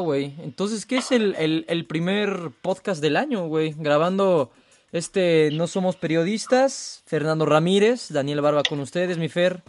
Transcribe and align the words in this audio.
Güey, 0.00 0.32
entonces, 0.44 0.86
¿qué 0.86 0.98
es 0.98 1.10
el, 1.10 1.34
el, 1.40 1.64
el 1.66 1.84
primer 1.84 2.52
podcast 2.62 3.02
del 3.02 3.16
año, 3.16 3.48
güey? 3.48 3.74
Grabando 3.76 4.48
este 4.92 5.50
No 5.52 5.66
Somos 5.66 5.96
Periodistas, 5.96 7.02
Fernando 7.04 7.44
Ramírez, 7.46 8.12
Daniel 8.12 8.40
Barba 8.40 8.62
con 8.62 8.78
ustedes, 8.78 9.18
mi 9.18 9.28
Fer. 9.28 9.60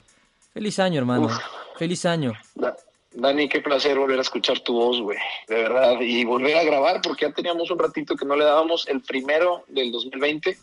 Feliz 0.54 0.78
año, 0.78 1.00
hermano. 1.00 1.26
Uf. 1.26 1.38
Feliz 1.80 2.06
año. 2.06 2.34
Da- 2.54 2.78
Dani, 3.12 3.50
qué 3.50 3.60
placer 3.62 3.98
volver 3.98 4.20
a 4.20 4.22
escuchar 4.22 4.60
tu 4.60 4.74
voz, 4.74 5.02
güey, 5.02 5.18
de 5.48 5.56
verdad, 5.56 6.00
y 6.00 6.24
volver 6.26 6.58
a 6.58 6.64
grabar, 6.64 7.02
porque 7.02 7.26
ya 7.26 7.34
teníamos 7.34 7.72
un 7.72 7.80
ratito 7.80 8.16
que 8.16 8.24
no 8.26 8.36
le 8.36 8.46
dábamos 8.46 8.88
el 8.88 9.02
primero 9.02 9.64
del 9.68 9.92
2020. 9.92 10.60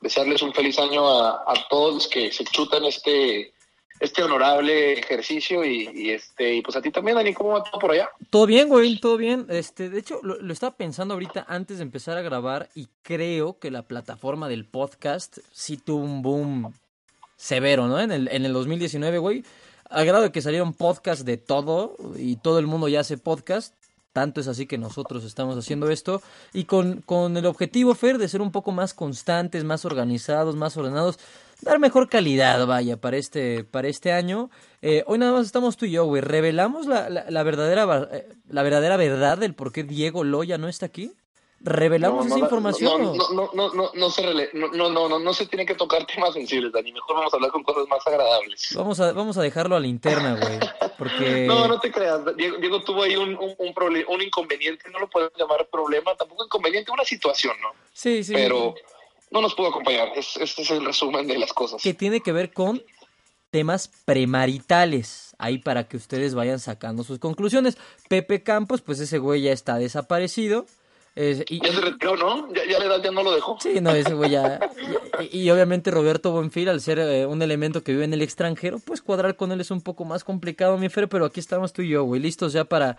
Desearles 0.00 0.42
un 0.42 0.52
feliz 0.52 0.76
año 0.80 1.06
a, 1.08 1.44
a 1.46 1.54
todos 1.70 1.94
los 1.94 2.08
que 2.08 2.32
se 2.32 2.42
chutan 2.46 2.84
este, 2.84 3.52
este 4.00 4.22
honorable 4.22 4.92
ejercicio 4.94 5.64
y, 5.64 6.10
este 6.10 6.54
y 6.54 6.62
pues 6.62 6.76
a 6.76 6.82
ti 6.82 6.90
también, 6.90 7.16
Dani, 7.16 7.34
¿cómo 7.34 7.50
va 7.50 7.64
todo 7.64 7.80
por 7.80 7.92
allá? 7.92 8.08
Todo 8.30 8.46
bien, 8.46 8.68
güey, 8.68 8.98
todo 8.98 9.16
bien. 9.16 9.46
Este, 9.48 9.90
de 9.90 9.98
hecho, 9.98 10.20
lo, 10.22 10.40
lo 10.40 10.52
estaba 10.52 10.76
pensando 10.76 11.14
ahorita 11.14 11.46
antes 11.48 11.78
de 11.78 11.82
empezar 11.82 12.16
a 12.16 12.22
grabar 12.22 12.68
y 12.74 12.88
creo 13.02 13.58
que 13.58 13.70
la 13.70 13.82
plataforma 13.82 14.48
del 14.48 14.64
podcast 14.64 15.38
sí 15.52 15.76
tuvo 15.76 16.04
un 16.04 16.22
boom 16.22 16.72
severo, 17.38 17.86
¿no? 17.86 17.98
En 18.00 18.12
el, 18.12 18.28
en 18.28 18.44
el 18.44 18.52
2019, 18.52 19.18
güey. 19.18 19.44
Al 19.88 20.04
grado 20.04 20.24
de 20.24 20.32
que 20.32 20.42
salieron 20.42 20.74
podcasts 20.74 21.24
de 21.24 21.38
todo 21.38 21.96
y 22.16 22.36
todo 22.36 22.58
el 22.58 22.66
mundo 22.66 22.88
ya 22.88 23.00
hace 23.00 23.16
podcast. 23.16 23.74
Tanto 24.18 24.40
es 24.40 24.48
así 24.48 24.66
que 24.66 24.78
nosotros 24.78 25.22
estamos 25.22 25.56
haciendo 25.56 25.88
esto. 25.90 26.20
Y 26.52 26.64
con, 26.64 27.02
con 27.02 27.36
el 27.36 27.46
objetivo, 27.46 27.94
Fer, 27.94 28.18
de 28.18 28.26
ser 28.26 28.42
un 28.42 28.50
poco 28.50 28.72
más 28.72 28.92
constantes, 28.92 29.62
más 29.62 29.84
organizados, 29.84 30.56
más 30.56 30.76
ordenados. 30.76 31.20
Dar 31.62 31.78
mejor 31.78 32.08
calidad, 32.08 32.66
vaya, 32.66 32.96
para 32.96 33.16
este, 33.16 33.62
para 33.62 33.86
este 33.86 34.10
año. 34.10 34.50
Eh, 34.82 35.04
hoy 35.06 35.20
nada 35.20 35.30
más 35.30 35.46
estamos 35.46 35.76
tú 35.76 35.86
y 35.86 35.92
yo, 35.92 36.04
güey. 36.04 36.20
¿Revelamos 36.20 36.88
la, 36.88 37.08
la, 37.08 37.30
la 37.30 37.42
verdadera, 37.44 38.08
eh, 38.10 38.28
la 38.48 38.64
verdadera 38.64 38.96
verdad 38.96 39.38
del 39.38 39.54
por 39.54 39.70
qué 39.70 39.84
Diego 39.84 40.24
Loya 40.24 40.58
no 40.58 40.66
está 40.66 40.86
aquí? 40.86 41.12
¿Revelamos 41.60 42.26
esa 42.26 42.36
no, 42.36 42.44
información? 42.44 43.02
No, 43.16 43.50
no, 43.52 43.72
no, 43.74 43.90
no, 43.92 44.10
se 44.10 44.22
rele- 44.22 44.50
no, 44.52 44.68
no, 44.68 44.88
no, 44.90 45.08
no, 45.08 45.18
no 45.18 45.34
se 45.34 45.46
tiene 45.46 45.66
que 45.66 45.74
tocar 45.74 46.06
temas 46.06 46.32
sensibles, 46.32 46.70
Dani. 46.72 46.92
Mejor 46.92 47.16
vamos 47.16 47.32
a 47.32 47.36
hablar 47.36 47.50
con 47.50 47.64
cosas 47.64 47.88
más 47.88 48.06
agradables. 48.06 48.68
Vamos 48.76 49.00
a, 49.00 49.12
vamos 49.12 49.36
a 49.38 49.42
dejarlo 49.42 49.74
a 49.74 49.80
la 49.80 49.88
interna, 49.88 50.36
güey. 50.40 50.58
Porque. 50.96 51.46
No, 51.48 51.66
no 51.66 51.80
te 51.80 51.90
creas. 51.90 52.20
Diego, 52.36 52.58
Diego 52.58 52.80
tuvo 52.82 53.02
ahí 53.02 53.16
un, 53.16 53.30
un, 53.30 53.54
un, 53.58 53.74
proble- 53.74 54.04
un 54.08 54.22
inconveniente, 54.22 54.88
no 54.90 55.00
lo 55.00 55.10
podemos 55.10 55.32
llamar 55.36 55.66
problema, 55.66 56.14
tampoco 56.14 56.44
inconveniente, 56.44 56.92
una 56.92 57.04
situación, 57.04 57.54
¿no? 57.60 57.70
Sí, 57.92 58.22
sí. 58.22 58.32
Pero 58.34 58.74
no 59.30 59.40
nos 59.40 59.54
pudo 59.54 59.68
acompañar. 59.68 60.12
Es, 60.14 60.36
este 60.36 60.62
es 60.62 60.70
el 60.70 60.84
resumen 60.84 61.26
de 61.26 61.38
las 61.38 61.52
cosas. 61.52 61.82
Que 61.82 61.92
tiene 61.92 62.20
que 62.20 62.30
ver 62.32 62.52
con 62.52 62.82
temas 63.50 63.90
premaritales. 64.04 65.34
Ahí 65.38 65.58
para 65.58 65.88
que 65.88 65.96
ustedes 65.96 66.34
vayan 66.34 66.58
sacando 66.60 67.02
sus 67.04 67.18
conclusiones. 67.18 67.76
Pepe 68.08 68.42
Campos, 68.42 68.80
pues 68.80 69.00
ese 69.00 69.18
güey 69.18 69.42
ya 69.42 69.52
está 69.52 69.76
desaparecido. 69.78 70.66
Es- 71.18 71.44
y, 71.48 71.60
Ya 71.64 71.72
se 71.72 71.80
retiró, 71.80 72.16
¿no? 72.16 72.46
Ya, 72.54 72.62
ya 72.70 72.78
la 72.78 72.84
edad 72.84 73.02
ya 73.02 73.10
no 73.10 73.24
lo 73.24 73.32
dejó. 73.34 73.56
Sí, 73.60 73.80
no, 73.80 73.90
ese 73.90 74.14
güey 74.14 74.30
ya. 74.30 74.60
Y, 75.32 75.40
y 75.40 75.50
obviamente 75.50 75.90
Roberto 75.90 76.30
Buenfil, 76.30 76.68
al 76.68 76.80
ser 76.80 77.00
eh, 77.00 77.26
un 77.26 77.42
elemento 77.42 77.82
que 77.82 77.90
vive 77.92 78.04
en 78.04 78.12
el 78.14 78.22
extranjero, 78.22 78.78
pues 78.78 79.02
cuadrar 79.02 79.34
con 79.34 79.50
él 79.50 79.60
es 79.60 79.72
un 79.72 79.80
poco 79.80 80.04
más 80.04 80.22
complicado, 80.22 80.78
mi 80.78 80.88
Fer, 80.88 81.08
pero 81.08 81.24
aquí 81.24 81.40
estamos 81.40 81.72
tú 81.72 81.82
y 81.82 81.88
yo, 81.88 82.04
güey, 82.04 82.20
listos 82.20 82.52
ya 82.52 82.64
para, 82.64 82.98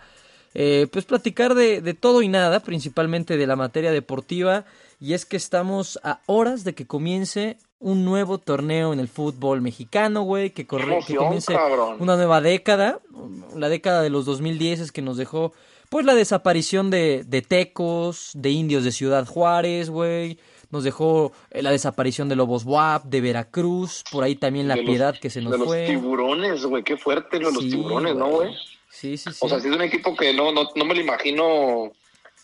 eh, 0.52 0.86
pues 0.92 1.06
platicar 1.06 1.54
de, 1.54 1.80
de 1.80 1.94
todo 1.94 2.20
y 2.20 2.28
nada, 2.28 2.60
principalmente 2.60 3.38
de 3.38 3.46
la 3.46 3.56
materia 3.56 3.90
deportiva, 3.90 4.66
y 5.00 5.14
es 5.14 5.24
que 5.24 5.38
estamos 5.38 5.98
a 6.02 6.20
horas 6.26 6.62
de 6.62 6.74
que 6.74 6.86
comience 6.86 7.56
un 7.78 8.04
nuevo 8.04 8.36
torneo 8.36 8.92
en 8.92 9.00
el 9.00 9.08
fútbol 9.08 9.62
mexicano, 9.62 10.20
güey, 10.24 10.50
que, 10.50 10.66
corre, 10.66 10.98
que 11.06 11.16
comience 11.16 11.54
cabrón. 11.54 11.96
una 12.00 12.16
nueva 12.16 12.42
década, 12.42 13.00
la 13.56 13.70
década 13.70 14.02
de 14.02 14.10
los 14.10 14.26
2010 14.26 14.80
es 14.80 14.92
que 14.92 15.00
nos 15.00 15.16
dejó 15.16 15.54
pues 15.90 16.06
la 16.06 16.14
desaparición 16.14 16.88
de, 16.90 17.24
de 17.26 17.42
Tecos, 17.42 18.30
de 18.34 18.50
indios 18.50 18.84
de 18.84 18.92
Ciudad 18.92 19.26
Juárez, 19.26 19.90
güey. 19.90 20.38
Nos 20.70 20.84
dejó 20.84 21.32
eh, 21.50 21.62
la 21.62 21.72
desaparición 21.72 22.28
de 22.28 22.36
Lobos 22.36 22.64
WAP, 22.64 23.04
de 23.06 23.20
Veracruz, 23.20 24.04
por 24.10 24.22
ahí 24.22 24.36
también 24.36 24.68
la 24.68 24.76
De 24.76 24.82
los- 24.82 24.90
piedad 24.90 25.18
que 25.18 25.28
se 25.28 25.40
nos 25.42 25.50
de 25.52 25.58
los 25.58 25.66
fue. 25.66 25.86
tiburones, 25.86 26.64
güey. 26.64 26.84
Qué 26.84 26.96
fuerte 26.96 27.40
los 27.40 27.52
Sí, 27.58 27.70
tiburones, 27.70 28.14
¿no, 28.14 28.28
güey? 28.28 28.54
Sí, 28.88 29.16
sí, 29.16 29.30
sí. 29.32 29.38
O 29.40 29.48
sea, 29.48 29.58
si 29.60 29.68
es 29.68 29.74
un 29.74 29.82
equipo 29.82 30.14
que 30.16 30.32
no, 30.32 30.52
no, 30.52 30.68
no 30.76 30.84
me 30.84 30.94
lo 30.94 31.00
imagino 31.00 31.90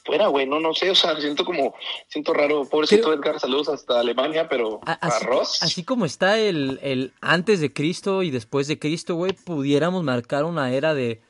fuera, 0.04 0.26
güey. 0.26 0.44
No, 0.46 0.58
no 0.58 0.74
sé. 0.74 0.90
O 0.90 0.94
sea, 0.96 1.14
siento 1.20 1.44
como, 1.44 1.72
siento 2.08 2.32
raro. 2.34 2.64
Pobrecito 2.68 3.08
Creo- 3.10 3.14
Edgar, 3.14 3.38
saludos 3.38 3.68
hasta 3.68 4.00
Alemania, 4.00 4.48
pero 4.48 4.80
A- 4.86 4.92
así, 4.94 5.24
arroz. 5.24 5.62
así 5.62 5.84
como 5.84 6.04
está 6.04 6.36
el, 6.38 6.80
el 6.82 7.12
antes 7.20 7.60
de 7.60 7.72
Cristo 7.72 8.24
y 8.24 8.32
después 8.32 8.66
de 8.66 8.78
Cristo, 8.80 9.14
güey, 9.14 9.32
pudiéramos 9.32 10.02
marcar 10.02 10.44
una 10.44 10.72
era 10.72 10.94
de 10.94 11.20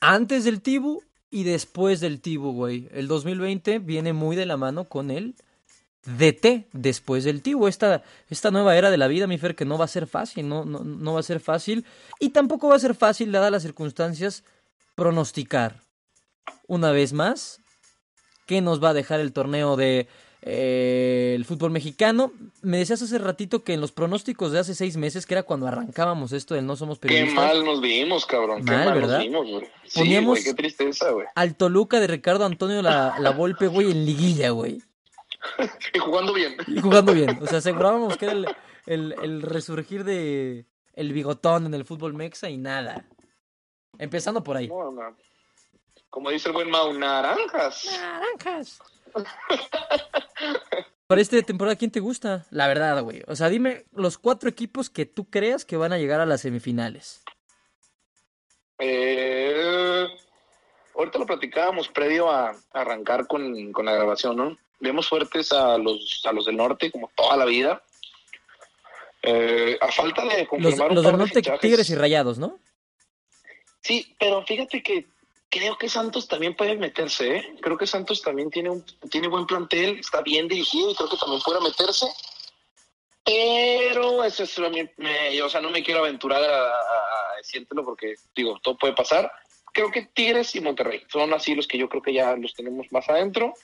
antes 0.00 0.42
del 0.44 0.60
Tibu 0.62 1.02
y 1.30 1.44
después 1.44 2.00
del 2.00 2.20
Tibu, 2.20 2.52
güey. 2.52 2.88
El 2.92 3.08
2020 3.08 3.78
viene 3.78 4.12
muy 4.12 4.36
de 4.36 4.46
la 4.46 4.56
mano 4.56 4.84
con 4.84 5.10
el 5.10 5.36
DT 6.04 6.68
después 6.72 7.24
del 7.24 7.42
Tibu. 7.42 7.68
Esta, 7.68 8.02
esta 8.28 8.50
nueva 8.50 8.76
era 8.76 8.90
de 8.90 8.96
la 8.96 9.06
vida, 9.06 9.26
mi 9.26 9.38
Fer, 9.38 9.54
que 9.54 9.64
no 9.64 9.78
va 9.78 9.84
a 9.84 9.88
ser 9.88 10.06
fácil, 10.06 10.48
no, 10.48 10.64
no, 10.64 10.80
no 10.80 11.14
va 11.14 11.20
a 11.20 11.24
ser 11.24 11.40
fácil. 11.40 11.84
Y 12.18 12.30
tampoco 12.30 12.68
va 12.68 12.76
a 12.76 12.80
ser 12.80 12.94
fácil, 12.94 13.32
dadas 13.32 13.52
las 13.52 13.62
circunstancias, 13.62 14.44
pronosticar. 14.94 15.80
Una 16.66 16.90
vez 16.90 17.12
más, 17.12 17.60
qué 18.46 18.60
nos 18.60 18.82
va 18.82 18.90
a 18.90 18.94
dejar 18.94 19.20
el 19.20 19.32
torneo 19.32 19.76
de 19.76 20.08
eh, 20.42 21.32
el 21.36 21.44
fútbol 21.44 21.70
mexicano. 21.70 22.32
Me 22.62 22.78
decías 22.78 23.02
hace 23.02 23.18
ratito 23.18 23.62
que 23.64 23.74
en 23.74 23.80
los 23.80 23.92
pronósticos 23.92 24.52
de 24.52 24.58
hace 24.60 24.74
seis 24.74 24.96
meses, 24.96 25.26
que 25.26 25.34
era 25.34 25.42
cuando 25.42 25.66
arrancábamos 25.66 26.32
esto 26.32 26.54
del 26.54 26.66
no 26.66 26.76
somos 26.76 26.98
Qué 26.98 27.08
periodistas, 27.08 27.34
mal 27.44 27.64
nos 27.64 27.80
vimos, 27.80 28.26
cabrón. 28.26 28.64
Qué 28.64 28.70
Mal, 28.72 28.84
mal, 28.86 28.94
¿verdad? 29.00 29.16
nos 29.18 29.24
vimos, 29.24 29.50
güey. 29.50 29.66
Sí, 29.84 29.98
Poníamos- 30.00 30.26
güey, 30.34 30.44
qué 30.44 30.54
tristeza, 30.54 31.10
güey. 31.10 31.26
al 31.34 31.56
Toluca 31.56 32.00
de 32.00 32.06
Ricardo 32.06 32.44
Antonio 32.44 32.80
la, 32.82 33.16
la 33.18 33.30
Volpe, 33.30 33.66
güey, 33.66 33.90
en 33.90 34.04
liguilla, 34.06 34.50
güey. 34.50 34.82
Y 35.94 35.98
jugando 35.98 36.32
bien. 36.34 36.54
Y 36.66 36.80
jugando 36.80 37.14
bien. 37.14 37.38
O 37.42 37.46
sea, 37.46 37.58
asegurábamos 37.58 38.16
que 38.18 38.26
era 38.26 38.34
el, 38.34 38.46
el, 38.86 39.14
el 39.22 39.42
resurgir 39.42 40.04
de 40.04 40.66
el 40.94 41.12
bigotón 41.14 41.66
en 41.66 41.72
el 41.74 41.84
fútbol 41.86 42.12
mexa 42.14 42.50
y 42.50 42.58
nada. 42.58 43.06
Empezando 43.98 44.42
por 44.44 44.56
ahí. 44.56 44.68
No, 44.68 44.90
no. 44.92 45.16
Como 46.10 46.28
dice 46.30 46.48
el 46.48 46.54
buen 46.54 46.68
Mau, 46.70 46.92
naranjas. 46.92 47.86
Naranjas. 48.00 48.78
Para 51.06 51.20
esta 51.20 51.42
temporada, 51.42 51.76
¿quién 51.76 51.90
te 51.90 51.98
gusta? 51.98 52.46
La 52.50 52.68
verdad, 52.68 53.02
güey. 53.02 53.22
O 53.26 53.34
sea, 53.34 53.48
dime 53.48 53.84
los 53.92 54.16
cuatro 54.16 54.48
equipos 54.48 54.90
que 54.90 55.06
tú 55.06 55.28
creas 55.28 55.64
que 55.64 55.76
van 55.76 55.92
a 55.92 55.98
llegar 55.98 56.20
a 56.20 56.26
las 56.26 56.42
semifinales. 56.42 57.24
Eh, 58.78 60.06
ahorita 60.94 61.18
lo 61.18 61.26
platicábamos 61.26 61.88
previo 61.88 62.30
a 62.30 62.54
arrancar 62.72 63.26
con, 63.26 63.72
con 63.72 63.86
la 63.86 63.92
grabación, 63.92 64.36
¿no? 64.36 64.56
Vemos 64.78 65.08
fuertes 65.08 65.52
a 65.52 65.76
los, 65.78 66.22
a 66.24 66.32
los 66.32 66.46
del 66.46 66.56
norte, 66.56 66.92
como 66.92 67.10
toda 67.16 67.36
la 67.36 67.44
vida. 67.44 67.82
Eh, 69.22 69.76
a 69.80 69.90
falta 69.92 70.22
de 70.24 70.38
Los, 70.38 70.48
confirmar 70.48 70.90
un 70.90 70.94
los 70.94 71.04
par 71.04 71.18
del 71.18 71.28
de 71.28 71.42
norte. 71.42 71.58
Tigres 71.60 71.90
y 71.90 71.94
Rayados, 71.96 72.38
¿no? 72.38 72.58
Sí, 73.82 74.14
pero 74.18 74.44
fíjate 74.46 74.82
que 74.82 75.08
creo 75.50 75.76
que 75.76 75.88
Santos 75.88 76.28
también 76.28 76.54
puede 76.56 76.76
meterse, 76.76 77.36
¿eh? 77.36 77.54
Creo 77.60 77.76
que 77.76 77.86
Santos 77.86 78.22
también 78.22 78.50
tiene 78.50 78.70
un 78.70 78.84
tiene 79.10 79.28
buen 79.28 79.46
plantel, 79.46 79.98
está 79.98 80.22
bien 80.22 80.48
dirigido 80.48 80.90
y 80.90 80.94
creo 80.94 81.08
que 81.10 81.16
también 81.16 81.42
puede 81.42 81.60
meterse. 81.60 82.06
Pero 83.24 84.24
eso 84.24 84.44
es 84.44 84.58
o 84.58 85.48
sea, 85.48 85.60
no 85.60 85.70
me 85.70 85.82
quiero 85.82 86.00
aventurar 86.00 86.42
a, 86.42 86.68
a- 86.68 87.32
a 87.32 87.36
decírtelo 87.36 87.84
porque 87.84 88.14
digo, 88.34 88.58
todo 88.62 88.76
puede 88.78 88.94
pasar. 88.94 89.30
Creo 89.72 89.90
que 89.90 90.02
Tigres 90.02 90.54
y 90.56 90.60
Monterrey 90.60 91.02
son 91.12 91.32
así 91.34 91.54
los 91.54 91.66
que 91.68 91.78
yo 91.78 91.88
creo 91.88 92.02
que 92.02 92.12
ya 92.14 92.34
los 92.36 92.54
tenemos 92.54 92.86
más 92.90 93.08
adentro. 93.08 93.54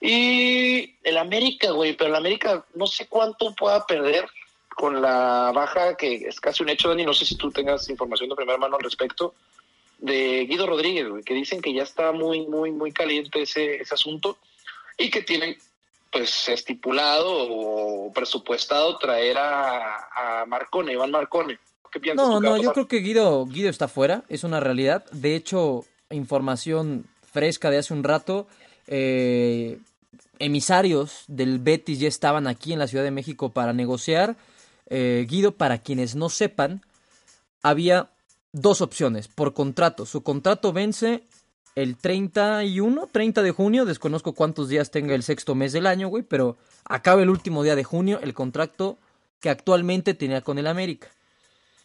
Y 0.00 0.96
el 1.02 1.16
América, 1.16 1.70
güey, 1.70 1.96
pero 1.96 2.10
el 2.10 2.16
América 2.16 2.66
no 2.74 2.86
sé 2.86 3.06
cuánto 3.06 3.54
pueda 3.54 3.86
perder 3.86 4.28
con 4.74 5.00
la 5.00 5.50
baja 5.54 5.96
que 5.96 6.16
es 6.28 6.38
casi 6.40 6.62
un 6.62 6.68
hecho, 6.68 6.88
Dani. 6.90 7.04
No 7.06 7.14
sé 7.14 7.24
si 7.24 7.36
tú 7.36 7.50
tengas 7.50 7.88
información 7.88 8.28
de 8.28 8.36
primera 8.36 8.58
mano 8.58 8.76
al 8.76 8.82
respecto 8.82 9.34
de 9.98 10.46
Guido 10.46 10.66
Rodríguez, 10.66 11.06
que 11.24 11.34
dicen 11.34 11.60
que 11.60 11.72
ya 11.72 11.82
está 11.82 12.12
muy, 12.12 12.46
muy, 12.46 12.70
muy 12.70 12.92
caliente 12.92 13.42
ese, 13.42 13.76
ese 13.76 13.94
asunto 13.94 14.38
y 14.98 15.10
que 15.10 15.22
tienen 15.22 15.56
pues 16.10 16.48
estipulado 16.48 17.26
o 17.28 18.12
presupuestado 18.12 18.96
traer 18.98 19.36
a, 19.38 20.42
a 20.42 20.46
Marcone, 20.46 20.92
Iván 20.92 21.10
Marcone. 21.10 21.58
¿Qué 21.92 22.00
piensas? 22.00 22.28
No, 22.28 22.40
no, 22.40 22.56
yo 22.56 22.72
creo 22.72 22.88
que 22.88 22.98
Guido, 22.98 23.44
Guido 23.46 23.70
está 23.70 23.88
fuera, 23.88 24.24
es 24.28 24.44
una 24.44 24.60
realidad. 24.60 25.04
De 25.12 25.34
hecho, 25.34 25.84
información 26.10 27.06
fresca 27.32 27.70
de 27.70 27.78
hace 27.78 27.92
un 27.92 28.04
rato. 28.04 28.46
Eh, 28.86 29.78
emisarios 30.38 31.24
del 31.26 31.58
Betis 31.58 31.98
ya 31.98 32.08
estaban 32.08 32.46
aquí 32.46 32.72
en 32.72 32.78
la 32.78 32.86
Ciudad 32.86 33.04
de 33.04 33.10
México 33.10 33.50
para 33.50 33.72
negociar. 33.72 34.36
Eh, 34.88 35.26
Guido, 35.28 35.52
para 35.52 35.78
quienes 35.78 36.14
no 36.14 36.28
sepan, 36.28 36.82
había 37.62 38.10
dos 38.56 38.80
opciones 38.80 39.28
por 39.28 39.54
contrato. 39.54 40.06
Su 40.06 40.22
contrato 40.22 40.72
vence 40.72 41.24
el 41.74 41.96
31, 41.96 43.08
30 43.12 43.42
de 43.42 43.50
junio. 43.50 43.84
Desconozco 43.84 44.32
cuántos 44.32 44.68
días 44.68 44.90
tenga 44.90 45.14
el 45.14 45.22
sexto 45.22 45.54
mes 45.54 45.72
del 45.72 45.86
año, 45.86 46.08
güey, 46.08 46.22
pero 46.22 46.56
acaba 46.84 47.22
el 47.22 47.30
último 47.30 47.62
día 47.62 47.76
de 47.76 47.84
junio 47.84 48.18
el 48.22 48.34
contrato 48.34 48.98
que 49.40 49.50
actualmente 49.50 50.14
tenía 50.14 50.40
con 50.40 50.58
el 50.58 50.66
América. 50.66 51.08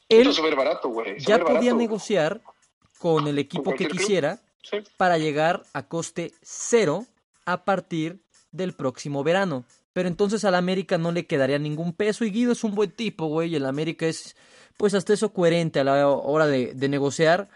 Él 0.07 0.29
barato, 0.55 0.89
güey. 0.89 1.19
ya 1.19 1.39
podía 1.39 1.73
negociar 1.73 2.41
con 2.99 3.27
el 3.27 3.39
equipo 3.39 3.73
que 3.75 3.87
quisiera 3.87 4.39
para 4.97 5.17
llegar 5.17 5.63
a 5.73 5.83
coste 5.83 6.33
cero 6.41 7.05
a 7.45 7.63
partir 7.63 8.19
del 8.51 8.73
próximo 8.73 9.23
verano. 9.23 9.65
Pero 9.93 10.07
entonces 10.07 10.45
al 10.45 10.55
América 10.55 10.97
no 10.97 11.11
le 11.11 11.25
quedaría 11.25 11.59
ningún 11.59 11.93
peso 11.93 12.23
y 12.23 12.31
Guido 12.31 12.53
es 12.53 12.63
un 12.63 12.75
buen 12.75 12.91
tipo, 12.91 13.27
güey, 13.27 13.51
y 13.51 13.55
el 13.55 13.65
América 13.65 14.05
es 14.05 14.35
pues 14.77 14.93
hasta 14.93 15.13
eso 15.13 15.33
coherente 15.33 15.79
a 15.79 15.83
la 15.83 16.07
hora 16.07 16.47
de, 16.47 16.73
de 16.73 16.89
negociar. 16.89 17.49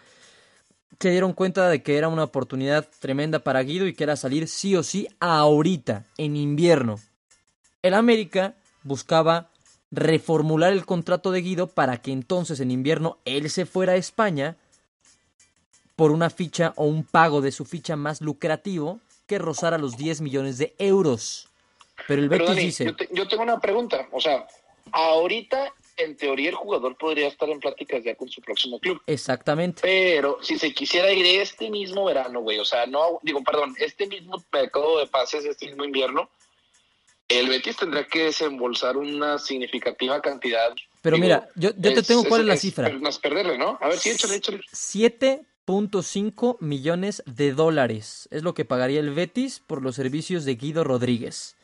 Se 0.99 1.09
dieron 1.09 1.33
cuenta 1.33 1.69
de 1.69 1.81
que 1.81 1.97
era 1.97 2.07
una 2.07 2.23
oportunidad 2.23 2.87
tremenda 2.99 3.39
para 3.39 3.63
Guido 3.63 3.87
y 3.87 3.93
que 3.93 4.03
era 4.03 4.15
salir 4.15 4.47
sí 4.47 4.75
o 4.75 4.83
sí 4.83 5.07
ahorita, 5.19 6.05
en 6.17 6.35
invierno. 6.35 6.99
El 7.81 7.93
América 7.93 8.55
buscaba 8.83 9.49
reformular 9.91 10.73
el 10.73 10.85
contrato 10.85 11.31
de 11.31 11.41
Guido 11.41 11.67
para 11.67 12.01
que 12.01 12.11
entonces 12.11 12.59
en 12.59 12.71
invierno 12.71 13.17
él 13.25 13.49
se 13.49 13.65
fuera 13.65 13.93
a 13.93 13.97
España 13.97 14.57
por 15.95 16.11
una 16.11 16.29
ficha 16.29 16.73
o 16.75 16.85
un 16.85 17.03
pago 17.03 17.41
de 17.41 17.51
su 17.51 17.65
ficha 17.65 17.95
más 17.95 18.21
lucrativo 18.21 18.99
que 19.27 19.39
rozara 19.39 19.77
los 19.77 19.97
10 19.97 20.21
millones 20.21 20.57
de 20.57 20.75
euros. 20.77 21.49
Pero 22.07 22.21
el 22.21 22.30
Betis 22.30 22.56
dice... 22.56 22.95
Yo, 23.12 23.27
tengo 23.27 23.44
una 23.44 23.59
pregunta, 23.59 24.07
o 24.12 24.19
sea, 24.19 24.47
ahorita 24.92 25.74
en 25.97 26.18
teoría 26.18 26.50
el 26.50 26.56
jugador 26.56 26.97
podría 26.97 27.27
estar 27.27 27.50
en 27.50 27.59
pláticas 27.59 28.03
ya 28.03 28.15
con 28.15 28.30
su 28.30 28.42
próximo 28.42 28.80
club. 28.80 29.01
Exactamente. 29.07 29.81
Pero 29.81 30.39
si 30.42 30.59
se 30.59 30.74
quisiera 30.74 31.12
ir 31.12 31.25
este 31.42 31.69
mismo 31.69 32.06
verano, 32.06 32.42
güey, 32.42 32.59
o 32.59 32.65
sea, 32.65 32.86
no, 32.86 33.19
digo, 33.24 33.44
perdón, 33.44 33.75
este 33.80 34.07
mismo 34.07 34.44
mercado 34.51 35.00
de 35.00 35.07
pases, 35.07 35.45
este 35.45 35.68
mismo 35.68 35.86
invierno, 35.86 36.30
el 37.27 37.50
Betis 37.50 37.77
tendría 37.77 38.06
que 38.06 38.25
desembolsar 38.25 38.97
una 38.97 39.39
significativa 39.39 40.21
cantidad. 40.21 40.75
Pero 41.01 41.18
mira, 41.18 41.50
yo, 41.56 41.71
yo 41.77 41.94
te 41.94 42.03
tengo 42.03 42.24
cuál 42.25 42.42
es, 42.42 42.47
la 42.47 42.57
cifra. 42.57 42.89
Más 42.89 43.19
perderle, 43.19 43.57
¿no? 43.57 43.77
A 43.81 43.88
ver, 43.88 43.97
sí, 43.97 44.09
échale, 44.09 44.36
échale. 44.36 44.59
7.5 44.71 46.57
millones 46.59 47.24
de 47.25 47.53
dólares 47.53 48.27
es 48.31 48.44
lo 48.44 48.53
que 48.53 48.65
pagaría 48.65 49.00
el 49.00 49.12
Betis 49.12 49.59
por 49.65 49.81
los 49.81 49.95
servicios 49.95 50.45
de 50.45 50.56
Guido 50.56 50.83
Rodríguez. 50.83 51.56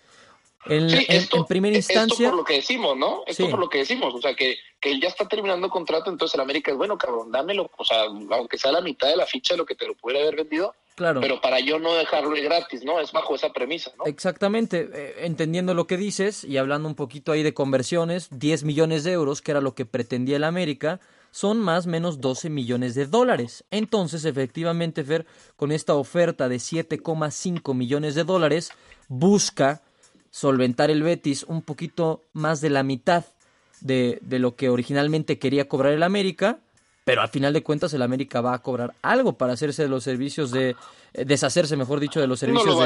En, 0.66 0.90
en, 0.90 1.46
primera 1.48 1.75
instancia. 1.75 2.25
Esto 2.25 2.30
por 2.30 2.38
lo 2.38 2.44
que 2.44 2.54
decimos, 2.56 2.96
¿no? 2.96 3.24
Esto 3.25 3.50
por 3.50 3.60
lo 3.60 3.69
que 3.69 3.80
decimos. 3.80 4.13
O 4.13 4.22
sea, 4.22 4.36
que, 4.36 4.58
que 4.80 5.00
ya 5.00 5.08
está 5.08 5.28
terminando 5.28 5.69
contrato, 5.69 6.12
entonces 6.12 6.36
el 6.36 6.42
América 6.42 6.72
es 6.72 6.78
bueno, 6.78 6.98
cabrón, 6.98 7.31
dámelo. 7.31 7.72
O 7.78 7.84
sea, 7.84 8.04
aunque 8.04 8.58
sea 8.58 8.72
la 8.72 8.81
mitad 8.81 9.08
de 9.08 9.16
la 9.16 9.25
ficha 9.25 9.56
de 9.56 9.58
lo 9.58 9.66
que 9.66 9.75
te 9.75 9.88
lo 9.88 9.96
pudiera 9.96 10.22
haber 10.22 10.36
vendido. 10.36 10.75
Claro. 10.96 11.22
Pero 11.22 11.42
para 11.42 11.60
yo 11.60 11.80
no 11.80 11.96
dejarlo 11.96 12.31
gratis, 12.31 12.84
¿no? 12.84 13.00
Es 13.00 13.12
bajo 13.12 13.34
esa 13.34 13.52
premisa, 13.52 13.92
¿no? 13.98 14.06
Exactamente. 14.06 14.90
Eh, 14.94 15.25
entendiendo 15.25 15.74
lo 15.74 15.88
que 15.88 15.98
dices 15.98 16.44
y 16.44 16.58
hablando 16.58 16.88
un 16.88 16.96
poquito 16.96 17.31
ahí 17.31 17.44
de 17.44 17.54
conversiones, 17.54 18.28
10 18.31 18.64
millones 18.64 19.04
de 19.04 19.14
euros, 19.14 19.42
que 19.42 19.52
era 19.52 19.62
lo 19.62 19.74
que 19.74 19.86
pretendía 19.86 20.36
el 20.36 20.44
América, 20.44 21.00
son 21.31 21.60
más 21.60 21.88
o 21.88 21.90
menos 21.90 22.22
12 22.22 22.50
millones 22.50 22.94
de 22.94 23.07
dólares. 23.07 23.64
Entonces, 23.72 24.25
efectivamente, 24.25 25.04
Fer, 25.04 25.25
con 25.56 25.72
esta 25.72 25.96
oferta 25.96 26.50
de 26.50 26.57
7,5 26.57 27.74
millones 27.74 28.14
de 28.14 28.25
dólares, 28.25 28.72
busca 29.07 29.81
solventar 30.31 30.89
el 30.89 31.04
Betis 31.04 31.44
un 31.44 31.62
poquito 31.62 32.24
más 32.33 32.62
de 32.62 32.72
la 32.72 32.83
mitad 32.83 33.25
de, 33.81 34.19
de, 34.22 34.39
lo 34.39 34.56
que 34.56 34.69
originalmente 34.69 35.38
quería 35.38 35.68
cobrar 35.68 35.94
el 35.94 36.04
América, 36.04 36.60
pero 37.04 37.22
al 37.22 37.30
final 37.30 37.54
de 37.54 37.63
cuentas 37.63 37.94
el 37.94 38.01
América 38.01 38.42
va 38.42 38.54
a 38.54 38.60
cobrar 38.60 38.94
algo 39.01 39.33
para 39.33 39.54
hacerse 39.54 39.83
de 39.83 39.89
los 39.89 40.04
servicios 40.04 40.51
de 40.51 40.75
eh, 41.13 41.25
deshacerse, 41.25 41.75
mejor 41.75 42.00
dicho, 42.00 42.22
de 42.22 42.28
los 42.28 42.39
servicios 42.39 42.78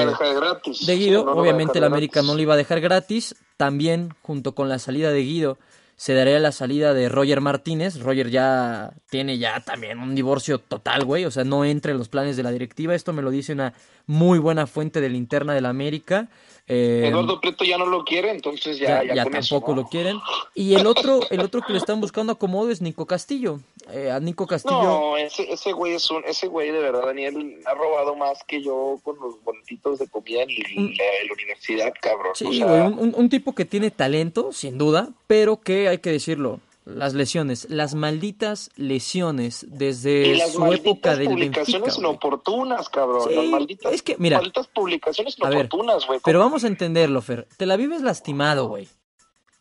de, 0.88 0.96
Guido. 0.96 1.26
Obviamente 1.26 1.78
el 1.78 1.84
América 1.84 2.22
no 2.22 2.34
lo 2.34 2.42
iba 2.42 2.54
a 2.54 2.58
dejar 2.58 2.80
gratis. 2.80 3.36
También 3.58 4.16
junto 4.22 4.56
con 4.56 4.70
la 4.70 4.80
salida 4.80 5.12
de 5.12 5.22
Guido 5.22 5.58
se 5.98 6.14
daría 6.14 6.40
la 6.40 6.52
salida 6.52 6.94
de 6.94 7.10
Roger 7.10 7.42
Martínez. 7.42 8.00
Roger 8.00 8.30
ya 8.30 8.94
tiene 9.10 9.38
ya 9.38 9.60
también 9.60 10.00
un 10.00 10.16
divorcio 10.16 10.60
total, 10.60 11.06
güey. 11.06 11.26
O 11.26 11.32
sea, 11.32 11.44
no 11.44 11.66
entra 11.66 11.92
en 11.92 11.98
los 11.98 12.10
planes 12.10 12.38
de 12.38 12.44
la 12.44 12.52
directiva. 12.52 12.96
Esto 12.96 13.14
me 13.14 13.22
lo 13.22 13.32
dice 13.32 13.54
una 13.54 13.74
muy 14.08 14.40
buena 14.40 14.66
fuente 14.66 15.02
de 15.02 15.10
linterna 15.10 15.54
del 15.54 15.66
América. 15.66 16.30
Eh, 16.68 17.04
Eduardo 17.06 17.40
Preto 17.40 17.64
ya 17.64 17.78
no 17.78 17.86
lo 17.86 18.04
quiere, 18.04 18.32
entonces 18.32 18.80
ya, 18.80 19.04
ya, 19.04 19.26
tampoco 19.26 19.76
lo 19.76 19.88
quieren. 19.88 20.18
Y 20.56 20.74
el 20.74 20.88
otro, 20.88 21.20
el 21.30 21.42
otro 21.42 21.62
que 21.62 21.74
le 21.74 21.78
están 21.78 22.02
buscando 22.02 22.34
acomodo 22.34 22.72
es 22.72 22.82
Nico 22.82 23.06
Castillo. 23.06 23.60
Eh, 23.92 24.10
a 24.10 24.20
Nico 24.20 24.48
Castillo. 24.48 24.82
No, 24.82 25.18
ese, 25.18 25.52
ese 25.52 25.74
güey 25.74 25.94
es 25.94 26.10
un, 26.10 26.24
ese 26.26 26.48
güey 26.48 26.72
de 26.72 26.80
verdad, 26.80 27.06
Daniel, 27.06 27.60
ha 27.66 27.74
robado 27.76 28.16
más 28.16 28.44
que 28.48 28.64
yo 28.64 29.00
con 29.04 29.16
los 29.20 29.44
boletitos 29.44 30.00
de 30.00 30.08
comida 30.08 30.42
en, 30.42 30.50
la, 30.50 31.34
universidad, 31.34 31.94
cabrón. 32.02 32.32
Sí, 32.34 32.64
güey, 32.64 32.82
un, 32.82 33.14
un 33.16 33.30
tipo 33.30 33.54
que 33.54 33.66
tiene 33.66 33.92
talento, 33.92 34.52
sin 34.52 34.80
duda, 34.80 35.10
pero 35.28 35.62
que 35.62 35.88
hay 35.88 36.00
que 36.00 36.12
decirlo, 36.12 36.60
las 36.86 37.16
lesiones, 37.16 37.68
las 37.70 37.96
malditas 37.96 38.70
lesiones 38.76 39.66
desde 39.68 40.40
su 40.52 40.72
época 40.72 41.16
del 41.16 41.30
publicaciones 41.30 41.98
inoportunas, 41.98 42.90
cabrón. 42.90 43.34
las 43.34 43.46
malditas, 43.46 43.92
es 43.92 44.04
que, 44.04 44.16
mira, 44.20 44.38
malditas 44.38 44.68
publicaciones 44.68 45.38
inoportunas, 45.38 46.06
güey. 46.06 46.20
Pero 46.24 46.40
vamos 46.40 46.64
a 46.64 46.68
entenderlo, 46.68 47.22
Fer. 47.22 47.48
Te 47.58 47.66
la 47.66 47.76
vives 47.76 48.02
lastimado, 48.02 48.68
güey. 48.68 48.88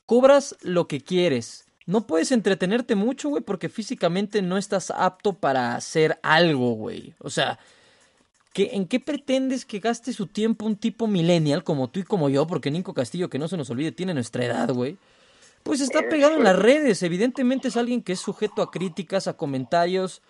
Cobras 0.05 0.57
lo 0.61 0.87
que 0.87 1.01
quieres. 1.01 1.65
No 1.87 2.07
puedes 2.07 2.31
entretenerte 2.31 2.95
mucho, 2.95 3.31
güey, 3.31 3.43
porque 3.43 3.71
físicamente 3.71 4.43
no 4.43 4.59
estás 4.59 4.91
apto 4.91 5.33
para 5.33 5.77
hacer 5.77 6.19
algo, 6.23 6.73
güey. 6.73 7.15
O 7.21 7.31
sea, 7.31 7.59
¿qué, 8.53 8.71
¿en 8.73 8.87
qué 8.87 9.01
pretendes 9.01 9.65
que 9.65 9.81
gaste 9.81 10.13
su 10.13 10.27
tiempo 10.27 10.67
un 10.67 10.77
tipo 10.77 11.07
millennial 11.07 11.65
como 11.65 11.89
tú 11.89 12.01
y 12.01 12.05
como 12.05 12.29
yo? 12.29 12.47
Porque 12.47 12.71
Nico 12.71 12.93
Castillo, 12.93 13.31
que 13.31 13.39
no 13.39 13.49
se 13.49 13.57
nos 13.57 13.71
olvide, 13.71 13.93
tiene 13.93 14.13
nuestra 14.13 14.45
edad, 14.45 14.71
güey 14.71 14.99
pues 15.65 15.81
está 15.81 16.09
pegado 16.09 16.37
en 16.37 16.45
las 16.45 16.57
redes. 16.57 17.03
Evidentemente 17.03 17.69
es 17.69 17.77
alguien 17.77 18.03
que 18.03 18.13
es 18.13 18.21
sujeto 18.21 18.63
a 18.63 18.71
críticas, 18.71 19.27
a 19.27 19.37
comentarios. 19.37 20.23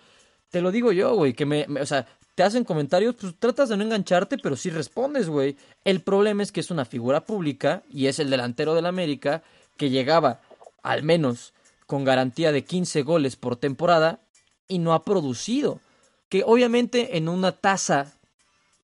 Te 0.49 0.61
lo 0.61 0.71
digo 0.71 0.91
yo, 0.91 1.13
güey, 1.13 1.33
que 1.33 1.45
me, 1.45 1.67
o 1.79 1.85
sea, 1.85 2.07
te 2.33 2.41
hacen 2.41 2.63
comentarios, 2.63 3.15
pues 3.19 3.35
tratas 3.37 3.69
de 3.69 3.77
no 3.77 3.83
engancharte, 3.83 4.37
pero 4.37 4.55
sí 4.55 4.69
respondes, 4.69 5.29
güey. 5.29 5.57
El 5.83 6.01
problema 6.01 6.41
es 6.41 6.51
que 6.51 6.61
es 6.61 6.71
una 6.71 6.85
figura 6.85 7.25
pública 7.25 7.83
y 7.91 8.07
es 8.07 8.17
el 8.19 8.29
delantero 8.29 8.73
del 8.73 8.85
América 8.85 9.43
que 9.77 9.89
llegaba 9.89 10.39
al 10.81 11.03
menos 11.03 11.53
con 11.85 12.05
garantía 12.05 12.53
de 12.53 12.63
15 12.63 13.03
goles 13.03 13.35
por 13.35 13.57
temporada 13.57 14.21
y 14.69 14.79
no 14.79 14.93
ha 14.93 15.03
producido. 15.03 15.81
Que 16.29 16.43
obviamente 16.45 17.17
en 17.17 17.27
una 17.27 17.51
tasa 17.51 18.17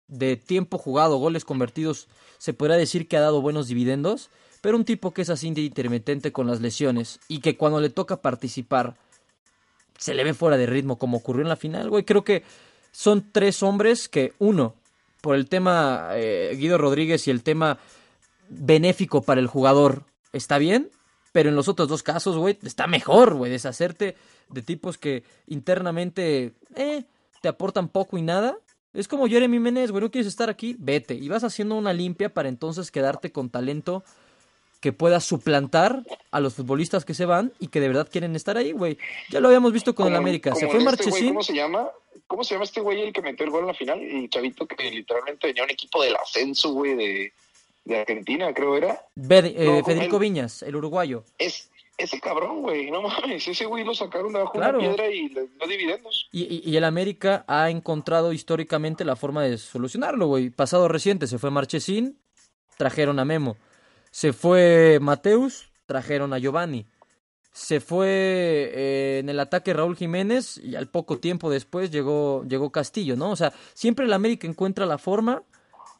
de 0.08 0.36
tiempo 0.36 0.76
jugado, 0.76 1.18
goles 1.18 1.44
convertidos, 1.44 2.08
se 2.38 2.52
podría 2.52 2.76
decir 2.76 3.06
que 3.06 3.16
ha 3.16 3.20
dado 3.20 3.40
buenos 3.40 3.68
dividendos, 3.68 4.28
pero 4.62 4.78
un 4.78 4.86
tipo 4.86 5.12
que 5.12 5.22
es 5.22 5.28
así 5.28 5.50
de 5.50 5.60
intermitente 5.60 6.32
con 6.32 6.46
las 6.46 6.62
lesiones 6.62 7.20
y 7.28 7.40
que 7.40 7.58
cuando 7.58 7.80
le 7.80 7.90
toca 7.90 8.22
participar 8.22 8.96
se 9.98 10.14
le 10.14 10.24
ve 10.24 10.32
fuera 10.32 10.56
de 10.56 10.66
ritmo 10.66 10.98
como 10.98 11.18
ocurrió 11.18 11.42
en 11.42 11.48
la 11.48 11.56
final, 11.56 11.90
güey. 11.90 12.04
Creo 12.04 12.24
que 12.24 12.44
son 12.92 13.30
tres 13.32 13.62
hombres 13.62 14.08
que, 14.08 14.32
uno, 14.38 14.74
por 15.20 15.34
el 15.34 15.48
tema 15.48 16.10
eh, 16.12 16.56
Guido 16.56 16.78
Rodríguez 16.78 17.26
y 17.26 17.30
el 17.30 17.42
tema 17.42 17.78
benéfico 18.48 19.22
para 19.22 19.40
el 19.40 19.48
jugador, 19.48 20.04
está 20.32 20.58
bien, 20.58 20.90
pero 21.32 21.48
en 21.48 21.56
los 21.56 21.68
otros 21.68 21.88
dos 21.88 22.02
casos, 22.02 22.36
güey, 22.36 22.58
está 22.62 22.86
mejor, 22.86 23.34
güey, 23.34 23.50
deshacerte 23.50 24.16
de 24.48 24.62
tipos 24.62 24.96
que 24.96 25.24
internamente 25.46 26.54
eh, 26.76 27.04
te 27.40 27.48
aportan 27.48 27.88
poco 27.88 28.16
y 28.16 28.22
nada. 28.22 28.56
Es 28.92 29.08
como 29.08 29.26
Jeremy 29.26 29.58
Menez, 29.58 29.90
güey, 29.90 30.02
no 30.02 30.10
quieres 30.10 30.28
estar 30.28 30.50
aquí, 30.50 30.76
vete. 30.78 31.14
Y 31.14 31.28
vas 31.28 31.42
haciendo 31.42 31.76
una 31.76 31.92
limpia 31.92 32.32
para 32.32 32.48
entonces 32.48 32.90
quedarte 32.90 33.32
con 33.32 33.48
talento 33.48 34.04
que 34.82 34.92
pueda 34.92 35.20
suplantar 35.20 36.02
a 36.32 36.40
los 36.40 36.54
futbolistas 36.54 37.04
que 37.04 37.14
se 37.14 37.24
van 37.24 37.52
y 37.60 37.68
que 37.68 37.78
de 37.78 37.86
verdad 37.86 38.08
quieren 38.10 38.34
estar 38.34 38.56
ahí, 38.56 38.72
güey. 38.72 38.98
Ya 39.30 39.38
lo 39.38 39.46
habíamos 39.46 39.72
visto 39.72 39.94
con 39.94 40.08
el 40.08 40.16
América. 40.16 40.56
Se 40.56 40.66
fue 40.66 40.78
este 40.78 40.84
Marchesín. 40.84 41.28
¿Cómo 41.28 41.42
se 41.44 41.54
llama? 41.54 41.88
¿Cómo 42.26 42.42
se 42.42 42.56
llama 42.56 42.64
este 42.64 42.80
güey 42.80 43.00
el 43.00 43.12
que 43.12 43.22
metió 43.22 43.46
el 43.46 43.52
gol 43.52 43.60
en 43.60 43.68
la 43.68 43.74
final? 43.74 44.02
El 44.02 44.28
chavito 44.28 44.66
que 44.66 44.90
literalmente 44.90 45.46
venía 45.46 45.62
un 45.62 45.70
equipo 45.70 46.02
del 46.02 46.16
ascenso, 46.16 46.72
güey, 46.72 46.96
de, 46.96 47.32
de 47.84 48.00
Argentina, 48.00 48.52
creo 48.52 48.76
era. 48.76 49.06
Eh, 49.16 49.82
Federico 49.86 50.18
Viñas, 50.18 50.64
el 50.64 50.74
uruguayo. 50.74 51.22
Es 51.38 51.70
ese 51.96 52.18
cabrón, 52.18 52.62
güey, 52.62 52.90
no 52.90 53.02
mames, 53.02 53.46
ese 53.46 53.66
güey 53.66 53.84
lo 53.84 53.94
sacaron 53.94 54.32
de 54.32 54.40
abajo 54.40 54.58
de 54.58 54.68
una 54.68 54.78
piedra 54.78 55.08
y 55.08 55.28
le 55.28 55.46
dio 55.46 55.68
dividendos. 55.68 56.28
Y, 56.32 56.68
y, 56.68 56.76
el 56.76 56.82
América 56.82 57.44
ha 57.46 57.70
encontrado 57.70 58.32
históricamente 58.32 59.04
la 59.04 59.14
forma 59.14 59.44
de 59.44 59.58
solucionarlo, 59.58 60.26
güey. 60.26 60.50
Pasado 60.50 60.88
reciente 60.88 61.28
se 61.28 61.38
fue 61.38 61.52
Marchesín, 61.52 62.18
trajeron 62.76 63.20
a 63.20 63.24
Memo. 63.24 63.56
Se 64.12 64.32
fue 64.32 64.98
Mateus, 65.00 65.72
trajeron 65.86 66.32
a 66.32 66.38
Giovanni. 66.38 66.86
se 67.52 67.80
fue 67.80 68.06
eh, 68.08 69.18
en 69.20 69.28
el 69.28 69.40
ataque 69.40 69.74
Raúl 69.74 69.96
Jiménez 69.96 70.58
y 70.58 70.74
al 70.76 70.88
poco 70.88 71.18
tiempo 71.18 71.50
después 71.50 71.90
llegó, 71.90 72.44
llegó 72.48 72.70
Castillo, 72.70 73.16
¿no? 73.16 73.30
O 73.30 73.36
sea, 73.36 73.52
siempre 73.74 74.06
el 74.06 74.12
América 74.12 74.46
encuentra 74.46 74.86
la 74.86 74.96
forma, 74.98 75.42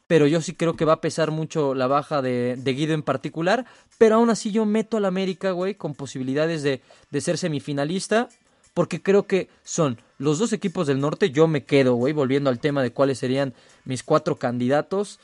pero 0.07 0.25
yo 0.27 0.41
sí 0.41 0.53
creo 0.53 0.75
que 0.75 0.85
va 0.85 0.93
a 0.93 1.01
pesar 1.01 1.31
mucho 1.31 1.75
la 1.75 1.87
baja 1.87 2.21
de, 2.21 2.55
de 2.57 2.73
Guido 2.73 2.93
en 2.93 3.03
particular, 3.03 3.65
pero 3.97 4.15
aún 4.15 4.29
así 4.29 4.51
yo 4.51 4.65
meto 4.65 4.97
al 4.97 5.05
América, 5.05 5.51
güey, 5.51 5.75
con 5.75 5.93
posibilidades 5.93 6.63
de, 6.63 6.81
de 7.11 7.21
ser 7.21 7.37
semifinalista, 7.37 8.29
porque 8.73 9.01
creo 9.01 9.27
que 9.27 9.49
son 9.63 9.99
los 10.17 10.39
dos 10.39 10.53
equipos 10.53 10.87
del 10.87 10.99
norte, 10.99 11.29
yo 11.29 11.47
me 11.47 11.65
quedo, 11.65 11.93
güey, 11.95 12.13
volviendo 12.13 12.49
al 12.49 12.59
tema 12.59 12.81
de 12.81 12.91
cuáles 12.93 13.19
serían 13.19 13.53
mis 13.85 14.03
cuatro 14.03 14.37
candidatos, 14.37 15.19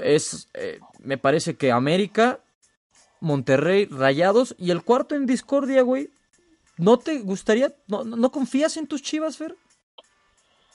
es, 0.00 0.48
eh, 0.54 0.80
me 0.98 1.18
parece 1.18 1.56
que 1.56 1.72
América, 1.72 2.40
Monterrey, 3.20 3.86
Rayados 3.86 4.54
y 4.58 4.70
el 4.70 4.82
cuarto 4.82 5.14
en 5.14 5.26
discordia, 5.26 5.82
güey. 5.82 6.10
¿No 6.76 6.98
te 6.98 7.20
gustaría, 7.20 7.74
no, 7.86 8.04
no 8.04 8.32
confías 8.32 8.76
en 8.76 8.86
tus 8.86 9.02
chivas, 9.02 9.36
Fer? 9.36 9.56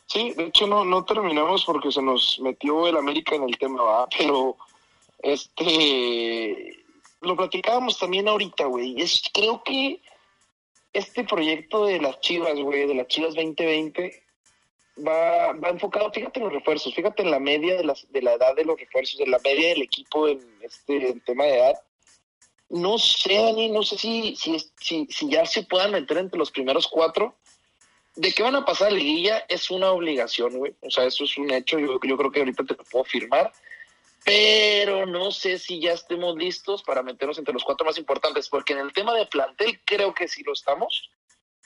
Sí, 0.05 0.33
de 0.33 0.45
hecho 0.45 0.65
no, 0.65 0.85
no 0.85 1.05
terminamos 1.05 1.65
porque 1.65 1.91
se 1.91 2.01
nos 2.01 2.39
metió 2.39 2.87
el 2.87 2.97
América 2.97 3.35
en 3.35 3.43
el 3.43 3.57
tema, 3.57 4.07
pero 4.17 4.57
este 5.19 6.79
lo 7.21 7.35
platicábamos 7.35 7.99
también 7.99 8.27
ahorita, 8.27 8.65
güey. 8.65 8.99
Es, 8.99 9.21
creo 9.33 9.61
que 9.63 10.01
este 10.93 11.23
proyecto 11.25 11.85
de 11.85 11.99
las 11.99 12.19
chivas, 12.21 12.55
güey, 12.55 12.87
de 12.87 12.95
las 12.95 13.07
chivas 13.07 13.35
2020, 13.35 14.23
va, 15.05 15.53
va 15.53 15.69
enfocado, 15.69 16.11
fíjate 16.11 16.39
en 16.39 16.45
los 16.45 16.53
refuerzos, 16.53 16.93
fíjate 16.93 17.23
en 17.23 17.31
la 17.31 17.39
media 17.39 17.75
de, 17.75 17.83
las, 17.83 18.11
de 18.11 18.21
la 18.21 18.33
edad 18.33 18.55
de 18.55 18.65
los 18.65 18.79
refuerzos, 18.79 19.17
de 19.17 19.27
la 19.27 19.39
media 19.39 19.69
del 19.69 19.81
equipo 19.81 20.27
en 20.27 20.39
este 20.61 21.09
en 21.09 21.21
tema 21.21 21.45
de 21.45 21.57
edad 21.57 21.75
no 22.69 22.99
sé, 22.99 23.35
Dani, 23.35 23.69
no 23.69 23.83
sé 23.83 23.97
si, 23.97 24.35
si, 24.35 24.57
si, 24.79 25.07
si, 25.09 25.29
ya 25.29 25.45
se 25.45 25.63
puedan 25.63 25.91
meter 25.91 26.17
entre 26.17 26.37
los 26.37 26.51
primeros 26.51 26.87
cuatro. 26.87 27.35
De 28.15 28.31
qué 28.33 28.43
van 28.43 28.55
a 28.55 28.65
pasar 28.65 28.89
a 28.89 28.91
liguilla 28.91 29.45
es 29.47 29.71
una 29.71 29.91
obligación, 29.91 30.57
güey. 30.57 30.75
O 30.81 30.91
sea, 30.91 31.05
eso 31.05 31.23
es 31.23 31.37
un 31.37 31.51
hecho. 31.51 31.79
Yo, 31.79 31.99
yo 32.01 32.17
creo 32.17 32.31
que 32.31 32.39
ahorita 32.39 32.63
te 32.65 32.75
lo 32.75 32.83
puedo 32.83 33.05
firmar. 33.05 33.51
Pero 34.23 35.05
no 35.05 35.31
sé 35.31 35.57
si 35.57 35.79
ya 35.79 35.93
estemos 35.93 36.35
listos 36.35 36.83
para 36.83 37.01
meternos 37.01 37.39
entre 37.39 37.53
los 37.53 37.63
cuatro 37.63 37.85
más 37.85 37.97
importantes, 37.97 38.49
porque 38.49 38.73
en 38.73 38.79
el 38.79 38.93
tema 38.93 39.15
de 39.15 39.25
plantel 39.25 39.79
creo 39.85 40.13
que 40.13 40.27
sí 40.27 40.43
lo 40.43 40.53
estamos. 40.53 41.09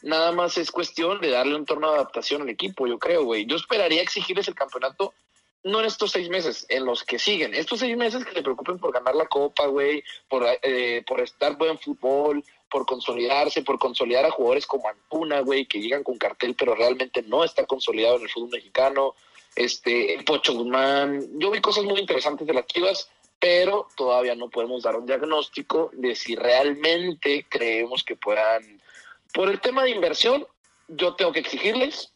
Nada 0.04 0.32
más 0.32 0.58
es 0.58 0.70
cuestión 0.70 1.20
de 1.22 1.32
darle 1.32 1.56
un 1.56 1.66
torno 1.66 1.90
de 1.90 1.96
adaptación 1.96 2.44
al 2.44 2.50
equipo, 2.50 2.88
yo 2.88 3.00
creo, 3.00 3.24
güey. 3.24 3.46
Yo 3.46 3.56
esperaría 3.56 4.02
exigirles 4.02 4.48
el 4.48 4.56
campeonato 4.56 5.14
no 5.64 5.80
en 5.80 5.86
estos 5.86 6.12
seis 6.12 6.30
meses, 6.30 6.66
en 6.70 6.86
los 6.86 7.04
que 7.04 7.18
siguen. 7.18 7.54
Estos 7.54 7.80
seis 7.80 7.96
meses 7.96 8.26
que 8.26 8.34
se 8.34 8.44
preocupen 8.44 8.80
por 8.80 8.92
ganar 8.92 9.16
la 9.16 9.28
copa, 9.28 9.66
güey, 9.68 10.04
por, 10.28 10.46
eh, 10.62 11.04
por 11.08 11.22
estar 11.22 11.58
buen 11.58 11.80
fútbol, 11.80 12.44
por 12.70 12.86
consolidarse, 12.86 13.62
por 13.62 13.80
consolidar 13.80 14.26
a 14.26 14.32
jugadores 14.32 14.66
como 14.66 14.90
Antuna, 14.90 15.40
güey, 15.40 15.66
que 15.66 15.80
llegan 15.80 16.04
con 16.04 16.18
cartel, 16.18 16.56
pero 16.58 16.76
realmente 16.76 17.22
no 17.24 17.44
está 17.44 17.66
consolidado 17.66 18.18
en 18.18 18.24
el 18.24 18.30
fútbol 18.30 18.50
mexicano. 18.50 19.16
Este, 19.56 20.22
Pocho 20.26 20.54
Guzmán. 20.54 21.40
Yo 21.40 21.52
vi 21.52 21.62
cosas 21.62 21.86
muy 21.86 22.00
interesantes 22.00 22.46
de 22.46 22.54
las 22.54 22.66
Chivas, 22.66 23.10
pero 23.40 23.88
todavía 23.96 24.36
no 24.36 24.50
podemos 24.50 24.84
dar 24.84 24.96
un 24.96 25.06
diagnóstico 25.06 25.92
de 25.94 26.16
si 26.16 26.36
realmente 26.36 27.46
creemos 27.48 28.04
que 28.04 28.16
puedan. 28.16 28.82
Por 29.34 29.50
el 29.50 29.60
tema 29.60 29.84
de 29.84 29.92
inversión, 29.92 30.46
yo 30.88 31.16
tengo 31.16 31.32
que 31.32 31.40
exigirles, 31.40 32.14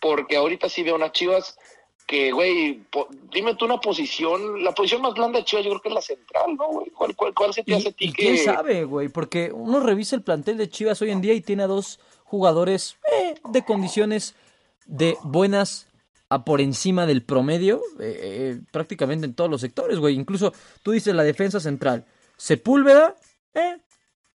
porque 0.00 0.36
ahorita 0.36 0.68
sí 0.68 0.82
veo 0.82 0.96
unas 0.96 1.12
Chivas 1.12 1.56
que, 2.06 2.32
güey, 2.32 2.82
dime 3.32 3.54
tú 3.54 3.64
una 3.64 3.80
posición, 3.80 4.62
la 4.62 4.72
posición 4.72 5.02
más 5.02 5.14
blanda 5.14 5.38
de 5.38 5.44
Chivas 5.44 5.64
yo 5.64 5.70
creo 5.70 5.82
que 5.82 5.88
es 5.88 5.94
la 5.94 6.02
central, 6.02 6.56
¿no, 6.56 6.68
güey? 6.68 6.90
¿Cuál, 6.90 7.16
cuál, 7.16 7.34
cuál 7.34 7.54
se 7.54 7.64
te 7.64 7.74
hace 7.74 7.88
a 7.88 7.92
ti 7.92 8.12
que...? 8.12 8.22
¿Quién 8.22 8.38
sabe, 8.38 8.84
güey? 8.84 9.08
Porque 9.08 9.50
uno 9.52 9.80
revisa 9.80 10.16
el 10.16 10.22
plantel 10.22 10.58
de 10.58 10.68
Chivas 10.68 11.00
hoy 11.00 11.10
en 11.10 11.20
día 11.20 11.32
y 11.32 11.40
tiene 11.40 11.62
a 11.62 11.66
dos 11.66 12.00
jugadores 12.24 12.98
eh, 13.10 13.34
de 13.48 13.64
condiciones 13.64 14.34
de 14.86 15.16
buenas 15.22 15.88
a 16.28 16.44
por 16.44 16.60
encima 16.60 17.06
del 17.06 17.22
promedio 17.22 17.80
eh, 18.00 18.18
eh, 18.22 18.60
prácticamente 18.72 19.26
en 19.26 19.34
todos 19.34 19.50
los 19.50 19.60
sectores, 19.60 19.98
güey. 19.98 20.14
Incluso 20.14 20.52
tú 20.82 20.92
dices 20.92 21.14
la 21.14 21.22
defensa 21.22 21.60
central. 21.60 22.06
Sepúlveda, 22.36 23.16
eh, 23.54 23.78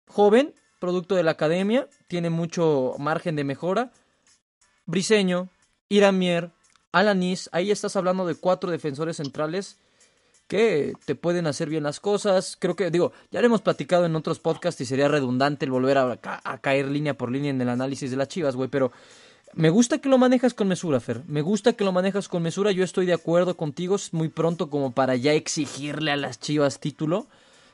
joven, 0.07 0.53
producto 0.79 1.15
de 1.15 1.23
la 1.23 1.31
academia, 1.31 1.87
tiene 2.09 2.29
mucho 2.29 2.95
margen 2.97 3.37
de 3.37 3.45
mejora. 3.45 3.91
Briseño, 4.85 5.47
Iramier, 5.87 6.51
Alanis, 6.91 7.49
ahí 7.53 7.71
estás 7.71 7.95
hablando 7.95 8.25
de 8.25 8.35
cuatro 8.35 8.71
defensores 8.71 9.17
centrales 9.17 9.77
que 10.47 10.93
te 11.05 11.13
pueden 11.13 11.45
hacer 11.45 11.69
bien 11.69 11.83
las 11.83 11.99
cosas. 11.99 12.57
Creo 12.59 12.75
que, 12.75 12.89
digo, 12.89 13.13
ya 13.29 13.39
lo 13.39 13.45
hemos 13.45 13.61
platicado 13.61 14.07
en 14.07 14.15
otros 14.15 14.39
podcasts 14.39 14.81
y 14.81 14.85
sería 14.85 15.07
redundante 15.07 15.65
el 15.65 15.71
volver 15.71 15.99
a, 15.99 16.19
a, 16.43 16.57
caer 16.57 16.87
línea 16.89 17.13
por 17.13 17.31
línea 17.31 17.51
en 17.51 17.61
el 17.61 17.69
análisis 17.69 18.09
de 18.09 18.17
las 18.17 18.27
chivas, 18.27 18.55
güey, 18.55 18.69
pero 18.69 18.91
me 19.53 19.69
gusta 19.69 19.99
que 19.99 20.09
lo 20.09 20.17
manejas 20.17 20.55
con 20.55 20.67
mesura, 20.67 20.99
Fer. 20.99 21.21
Me 21.27 21.43
gusta 21.43 21.73
que 21.73 21.83
lo 21.83 21.91
manejas 21.91 22.27
con 22.27 22.41
mesura. 22.41 22.71
Yo 22.71 22.83
estoy 22.83 23.05
de 23.05 23.13
acuerdo 23.13 23.55
contigo. 23.55 23.95
Es 23.95 24.13
muy 24.13 24.29
pronto 24.29 24.71
como 24.71 24.91
para 24.91 25.15
ya 25.15 25.33
exigirle 25.33 26.11
a 26.11 26.17
las 26.17 26.39
chivas 26.39 26.79
título. 26.79 27.27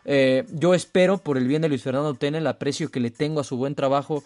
Eh, 0.05 0.45
yo 0.51 0.73
espero, 0.73 1.17
por 1.17 1.37
el 1.37 1.47
bien 1.47 1.61
de 1.61 1.69
Luis 1.69 1.83
Fernando 1.83 2.13
Tena, 2.13 2.37
el 2.37 2.47
aprecio 2.47 2.91
que 2.91 2.99
le 2.99 3.11
tengo 3.11 3.39
a 3.39 3.43
su 3.43 3.57
buen 3.57 3.75
trabajo, 3.75 4.23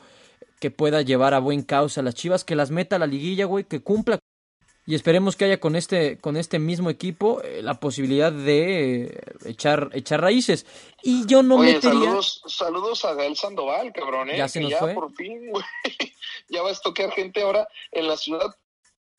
que 0.59 0.71
pueda 0.71 1.01
llevar 1.01 1.33
a 1.33 1.39
buen 1.39 1.63
causa 1.63 2.01
a 2.01 2.03
las 2.03 2.15
chivas, 2.15 2.43
que 2.43 2.55
las 2.55 2.71
meta 2.71 2.97
a 2.97 2.99
la 2.99 3.07
liguilla, 3.07 3.45
güey, 3.45 3.63
que 3.63 3.81
cumpla 3.81 4.19
y 4.89 4.95
esperemos 4.95 5.35
que 5.35 5.45
haya 5.45 5.59
con 5.59 5.75
este 5.75 6.17
con 6.17 6.35
este 6.35 6.57
mismo 6.57 6.89
equipo 6.89 7.43
eh, 7.43 7.61
la 7.61 7.79
posibilidad 7.79 8.31
de 8.31 9.03
eh, 9.03 9.21
echar 9.45 9.91
echar 9.93 10.19
raíces 10.19 10.65
y 11.03 11.27
yo 11.27 11.43
no 11.43 11.57
Oye, 11.57 11.73
metería 11.73 12.05
saludos, 12.05 12.41
saludos 12.47 13.05
a 13.05 13.13
Gael 13.13 13.35
Sandoval 13.35 13.93
cabrón 13.93 14.31
¿eh? 14.31 14.37
Ya 14.37 14.47
se 14.47 14.57
Que 14.57 14.63
nos 14.63 14.71
ya 14.71 14.79
fue. 14.79 14.95
por 14.95 15.13
fin 15.13 15.47
güey, 15.51 15.63
ya 16.47 16.63
va 16.63 16.69
a 16.69 16.71
estoquear 16.71 17.11
gente 17.11 17.43
ahora 17.43 17.67
en 17.91 18.07
la 18.07 18.17
ciudad 18.17 18.55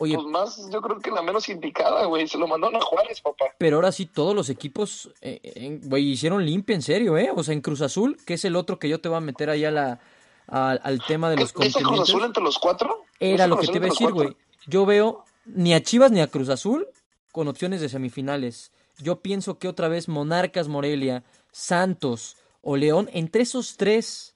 oye 0.01 0.15
pues 0.15 0.27
más 0.27 0.69
yo 0.71 0.81
creo 0.83 0.99
que 0.99 1.11
la 1.11 1.23
menos 1.23 1.49
indicada 1.49 2.05
güey 2.07 2.27
se 2.27 2.39
lo 2.39 2.49
mandaron 2.49 2.77
a 2.77 2.81
Juárez 2.81 3.21
papá. 3.21 3.47
pero 3.59 3.77
ahora 3.77 3.93
sí 3.93 4.07
todos 4.07 4.35
los 4.35 4.49
equipos 4.49 5.11
eh, 5.21 5.79
güey 5.85 6.11
hicieron 6.11 6.45
limpia 6.45 6.75
en 6.75 6.83
serio 6.83 7.17
eh 7.17 7.31
o 7.35 7.43
sea 7.43 7.55
en 7.55 7.61
Cruz 7.61 7.83
Azul 7.83 8.17
que 8.27 8.35
es 8.35 8.45
el 8.45 8.57
otro 8.57 8.79
que 8.79 8.89
yo 8.89 9.01
te 9.01 9.09
voy 9.09 9.19
a 9.19 9.21
meter 9.21 9.51
ahí 9.51 9.65
a 9.65 9.71
la 9.71 10.01
al, 10.49 10.81
al 10.83 11.01
tema 11.07 11.31
de 11.31 11.37
los 11.37 11.55
¿Es 11.61 11.75
Cruz 11.75 12.01
Azul 12.01 12.25
entre 12.25 12.43
los 12.43 12.59
cuatro? 12.59 13.05
¿Es 13.21 13.35
era 13.35 13.47
lo 13.47 13.57
que 13.57 13.69
te 13.69 13.77
iba 13.77 13.87
a 13.87 13.91
decir 13.91 14.11
güey. 14.11 14.37
yo 14.67 14.85
veo 14.85 15.25
ni 15.45 15.75
a 15.75 15.83
Chivas 15.83 16.11
ni 16.11 16.21
a 16.21 16.27
Cruz 16.27 16.49
Azul 16.49 16.89
con 17.33 17.49
opciones 17.49 17.81
de 17.81 17.89
semifinales. 17.89 18.73
Yo 18.99 19.21
pienso 19.21 19.59
que 19.59 19.69
otra 19.69 19.89
vez 19.89 20.09
Monarcas 20.09 20.69
Morelia 20.69 21.23
Santos 21.53 22.37
o 22.63 22.77
León 22.77 23.09
entre 23.13 23.43
esos 23.43 23.77
tres 23.77 24.35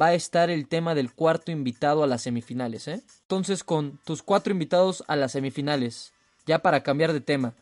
va 0.00 0.06
a 0.06 0.14
estar 0.14 0.50
el 0.50 0.68
tema 0.68 0.94
del 0.94 1.12
cuarto 1.12 1.50
invitado 1.50 2.02
a 2.02 2.06
las 2.06 2.22
semifinales, 2.22 2.88
¿eh? 2.88 3.02
Entonces, 3.22 3.64
con 3.64 3.98
tus 4.04 4.22
cuatro 4.22 4.52
invitados 4.52 5.04
a 5.06 5.16
las 5.16 5.32
semifinales, 5.32 6.12
ya 6.46 6.60
para 6.60 6.82
cambiar 6.82 7.12
de 7.12 7.20
tema, 7.20 7.54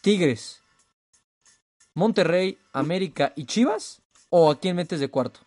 Tigres, 0.00 0.62
Monterrey, 1.94 2.58
América 2.72 3.32
y 3.36 3.44
Chivas, 3.44 4.00
o 4.30 4.50
a 4.50 4.58
quién 4.58 4.76
metes 4.76 5.00
de 5.00 5.08
cuarto? 5.08 5.40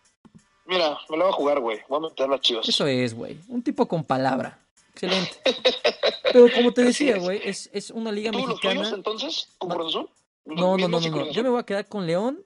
Mira, 0.66 0.98
me 1.08 1.16
la 1.16 1.24
voy 1.24 1.32
a 1.32 1.36
jugar, 1.36 1.60
güey. 1.60 1.80
Voy 1.88 1.98
a 1.98 2.08
meter 2.08 2.28
las 2.28 2.40
chivas. 2.40 2.68
Eso 2.68 2.86
es, 2.86 3.14
güey. 3.14 3.38
Un 3.48 3.62
tipo 3.62 3.86
con 3.86 4.04
palabra. 4.04 4.58
Excelente. 4.92 5.32
Pero 6.32 6.46
como 6.54 6.72
te 6.72 6.82
decía, 6.82 7.18
güey, 7.18 7.40
es, 7.44 7.68
es 7.72 7.90
una 7.90 8.12
liga 8.12 8.30
¿Tú 8.30 8.38
los 8.38 8.48
mexicana. 8.48 8.74
tuyos 8.74 8.92
entonces? 8.92 9.48
¿Con 9.58 9.70
Cruz 9.70 9.88
Azul? 9.88 10.08
Los 10.44 10.56
No, 10.56 10.76
no, 10.76 10.88
no, 10.88 11.00
no, 11.00 11.08
no. 11.08 11.30
Yo 11.30 11.42
me 11.42 11.48
voy 11.50 11.60
a 11.60 11.64
quedar 11.64 11.86
con 11.86 12.06
León, 12.06 12.42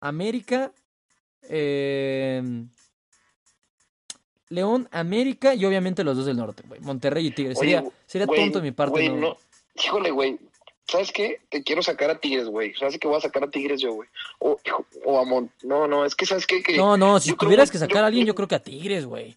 América, 0.00 0.72
eh, 1.48 2.42
León, 4.48 4.88
América 4.92 5.54
y 5.54 5.64
obviamente 5.64 6.04
los 6.04 6.16
dos 6.16 6.26
del 6.26 6.36
norte, 6.36 6.62
güey. 6.66 6.80
Monterrey 6.80 7.26
y 7.26 7.30
Tigres. 7.32 7.58
Oye, 7.58 7.74
Sería, 7.76 7.90
sería 8.06 8.26
güey, 8.26 8.40
tonto 8.40 8.58
de 8.60 8.64
mi 8.64 8.72
parte, 8.72 8.90
güey, 8.92 9.08
no. 9.08 9.16
no. 9.16 9.36
Híjole, 9.82 10.10
güey. 10.10 10.38
¿Sabes 10.88 11.10
qué? 11.10 11.40
Te 11.48 11.64
quiero 11.64 11.82
sacar 11.82 12.10
a 12.10 12.18
Tigres, 12.20 12.46
güey. 12.46 12.72
¿Sabes 12.74 12.96
que 12.98 13.08
voy 13.08 13.16
a 13.16 13.20
sacar 13.20 13.42
a 13.42 13.50
Tigres 13.50 13.80
yo, 13.80 13.92
güey? 13.94 14.08
O, 14.38 14.56
o 15.04 15.18
a 15.18 15.24
Mon... 15.24 15.50
No, 15.64 15.88
no, 15.88 16.04
es 16.04 16.14
que 16.14 16.26
¿sabes 16.26 16.46
qué? 16.46 16.62
Que 16.62 16.76
No, 16.76 16.96
no, 16.96 17.18
si 17.18 17.34
tuvieras 17.34 17.70
que- 17.70 17.72
que 17.72 17.78
sacar 17.80 17.96
yo- 17.96 18.04
a 18.04 18.06
alguien, 18.06 18.24
yo 18.26 18.36
creo 18.36 18.46
que 18.46 18.54
a 18.54 18.62
Tigres, 18.62 19.04
güey. 19.04 19.36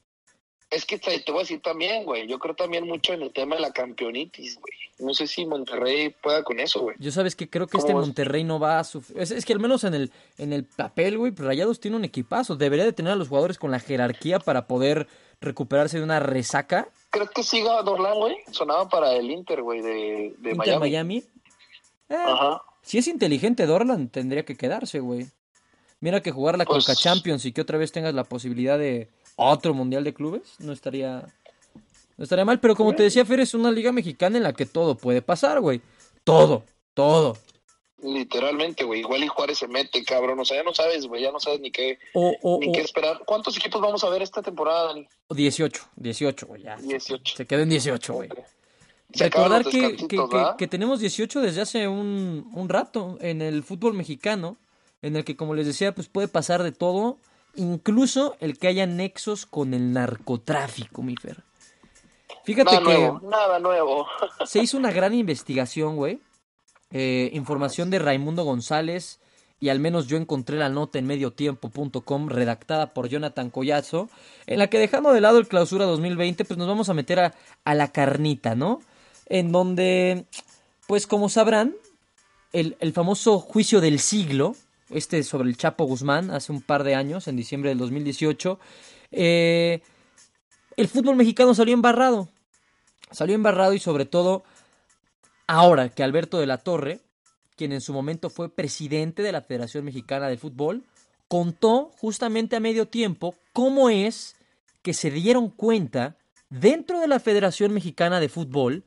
Es 0.71 0.85
que 0.85 0.99
te, 0.99 1.19
te 1.19 1.31
voy 1.31 1.39
a 1.39 1.43
decir 1.43 1.61
también, 1.61 2.03
güey. 2.05 2.27
Yo 2.27 2.37
creo 2.37 2.53
también 2.55 2.85
mucho 2.87 3.13
en 3.13 3.23
el 3.23 3.33
tema 3.33 3.55
de 3.55 3.61
la 3.61 3.71
campeonitis, 3.71 4.59
güey. 4.59 4.73
No 4.99 5.13
sé 5.15 5.25
si 5.27 5.45
Monterrey 5.45 6.09
pueda 6.21 6.43
con 6.43 6.59
eso, 6.59 6.81
güey. 6.81 6.95
Yo 6.99 7.11
sabes 7.11 7.35
que 7.35 7.49
creo 7.49 7.65
que 7.67 7.77
este. 7.77 7.93
Monterrey 7.93 8.43
no 8.43 8.59
va 8.59 8.77
a 8.79 8.83
sufrir. 8.83 9.19
Es, 9.19 9.31
es 9.31 9.45
que 9.45 9.53
al 9.53 9.59
menos 9.59 9.83
en 9.83 9.93
el, 9.95 10.11
en 10.37 10.53
el 10.53 10.65
papel, 10.65 11.17
güey, 11.17 11.31
pues 11.31 11.47
Rayados 11.47 11.79
tiene 11.79 11.97
un 11.97 12.03
equipazo. 12.05 12.55
Debería 12.55 12.85
de 12.85 12.93
tener 12.93 13.13
a 13.13 13.15
los 13.15 13.29
jugadores 13.29 13.57
con 13.57 13.71
la 13.71 13.79
jerarquía 13.79 14.39
para 14.39 14.67
poder 14.67 15.07
recuperarse 15.41 15.97
de 15.97 16.03
una 16.03 16.19
resaca. 16.19 16.87
Creo 17.09 17.27
que 17.29 17.41
siga 17.43 17.81
Dorlan, 17.81 18.17
güey. 18.19 18.37
Sonaba 18.51 18.87
para 18.89 19.13
el 19.13 19.31
Inter, 19.31 19.63
güey, 19.63 19.81
de, 19.81 20.35
de 20.37 20.51
Inter 20.51 20.55
Miami. 20.55 20.79
Miami. 20.79 21.17
Eh, 22.09 22.15
Ajá. 22.15 22.61
Si 22.83 22.97
es 22.97 23.07
inteligente 23.07 23.65
Dorlan, 23.65 24.09
tendría 24.09 24.43
que 24.45 24.55
quedarse, 24.55 24.99
güey. 24.99 25.27
Mira 26.01 26.21
que 26.21 26.31
jugar 26.31 26.57
la 26.57 26.65
Pues- 26.65 26.85
Conca 26.85 26.99
Champions 26.99 27.45
y 27.45 27.51
que 27.53 27.61
otra 27.61 27.77
vez 27.77 27.91
tengas 27.91 28.13
la 28.13 28.23
posibilidad 28.23 28.77
de 28.77 29.09
otro 29.47 29.73
Mundial 29.73 30.03
de 30.03 30.13
Clubes, 30.13 30.55
no 30.59 30.71
estaría 30.73 31.25
no 32.17 32.23
estaría 32.23 32.43
mal, 32.45 32.59
pero 32.59 32.75
como 32.75 32.93
te 32.93 33.03
decía 33.03 33.23
Fer, 33.25 33.39
es 33.39 33.53
una 33.53 33.71
liga 33.71 33.91
mexicana 33.93 34.37
en 34.37 34.43
la 34.43 34.53
que 34.53 34.65
todo 34.65 34.95
puede 34.95 35.21
pasar, 35.21 35.61
güey. 35.61 35.81
Todo, 36.25 36.63
todo. 36.93 37.37
Literalmente, 38.01 38.83
güey. 38.85 39.01
Igual 39.01 39.23
y 39.23 39.27
Juárez 39.27 39.57
se 39.57 39.67
mete, 39.67 40.03
cabrón. 40.05 40.39
O 40.39 40.45
sea, 40.45 40.57
ya 40.57 40.63
no 40.63 40.73
sabes, 40.73 41.05
güey. 41.07 41.21
Ya 41.23 41.31
no 41.31 41.39
sabes 41.39 41.59
ni 41.59 41.69
qué, 41.71 41.97
O, 42.13 42.33
o, 42.41 42.59
ni 42.59 42.69
o- 42.69 42.71
qué 42.71 42.81
esperar. 42.81 43.19
¿Cuántos 43.25 43.57
equipos 43.57 43.81
vamos 43.81 44.03
a 44.03 44.09
ver 44.09 44.21
esta 44.21 44.41
temporada, 44.41 44.87
Dani? 44.87 45.07
o 45.27 45.35
18, 45.35 45.81
18, 45.97 46.47
güey, 46.47 46.63
ya. 46.63 46.75
18. 46.77 47.35
Se 47.35 47.45
quedó 47.45 47.61
en 47.61 47.69
18, 47.69 48.13
güey. 48.13 48.29
Recordar 49.11 49.63
que, 49.65 49.97
que, 50.07 50.19
que 50.57 50.67
tenemos 50.67 50.99
18 50.99 51.41
desde 51.41 51.61
hace 51.61 51.87
un, 51.87 52.49
un 52.53 52.69
rato 52.69 53.17
en 53.21 53.41
el 53.41 53.63
fútbol 53.63 53.93
mexicano, 53.95 54.57
en 55.01 55.15
el 55.15 55.23
que, 55.25 55.35
como 55.35 55.55
les 55.55 55.65
decía, 55.65 55.95
pues 55.95 56.07
puede 56.07 56.27
pasar 56.27 56.61
de 56.63 56.71
todo, 56.71 57.17
incluso 57.55 58.35
el 58.39 58.57
que 58.57 58.67
haya 58.67 58.85
nexos 58.85 59.45
con 59.45 59.73
el 59.73 59.93
narcotráfico, 59.93 61.01
mi 61.01 61.15
Fer. 61.15 61.43
Fíjate 62.43 62.71
Nada 62.71 62.79
que 62.79 62.97
nuevo, 62.97 63.21
nada 63.29 63.59
nuevo. 63.59 64.07
se 64.45 64.59
hizo 64.59 64.77
una 64.77 64.91
gran 64.93 65.13
investigación, 65.13 65.95
güey. 65.95 66.19
Eh, 66.91 67.29
información 67.33 67.89
de 67.91 67.99
Raimundo 67.99 68.43
González, 68.43 69.19
y 69.59 69.69
al 69.69 69.79
menos 69.79 70.07
yo 70.07 70.17
encontré 70.17 70.57
la 70.57 70.69
nota 70.69 70.99
en 70.99 71.05
mediotiempo.com, 71.05 72.29
redactada 72.29 72.93
por 72.93 73.09
Jonathan 73.09 73.49
Collazo, 73.49 74.09
en 74.47 74.59
la 74.59 74.67
que 74.67 74.79
dejando 74.79 75.11
de 75.11 75.21
lado 75.21 75.37
el 75.37 75.47
clausura 75.47 75.85
2020, 75.85 76.45
pues 76.45 76.57
nos 76.57 76.67
vamos 76.67 76.89
a 76.89 76.93
meter 76.93 77.19
a, 77.19 77.35
a 77.65 77.75
la 77.75 77.91
carnita, 77.91 78.55
¿no? 78.55 78.81
En 79.27 79.51
donde, 79.51 80.25
pues 80.87 81.05
como 81.05 81.29
sabrán, 81.29 81.75
el, 82.53 82.77
el 82.79 82.93
famoso 82.93 83.39
juicio 83.39 83.81
del 83.81 83.99
siglo, 83.99 84.55
este 84.89 85.23
sobre 85.23 85.49
el 85.49 85.57
Chapo 85.57 85.85
Guzmán, 85.85 86.31
hace 86.31 86.51
un 86.51 86.61
par 86.61 86.83
de 86.83 86.95
años, 86.95 87.27
en 87.27 87.35
diciembre 87.35 87.69
del 87.69 87.77
2018, 87.77 88.59
eh, 89.11 89.81
el 90.75 90.87
fútbol 90.87 91.15
mexicano 91.15 91.53
salió 91.53 91.73
embarrado. 91.73 92.29
Salió 93.11 93.35
embarrado 93.35 93.73
y 93.73 93.79
sobre 93.79 94.05
todo 94.05 94.43
ahora 95.47 95.89
que 95.89 96.03
Alberto 96.03 96.39
de 96.39 96.47
la 96.47 96.59
Torre, 96.59 96.99
quien 97.55 97.71
en 97.71 97.81
su 97.81 97.91
momento 97.91 98.29
fue 98.29 98.53
presidente 98.53 99.23
de 99.23 99.31
la 99.31 99.41
Federación 99.41 99.83
Mexicana 99.83 100.27
de 100.27 100.37
Fútbol, 100.37 100.83
contó 101.27 101.91
justamente 101.99 102.55
a 102.55 102.59
medio 102.59 102.87
tiempo 102.87 103.35
cómo 103.53 103.89
es 103.89 104.35
que 104.81 104.93
se 104.93 105.11
dieron 105.11 105.49
cuenta 105.49 106.17
dentro 106.49 106.99
de 106.99 107.07
la 107.07 107.19
Federación 107.19 107.73
Mexicana 107.73 108.19
de 108.19 108.29
Fútbol 108.29 108.83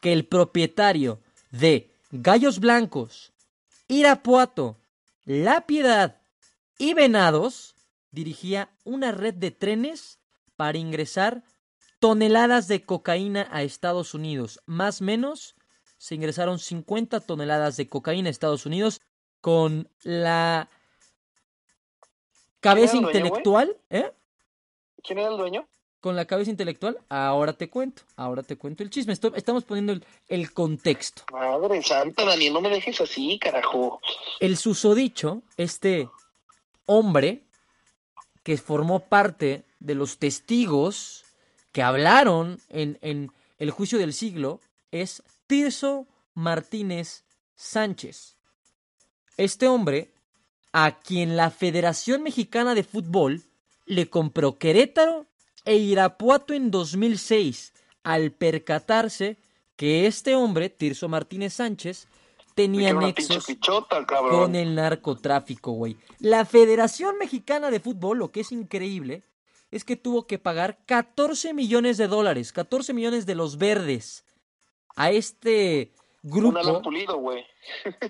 que 0.00 0.12
el 0.12 0.26
propietario 0.26 1.20
de 1.50 1.90
Gallos 2.10 2.60
Blancos, 2.60 3.32
Irapuato, 3.88 4.76
La 5.24 5.66
Piedad 5.66 6.20
y 6.78 6.94
Venados 6.94 7.76
dirigía 8.10 8.70
una 8.84 9.12
red 9.12 9.34
de 9.34 9.52
trenes 9.52 10.18
para 10.56 10.78
ingresar 10.78 11.44
toneladas 12.00 12.66
de 12.66 12.84
cocaína 12.84 13.48
a 13.52 13.62
Estados 13.62 14.14
Unidos. 14.14 14.60
Más 14.66 15.00
o 15.00 15.04
menos 15.04 15.54
se 15.96 16.16
ingresaron 16.16 16.58
50 16.58 17.20
toneladas 17.20 17.76
de 17.76 17.88
cocaína 17.88 18.28
a 18.28 18.32
Estados 18.32 18.66
Unidos 18.66 19.00
con 19.40 19.88
la 20.02 20.68
cabeza 22.58 22.96
intelectual, 22.96 23.76
¿eh? 23.90 24.12
¿Quién 25.04 25.20
era 25.20 25.30
el 25.30 25.36
dueño? 25.36 25.68
Con 26.02 26.16
la 26.16 26.24
cabeza 26.24 26.50
intelectual, 26.50 26.98
ahora 27.08 27.52
te 27.52 27.70
cuento, 27.70 28.02
ahora 28.16 28.42
te 28.42 28.56
cuento 28.56 28.82
el 28.82 28.90
chisme. 28.90 29.12
Estamos 29.12 29.62
poniendo 29.62 29.92
el, 29.92 30.04
el 30.26 30.52
contexto. 30.52 31.22
Madre 31.30 31.80
santa, 31.80 32.24
Dani, 32.24 32.50
no 32.50 32.60
me 32.60 32.70
dejes 32.70 33.00
así, 33.00 33.38
carajo. 33.38 34.00
El 34.40 34.56
susodicho, 34.56 35.42
este 35.56 36.08
hombre 36.86 37.44
que 38.42 38.56
formó 38.56 38.98
parte 39.04 39.62
de 39.78 39.94
los 39.94 40.18
testigos 40.18 41.24
que 41.70 41.84
hablaron 41.84 42.60
en, 42.68 42.98
en 43.00 43.30
el 43.60 43.70
juicio 43.70 43.96
del 43.96 44.12
siglo, 44.12 44.58
es 44.90 45.22
Tirso 45.46 46.08
Martínez 46.34 47.22
Sánchez. 47.54 48.34
Este 49.36 49.68
hombre, 49.68 50.10
a 50.72 50.98
quien 50.98 51.36
la 51.36 51.52
Federación 51.52 52.24
Mexicana 52.24 52.74
de 52.74 52.82
Fútbol 52.82 53.44
le 53.86 54.10
compró 54.10 54.58
Querétaro 54.58 55.26
e 55.64 55.76
Irapuato 55.76 56.54
en 56.54 56.70
2006, 56.70 57.72
al 58.02 58.32
percatarse 58.32 59.38
que 59.76 60.06
este 60.06 60.34
hombre, 60.34 60.68
Tirso 60.70 61.08
Martínez 61.08 61.54
Sánchez, 61.54 62.08
tenía 62.54 62.92
nexos 62.92 63.46
con 64.30 64.54
el 64.54 64.74
narcotráfico, 64.74 65.72
güey. 65.72 65.96
La 66.18 66.44
Federación 66.44 67.18
Mexicana 67.18 67.70
de 67.70 67.80
Fútbol, 67.80 68.18
lo 68.18 68.30
que 68.30 68.40
es 68.40 68.52
increíble, 68.52 69.22
es 69.70 69.84
que 69.84 69.96
tuvo 69.96 70.26
que 70.26 70.38
pagar 70.38 70.78
14 70.86 71.54
millones 71.54 71.96
de 71.96 72.06
dólares, 72.06 72.52
14 72.52 72.92
millones 72.92 73.26
de 73.26 73.34
los 73.34 73.56
verdes 73.56 74.24
a 74.94 75.10
este 75.10 75.92
Un 76.22 76.30
grupo. 76.30 76.82
Pulido, 76.82 77.16
güey. 77.16 77.44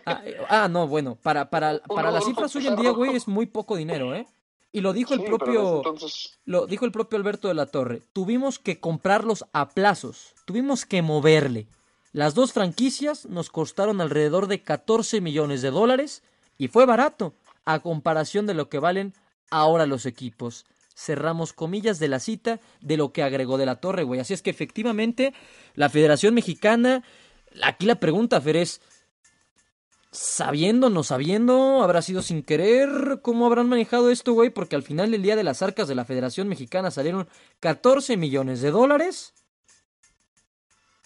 Ah, 0.05 0.23
eh, 0.25 0.37
ah, 0.49 0.69
no, 0.69 0.89
bueno, 0.89 1.17
para, 1.23 1.49
para, 1.49 1.79
para 1.95 2.11
las 2.11 2.25
cifras 2.25 2.55
hoy 2.57 2.67
en 2.67 2.77
día, 2.77 2.91
güey, 2.91 3.15
es 3.15 3.29
muy 3.29 3.47
poco 3.47 3.77
dinero, 3.77 4.15
¿eh? 4.15 4.27
Y 4.73 4.81
lo 4.81 4.93
dijo 4.93 5.13
el 5.15 5.21
Sí, 5.21 5.27
propio... 5.27 5.77
entonces, 5.79 6.39
Lo 6.45 6.67
dijo 6.67 6.87
el 6.87 6.93
propio 6.93 7.19
Alberto 7.19 7.49
de 7.49 7.55
la 7.55 7.67
Torre. 7.67 8.03
Tuvimos 8.13 8.59
que 8.59 8.81
comprarlos 8.81 9.45
a 9.53 9.69
plazos. 9.71 10.35
Tuvimos 10.47 10.87
que 10.87 11.03
moverle. 11.03 11.67
Las 12.13 12.35
dos 12.35 12.53
franquicias 12.53 13.27
nos 13.27 13.51
costaron 13.51 14.01
alrededor 14.01 14.47
de 14.47 14.63
14 14.63 15.21
millones 15.21 15.63
de 15.63 15.71
dólares 15.71 16.23
y 16.59 16.69
fue 16.69 16.87
barato 16.87 17.35
a 17.65 17.81
comparación 17.81 18.47
de 18.47 18.55
lo 18.55 18.69
que 18.69 18.79
valen 18.79 19.15
ahora 19.51 19.87
los 19.87 20.07
equipos. 20.07 20.65
Cerramos 20.95 21.53
comillas 21.53 21.99
de 21.99 22.09
la 22.09 22.21
cita 22.21 22.61
de 22.81 22.97
lo 22.97 23.13
que 23.13 23.23
agregó 23.23 23.57
de 23.59 23.67
la 23.67 23.77
Torre, 23.77 24.03
güey. 24.05 24.21
Así 24.21 24.35
es 24.35 24.43
que 24.43 24.51
efectivamente 24.51 25.33
la 25.75 25.89
Federación 25.89 26.35
Mexicana, 26.35 27.03
aquí 27.63 27.87
la 27.87 27.97
pregunta, 27.97 28.41
Fer, 28.41 28.57
es, 28.57 28.81
sabiendo, 30.13 30.91
no 30.91 31.03
sabiendo, 31.03 31.83
habrá 31.83 32.03
sido 32.03 32.21
sin 32.21 32.43
querer, 32.43 33.21
¿cómo 33.23 33.47
habrán 33.47 33.69
manejado 33.71 34.11
esto, 34.11 34.35
güey? 34.35 34.51
Porque 34.51 34.77
al 34.77 34.83
final 34.83 35.11
del 35.11 35.23
día 35.23 35.37
de 35.37 35.43
las 35.43 35.63
arcas 35.63 35.89
de 35.89 35.95
la 35.95 36.05
Federación 36.05 36.49
Mexicana 36.49 36.91
salieron 36.91 37.29
14 37.61 38.19
millones 38.19 38.61
de 38.61 38.71
dólares 38.71 39.33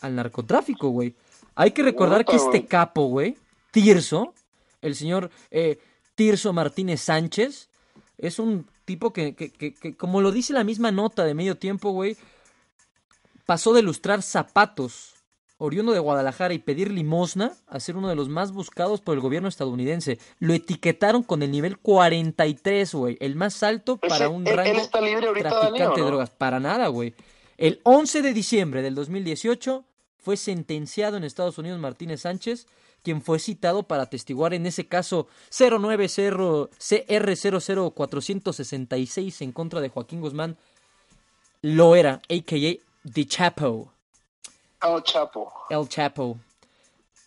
al 0.00 0.16
narcotráfico, 0.16 0.88
güey. 0.88 1.14
Hay 1.54 1.70
que 1.70 1.84
recordar 1.84 2.24
que 2.24 2.36
este 2.36 2.66
capo, 2.66 3.06
güey, 3.06 3.38
Tirso, 3.70 4.34
el 4.82 4.96
señor 4.96 5.30
eh, 5.52 5.78
Tirso 6.16 6.52
Martínez 6.52 7.00
Sánchez, 7.00 7.68
es 8.18 8.40
un 8.40 8.66
tipo 8.84 9.12
que, 9.12 9.36
que, 9.36 9.52
que, 9.52 9.72
que, 9.72 9.96
como 9.96 10.20
lo 10.20 10.32
dice 10.32 10.52
la 10.52 10.64
misma 10.64 10.90
nota 10.90 11.24
de 11.24 11.34
medio 11.34 11.56
tiempo, 11.56 11.92
güey, 11.92 12.16
pasó 13.46 13.72
de 13.72 13.82
lustrar 13.82 14.22
zapatos 14.22 15.15
oriundo 15.58 15.92
de 15.92 16.00
Guadalajara 16.00 16.54
y 16.54 16.58
pedir 16.58 16.90
limosna 16.90 17.52
a 17.66 17.80
ser 17.80 17.96
uno 17.96 18.08
de 18.08 18.16
los 18.16 18.28
más 18.28 18.52
buscados 18.52 19.00
por 19.00 19.14
el 19.14 19.20
gobierno 19.20 19.48
estadounidense. 19.48 20.18
Lo 20.38 20.52
etiquetaron 20.52 21.22
con 21.22 21.42
el 21.42 21.50
nivel 21.50 21.78
43, 21.78 22.94
güey, 22.94 23.16
el 23.20 23.36
más 23.36 23.62
alto 23.62 23.98
Ese- 24.02 24.08
para 24.08 24.28
un 24.28 24.46
él- 24.46 24.52
él 24.52 24.56
rango 24.56 24.78
está 24.80 25.00
libre 25.00 25.26
ahorita, 25.26 25.48
Dani, 25.48 25.60
traficante 25.60 26.00
¿o 26.00 26.04
de 26.04 26.10
drogas. 26.10 26.30
Para 26.30 26.60
nada, 26.60 26.88
güey. 26.88 27.14
El 27.56 27.80
11 27.84 28.20
de 28.22 28.34
diciembre 28.34 28.82
del 28.82 28.94
2018 28.94 29.84
fue 30.18 30.36
sentenciado 30.36 31.16
en 31.16 31.24
Estados 31.24 31.56
Unidos 31.56 31.80
Martínez 31.80 32.20
Sánchez, 32.22 32.66
quien 33.02 33.22
fue 33.22 33.38
citado 33.38 33.84
para 33.84 34.02
atestiguar 34.02 34.52
en 34.52 34.66
ese 34.66 34.86
caso 34.86 35.28
090 35.50 36.68
CR00466 36.78 39.40
en 39.42 39.52
contra 39.52 39.80
de 39.80 39.88
Joaquín 39.88 40.20
Guzmán 40.20 40.56
Loera, 41.62 42.20
a.k.a. 42.28 43.10
The 43.12 43.26
Chapo. 43.26 43.92
Ah, 44.94 45.02
Chapo. 45.02 45.52
El 45.70 45.88
Chapo. 45.88 46.38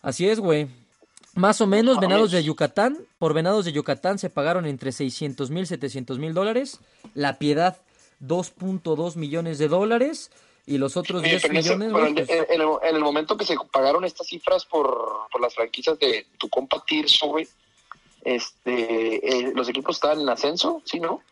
Así 0.02 0.28
es, 0.28 0.40
güey. 0.40 0.68
Más 1.34 1.60
o 1.60 1.66
menos, 1.66 1.96
No 1.96 2.00
venados 2.00 2.30
de. 2.32 2.42
Yucatán. 2.42 2.98
Por 3.18 3.34
venados 3.34 3.64
de 3.64 3.72
Yucatán 3.72 4.18
se 4.18 4.30
pagaron 4.30 4.66
entre 4.66 4.92
600 4.92 5.50
mil, 5.50 5.66
700 5.66 6.18
mil 6.18 6.34
dólares. 6.34 6.80
La 7.14 7.38
Piedad, 7.38 7.76
2.2 8.20 9.16
millones 9.16 9.58
de 9.58 9.68
dólares. 9.68 10.30
Y 10.66 10.78
los 10.78 10.96
otros 10.96 11.20
Oye, 11.22 11.30
10 11.30 11.42
pero 11.42 11.54
en 11.54 11.58
ese- 11.60 11.76
millones, 11.76 11.92
pues, 12.26 12.28
en 12.30 12.60
el, 12.60 12.68
en 12.82 12.96
el 12.96 13.00
momento 13.02 13.36
que 13.36 13.44
se 13.44 13.56
pagaron 13.72 14.04
estas 14.04 14.26
cifras 14.28 14.64
por, 14.66 15.08
por 15.32 15.40
las 15.40 15.54
franquicias 15.54 15.98
de 15.98 16.26
tu 16.38 16.48
compa 16.48 16.82
Tirso, 16.86 17.26
güey, 17.28 17.48
este, 18.22 19.48
eh, 19.48 19.52
los 19.54 19.68
equipos 19.68 19.96
estaban 19.96 20.20
en 20.20 20.28
ascenso, 20.28 20.82
¿sí, 20.84 21.00
no? 21.00 21.22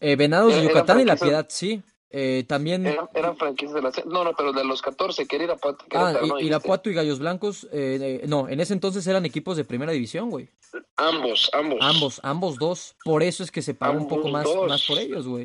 eh, 0.00 0.16
Venados 0.16 0.54
de 0.54 0.64
Yucatán 0.64 1.00
y 1.00 1.04
La 1.04 1.16
Piedad, 1.16 1.46
sí. 1.48 1.82
Eh, 2.16 2.44
también. 2.46 2.86
Eran, 2.86 3.08
eran 3.12 3.36
franquicias 3.36 3.74
del 3.74 3.86
ascenso. 3.86 4.08
No, 4.08 4.22
no, 4.22 4.34
pero 4.36 4.52
de 4.52 4.62
los 4.64 4.80
14, 4.82 5.26
que 5.26 5.34
era 5.34 5.46
Irapuato. 5.46 5.84
que 5.88 5.96
Ah, 5.96 6.12
y, 6.20 6.24
Dijiste. 6.26 6.44
Irapuato 6.44 6.88
y 6.90 6.94
Gallos 6.94 7.18
Blancos, 7.18 7.64
eh, 7.72 8.20
eh, 8.22 8.26
no, 8.28 8.48
en 8.48 8.60
ese 8.60 8.72
entonces 8.72 9.04
eran 9.08 9.24
equipos 9.26 9.56
de 9.56 9.64
primera 9.64 9.90
división, 9.90 10.30
güey. 10.30 10.48
Ambos, 10.96 11.50
ambos. 11.52 11.78
Ambos, 11.80 12.20
ambos 12.22 12.56
dos. 12.58 12.94
Por 13.04 13.24
eso 13.24 13.42
es 13.42 13.50
que 13.50 13.62
se 13.62 13.74
pagó 13.74 13.98
un 13.98 14.06
poco 14.06 14.28
más, 14.28 14.44
dos. 14.44 14.68
más 14.68 14.84
por 14.86 14.98
ellos, 14.98 15.26
güey. 15.26 15.44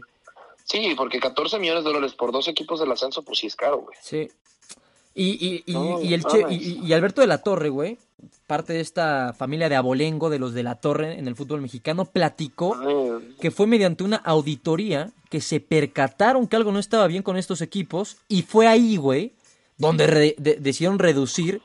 Sí, 0.65 0.93
porque 0.95 1.19
14 1.19 1.58
millones 1.58 1.84
de 1.84 1.89
dólares 1.89 2.13
por 2.13 2.32
dos 2.32 2.47
equipos 2.47 2.79
del 2.79 2.91
ascenso, 2.91 3.23
pues 3.23 3.39
sí 3.39 3.47
es 3.47 3.55
caro, 3.55 3.79
güey. 3.79 3.97
Sí. 3.99 4.29
Y, 5.15 5.25
y, 5.47 5.63
y, 5.65 5.73
No, 5.73 5.99
y 6.03 6.13
el 6.13 6.23
che- 6.23 6.45
y 6.51 6.93
Alberto 6.93 7.21
de 7.21 7.27
la 7.27 7.41
Torre, 7.41 7.69
güey, 7.69 7.97
parte 8.47 8.73
de 8.73 8.79
esta 8.82 9.34
familia 9.34 9.69
de 9.69 9.75
abolengo 9.75 10.29
de 10.29 10.39
los 10.39 10.53
de 10.53 10.63
la 10.63 10.75
Torre 10.75 11.17
en 11.19 11.27
el 11.27 11.36
fútbol 11.36 11.62
mexicano, 11.62 12.05
platicó 12.05 12.75
Eh, 13.19 13.36
que 13.39 13.51
fue 13.51 13.67
mediante 13.67 14.03
una 14.03 14.17
auditoría 14.17 15.12
que 15.29 15.41
se 15.41 15.60
percataron 15.60 16.47
que 16.47 16.55
algo 16.55 16.71
no 16.71 16.79
estaba 16.79 17.08
bien 17.08 17.23
con 17.23 17.38
estos 17.38 17.62
equipos 17.62 18.17
y 18.27 18.41
fue 18.41 18.67
ahí, 18.67 18.97
güey, 18.97 19.34
donde 19.77 20.08
re- 20.08 20.36
de- 20.38 20.55
decidieron 20.55 20.99
reducir 20.99 21.62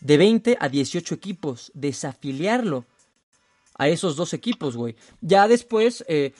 de 0.00 0.16
20 0.18 0.56
a 0.60 0.68
18 0.68 1.14
equipos, 1.14 1.70
desafiliarlo 1.74 2.84
a 3.78 3.88
esos 3.88 4.16
dos 4.16 4.32
equipos, 4.34 4.76
güey. 4.76 4.94
Ya 5.20 5.48
después 5.48 6.04
eh, 6.08 6.32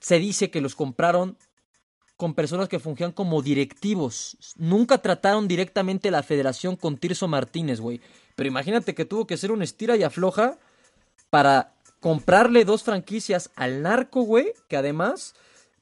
se 0.00 0.18
dice 0.18 0.50
que 0.50 0.60
los 0.60 0.74
compraron 0.74 1.36
con 2.16 2.34
personas 2.34 2.68
que 2.68 2.80
fungían 2.80 3.12
como 3.12 3.42
directivos. 3.42 4.36
Nunca 4.56 4.98
trataron 4.98 5.46
directamente 5.46 6.10
la 6.10 6.24
federación 6.24 6.74
con 6.74 6.96
Tirso 6.98 7.28
Martínez, 7.28 7.80
güey. 7.80 8.00
Pero 8.38 8.46
imagínate 8.46 8.94
que 8.94 9.04
tuvo 9.04 9.26
que 9.26 9.36
ser 9.36 9.50
un 9.50 9.62
estira 9.62 9.96
y 9.96 10.04
afloja 10.04 10.58
para 11.28 11.74
comprarle 11.98 12.64
dos 12.64 12.84
franquicias 12.84 13.50
al 13.56 13.82
narco, 13.82 14.22
güey, 14.22 14.52
que 14.68 14.76
además 14.76 15.34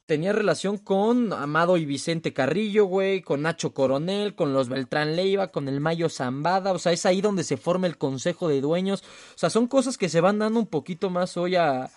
tenía 0.07 0.33
relación 0.33 0.79
con 0.79 1.35
Amado 1.35 1.77
y 1.77 1.85
Vicente 1.85 2.33
Carrillo, 2.33 2.87
güey, 2.87 3.21
con 3.21 3.43
Nacho 3.43 3.75
Coronel, 3.75 4.35
con 4.35 4.55
los 4.55 4.71
Beltrán 4.71 5.17
Leiva, 5.17 5.49
con 5.49 5.69
el 5.69 5.81
Mayo 5.81 6.09
Zambada, 6.09 6.73
o 6.73 6.79
sea, 6.79 6.93
es 6.93 7.05
ahí 7.05 7.21
donde 7.21 7.45
se 7.45 7.59
forma 7.59 7.89
el 7.89 7.99
Consejo 7.99 8.49
de 8.49 8.63
Dueños, 8.63 9.05
o 9.35 9.39
sea, 9.39 9.51
son 9.51 9.67
cosas 9.67 9.99
que 9.99 10.09
se 10.09 10.23
van 10.23 10.39
dando 10.39 10.59
un 10.59 10.67
poquito 10.67 11.11
más 11.11 11.37
hoy 11.37 11.57
a, 11.57 11.91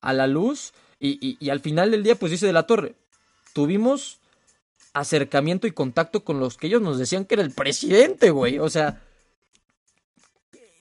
a 0.00 0.12
la 0.12 0.26
luz. 0.26 0.72
Y, 0.98 1.38
y, 1.38 1.50
al 1.50 1.60
final 1.60 1.92
del 1.92 2.02
día, 2.02 2.16
pues 2.16 2.32
dice 2.32 2.46
de 2.46 2.52
la 2.52 2.66
Torre, 2.66 2.96
tuvimos 3.52 4.18
acercamiento 4.92 5.68
y 5.68 5.70
contacto 5.70 6.24
con 6.24 6.40
los 6.40 6.56
que 6.56 6.66
ellos 6.66 6.82
nos 6.82 6.98
decían 6.98 7.26
que 7.26 7.36
era 7.36 7.44
el 7.44 7.52
presidente, 7.52 8.30
güey, 8.30 8.58
o 8.58 8.68
sea, 8.68 9.04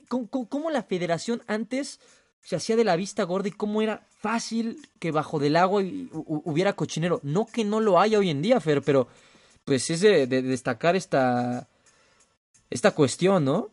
cómo 0.09 0.69
la 0.69 0.83
federación 0.83 1.41
antes 1.47 1.99
se 2.41 2.55
hacía 2.55 2.75
de 2.75 2.83
la 2.83 2.95
vista 2.95 3.23
gorda 3.23 3.49
y 3.49 3.51
cómo 3.51 3.81
era 3.81 4.07
fácil 4.19 4.87
que 4.99 5.11
bajo 5.11 5.39
del 5.39 5.55
agua 5.55 5.81
hubiera 5.81 6.73
cochinero. 6.73 7.19
No 7.23 7.45
que 7.45 7.63
no 7.63 7.79
lo 7.79 7.99
haya 7.99 8.19
hoy 8.19 8.29
en 8.29 8.41
día, 8.41 8.59
Fer, 8.59 8.81
pero 8.81 9.07
pues 9.65 9.89
es 9.89 10.01
de, 10.01 10.25
destacar 10.27 10.95
esta, 10.95 11.67
esta 12.69 12.91
cuestión, 12.91 13.45
¿no? 13.45 13.69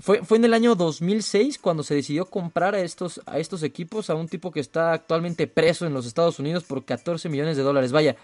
Fue, 0.00 0.22
fue 0.24 0.36
en 0.36 0.44
el 0.44 0.54
año 0.54 0.74
2006 0.74 1.58
cuando 1.58 1.82
se 1.82 1.94
decidió 1.94 2.26
comprar 2.26 2.74
a 2.74 2.80
estos, 2.80 3.20
a 3.26 3.38
estos 3.38 3.62
equipos 3.62 4.10
a 4.10 4.14
un 4.14 4.28
tipo 4.28 4.50
que 4.50 4.60
está 4.60 4.92
actualmente 4.92 5.46
preso 5.46 5.86
en 5.86 5.94
los 5.94 6.06
Estados 6.06 6.38
Unidos 6.38 6.64
por 6.64 6.84
14 6.84 7.28
millones 7.28 7.56
de 7.56 7.62
dólares. 7.62 7.92
Vaya, 7.92 8.16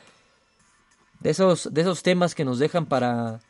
de 1.20 1.30
esos, 1.30 1.72
de 1.72 1.80
esos 1.80 2.02
temas 2.02 2.34
que 2.34 2.44
nos 2.44 2.58
dejan 2.58 2.86
para, 2.86 3.40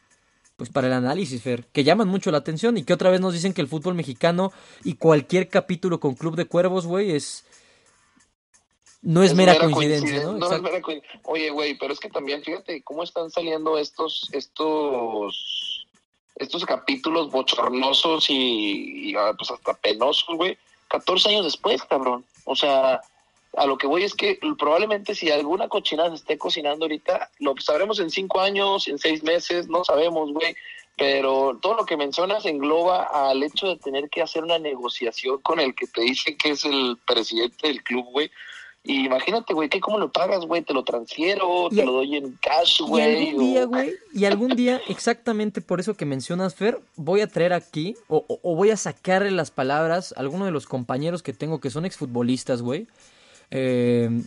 pues 0.62 0.70
para 0.70 0.86
el 0.86 0.92
análisis, 0.92 1.42
Fer, 1.42 1.64
que 1.72 1.82
llaman 1.82 2.06
mucho 2.06 2.30
la 2.30 2.38
atención 2.38 2.76
y 2.76 2.84
que 2.84 2.92
otra 2.92 3.10
vez 3.10 3.20
nos 3.20 3.32
dicen 3.32 3.52
que 3.52 3.60
el 3.60 3.66
fútbol 3.66 3.96
mexicano 3.96 4.52
y 4.84 4.94
cualquier 4.94 5.48
capítulo 5.48 5.98
con 5.98 6.14
Club 6.14 6.36
de 6.36 6.44
Cuervos, 6.44 6.86
güey, 6.86 7.16
es... 7.16 7.44
No 9.00 9.24
es, 9.24 9.34
mera, 9.34 9.58
coincidencia, 9.58 10.22
¿no? 10.22 10.34
no 10.34 10.52
es 10.52 10.62
mera 10.62 10.80
coincidencia. 10.80 11.20
Oye, 11.24 11.50
güey, 11.50 11.76
pero 11.76 11.92
es 11.92 11.98
que 11.98 12.10
también, 12.10 12.44
fíjate, 12.44 12.80
cómo 12.84 13.02
están 13.02 13.28
saliendo 13.32 13.76
estos, 13.76 14.28
estos, 14.30 15.84
estos 16.36 16.64
capítulos 16.64 17.32
bochornosos 17.32 18.26
y, 18.30 19.16
ah, 19.16 19.32
pues 19.36 19.50
hasta 19.50 19.74
penosos, 19.74 20.36
güey, 20.36 20.56
14 20.86 21.28
años 21.30 21.44
después, 21.44 21.82
cabrón. 21.82 22.24
O 22.44 22.54
sea, 22.54 23.00
a 23.56 23.66
lo 23.66 23.76
que 23.76 23.86
voy 23.86 24.02
es 24.04 24.14
que 24.14 24.38
probablemente 24.58 25.14
si 25.14 25.30
alguna 25.30 25.68
cochinada 25.68 26.10
se 26.10 26.16
esté 26.16 26.38
cocinando 26.38 26.84
ahorita, 26.84 27.30
lo 27.38 27.54
sabremos 27.58 28.00
en 28.00 28.10
cinco 28.10 28.40
años, 28.40 28.88
en 28.88 28.98
seis 28.98 29.22
meses, 29.22 29.68
no 29.68 29.84
sabemos, 29.84 30.32
güey. 30.32 30.54
Pero 30.96 31.58
todo 31.60 31.74
lo 31.74 31.86
que 31.86 31.96
mencionas 31.96 32.44
engloba 32.44 33.04
al 33.04 33.42
hecho 33.42 33.66
de 33.66 33.76
tener 33.76 34.08
que 34.10 34.22
hacer 34.22 34.44
una 34.44 34.58
negociación 34.58 35.38
con 35.38 35.58
el 35.58 35.74
que 35.74 35.86
te 35.86 36.02
dice 36.02 36.36
que 36.36 36.50
es 36.50 36.64
el 36.64 36.98
presidente 37.06 37.68
del 37.68 37.82
club, 37.82 38.06
güey. 38.12 38.30
Y 38.84 39.06
imagínate, 39.06 39.54
güey, 39.54 39.68
que 39.68 39.80
cómo 39.80 39.98
lo 39.98 40.10
pagas, 40.10 40.44
güey, 40.44 40.62
te 40.62 40.74
lo 40.74 40.82
transfiero, 40.82 41.68
te 41.70 41.84
lo 41.84 41.92
doy 41.92 42.16
en 42.16 42.36
cash, 42.42 42.80
güey. 42.80 43.04
Y 43.04 43.28
algún 43.28 43.52
día, 43.52 43.64
güey, 43.64 43.94
y 44.12 44.24
algún 44.24 44.56
día, 44.56 44.80
exactamente 44.88 45.60
por 45.60 45.78
eso 45.78 45.94
que 45.94 46.04
mencionas, 46.04 46.56
Fer, 46.56 46.80
voy 46.96 47.20
a 47.20 47.28
traer 47.28 47.52
aquí, 47.52 47.94
o, 48.08 48.24
o, 48.28 48.56
voy 48.56 48.70
a 48.70 48.76
sacarle 48.76 49.30
las 49.30 49.52
palabras 49.52 50.12
a 50.16 50.20
alguno 50.20 50.46
de 50.46 50.50
los 50.50 50.66
compañeros 50.66 51.22
que 51.22 51.32
tengo 51.32 51.60
que 51.60 51.70
son 51.70 51.84
exfutbolistas, 51.84 52.60
güey, 52.60 52.88
eh, 53.52 54.22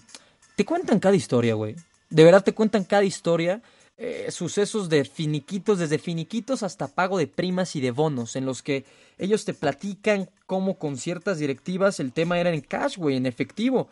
te 0.55 0.65
cuentan 0.65 0.99
cada 0.99 1.15
historia, 1.15 1.55
güey. 1.55 1.75
De 2.09 2.23
verdad 2.23 2.43
te 2.43 2.53
cuentan 2.53 2.83
cada 2.83 3.03
historia. 3.03 3.61
Eh, 3.97 4.29
sucesos 4.29 4.89
de 4.89 5.05
finiquitos, 5.05 5.79
desde 5.79 5.97
finiquitos 5.97 6.63
hasta 6.63 6.87
pago 6.87 7.17
de 7.17 7.27
primas 7.27 7.77
y 7.77 7.81
de 7.81 7.91
bonos, 7.91 8.35
en 8.35 8.45
los 8.45 8.61
que 8.61 8.83
ellos 9.17 9.45
te 9.45 9.53
platican 9.53 10.29
cómo 10.45 10.77
con 10.77 10.97
ciertas 10.97 11.39
directivas 11.39 12.01
el 12.01 12.11
tema 12.11 12.37
era 12.37 12.53
en 12.53 12.59
cash, 12.59 12.97
güey, 12.97 13.15
en 13.15 13.25
efectivo. 13.25 13.87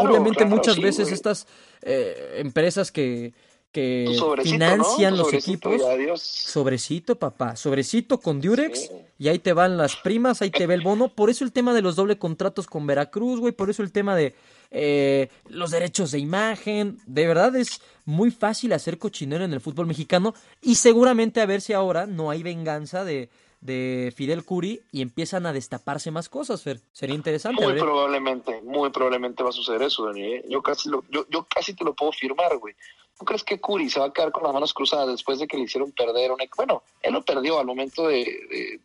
Obviamente 0.00 0.44
muchas 0.44 0.78
veces 0.78 1.12
estas 1.12 1.46
eh, 1.80 2.36
empresas 2.38 2.92
que, 2.92 3.32
que 3.76 4.18
financian 4.42 5.18
los 5.18 5.34
equipos. 5.34 5.82
Sobrecito, 6.18 7.16
papá. 7.16 7.56
Sobrecito 7.56 8.18
con 8.18 8.40
Durex. 8.40 8.90
Y 9.18 9.28
ahí 9.28 9.38
te 9.38 9.52
van 9.52 9.76
las 9.76 9.96
primas, 9.96 10.40
ahí 10.40 10.50
te 10.50 10.66
ve 10.66 10.72
el 10.72 10.80
bono. 10.80 11.08
Por 11.08 11.28
eso 11.28 11.44
el 11.44 11.52
tema 11.52 11.74
de 11.74 11.82
los 11.82 11.94
doble 11.94 12.18
contratos 12.18 12.66
con 12.66 12.86
Veracruz, 12.86 13.38
güey. 13.38 13.52
Por 13.52 13.68
eso 13.68 13.82
el 13.82 13.92
tema 13.92 14.16
de 14.16 14.34
eh, 14.70 15.28
los 15.50 15.72
derechos 15.72 16.10
de 16.10 16.18
imagen. 16.20 16.96
De 17.04 17.26
verdad 17.26 17.54
es 17.54 17.82
muy 18.06 18.30
fácil 18.30 18.72
hacer 18.72 18.96
cochinero 18.96 19.44
en 19.44 19.52
el 19.52 19.60
fútbol 19.60 19.86
mexicano. 19.86 20.32
Y 20.62 20.76
seguramente 20.76 21.42
a 21.42 21.46
ver 21.46 21.60
si 21.60 21.74
ahora 21.74 22.06
no 22.06 22.30
hay 22.30 22.42
venganza 22.42 23.04
de, 23.04 23.28
de 23.60 24.10
Fidel 24.16 24.42
Curi 24.42 24.80
y 24.90 25.02
empiezan 25.02 25.44
a 25.44 25.52
destaparse 25.52 26.10
más 26.10 26.30
cosas, 26.30 26.62
Fer. 26.62 26.80
Sería 26.92 27.14
interesante. 27.14 27.62
Muy 27.62 27.74
probablemente, 27.74 28.62
muy 28.62 28.88
probablemente 28.88 29.42
va 29.42 29.50
a 29.50 29.52
suceder 29.52 29.82
eso, 29.82 30.06
Dani. 30.06 30.22
¿eh? 30.22 30.44
Yo, 30.48 30.62
casi 30.62 30.88
lo, 30.88 31.04
yo, 31.10 31.26
yo 31.28 31.46
casi 31.54 31.74
te 31.74 31.84
lo 31.84 31.94
puedo 31.94 32.12
firmar, 32.12 32.56
güey. 32.56 32.74
¿Tú 33.18 33.24
crees 33.24 33.44
que 33.44 33.60
Curi 33.60 33.88
se 33.88 34.00
va 34.00 34.06
a 34.06 34.12
quedar 34.12 34.30
con 34.30 34.42
las 34.42 34.52
manos 34.52 34.74
cruzadas 34.74 35.08
después 35.08 35.38
de 35.38 35.46
que 35.46 35.56
le 35.56 35.64
hicieron 35.64 35.92
perder 35.92 36.32
un 36.32 36.38
Bueno, 36.56 36.82
él 37.02 37.14
lo 37.14 37.24
perdió 37.24 37.58
al 37.58 37.66
momento 37.66 38.08
de, 38.08 38.80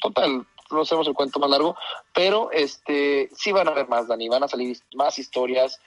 total, 0.00 0.44
no 0.70 0.80
hacemos 0.80 1.06
el 1.06 1.14
cuento 1.14 1.38
más 1.38 1.50
largo, 1.50 1.76
pero 2.12 2.50
este 2.50 3.28
sí 3.36 3.52
van 3.52 3.68
a 3.68 3.70
haber 3.70 3.88
más, 3.88 4.08
Dani, 4.08 4.28
van 4.28 4.42
a 4.42 4.48
salir 4.48 4.76
más 4.94 5.18
historias 5.18 5.78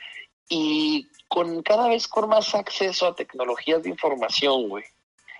y 0.48 1.08
con 1.28 1.62
cada 1.62 1.90
vez 1.90 2.08
con 2.08 2.30
más 2.30 2.56
acceso 2.56 3.08
a 3.08 3.16
tecnologías 3.16 3.84
de 3.84 3.90
información, 3.90 4.70
güey. 4.70 4.86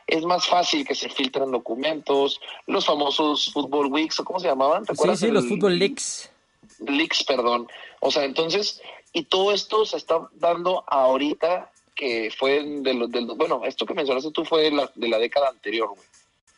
Es 0.06 0.26
más 0.26 0.48
fácil 0.48 0.86
que 0.86 0.96
se 0.96 1.10
filtren 1.10 1.52
documentos, 1.52 2.42
los 2.66 2.86
famosos 2.86 3.52
Football 3.54 3.92
Weeks, 3.92 4.20
o 4.20 4.26
cómo 4.26 4.40
se 4.40 4.48
llamaban, 4.48 4.84
¿te 4.84 4.94
acuerdas? 4.94 5.20
Sí, 5.20 5.28
sí, 5.28 5.32
los 5.32 5.48
Football 5.48 5.78
Leaks. 5.78 6.32
Leaks, 6.80 7.24
perdón. 7.24 7.68
O 8.00 8.10
sea, 8.10 8.24
entonces, 8.24 8.82
y 9.14 9.24
todo 9.24 9.52
esto 9.52 9.86
se 9.86 9.98
está 9.98 10.28
dando 10.34 10.84
ahorita 10.88 11.72
que 12.00 12.32
fue 12.32 12.64
de 12.64 12.94
los 12.94 13.12
del 13.12 13.26
bueno, 13.26 13.66
esto 13.66 13.86
que 13.86 13.94
mencionaste 13.94 14.32
tú 14.32 14.46
fue 14.46 14.64
de 14.64 14.72
la, 14.72 14.90
de 14.96 15.10
la 15.10 15.18
década 15.18 15.50
anterior, 15.50 15.90
güey. 15.90 16.08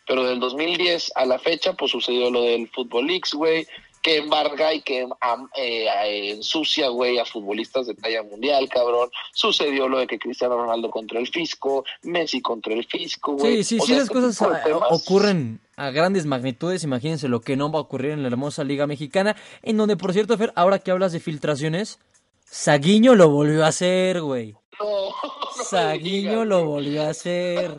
Pero 0.08 0.24
del 0.24 0.40
2010 0.40 1.14
a 1.16 1.26
la 1.26 1.40
fecha, 1.40 1.74
pues 1.74 1.92
sucedió 1.92 2.30
lo 2.30 2.44
del 2.44 2.68
Football 2.68 3.08
Leagues, 3.08 3.34
güey, 3.34 3.66
que 4.04 4.18
embarga 4.18 4.72
y 4.72 4.82
que 4.82 5.08
eh, 5.58 6.32
ensucia, 6.32 6.90
güey, 6.90 7.18
a 7.18 7.26
futbolistas 7.26 7.88
de 7.88 7.96
talla 7.96 8.22
mundial, 8.22 8.70
cabrón. 8.70 9.10
Sucedió 9.34 9.88
lo 9.88 9.98
de 9.98 10.06
que 10.06 10.20
Cristiano 10.20 10.58
Ronaldo 10.58 10.92
contra 10.92 11.20
el 11.20 11.28
fisco, 11.28 11.86
Messi 12.04 12.40
contra 12.42 12.74
el 12.74 12.86
fisco, 12.86 13.34
güey. 13.34 13.64
Sí, 13.64 13.80
sí, 13.80 13.86
sí, 13.86 13.96
las 13.96 14.10
cosas 14.10 14.40
ocurren 14.92 15.60
a 15.76 15.90
grandes 15.90 16.28
magnitudes. 16.28 16.84
Imagínense 16.84 17.28
lo 17.28 17.42
que 17.42 17.56
no 17.56 17.72
va 17.72 17.80
a 17.80 17.84
ocurrir 17.84 18.12
en 18.12 18.22
la 18.22 18.28
hermosa 18.28 18.64
Liga 18.64 18.86
Mexicana, 18.86 19.36
en 19.64 19.78
donde, 19.78 19.98
por 19.98 20.14
cierto, 20.14 20.38
Fer, 20.38 20.52
ahora 20.56 20.78
que 20.78 20.92
hablas 20.92 21.14
de 21.14 21.20
filtraciones, 21.20 22.00
Saguiño 22.46 23.16
lo 23.16 23.30
volvió 23.30 23.66
a 23.66 23.70
hacer, 23.70 24.22
güey. 24.22 24.61
No, 24.80 25.12
Saguiño 25.64 26.46
lo 26.46 26.66
volvió 26.66 27.04
a 27.04 27.10
hacer. 27.10 27.78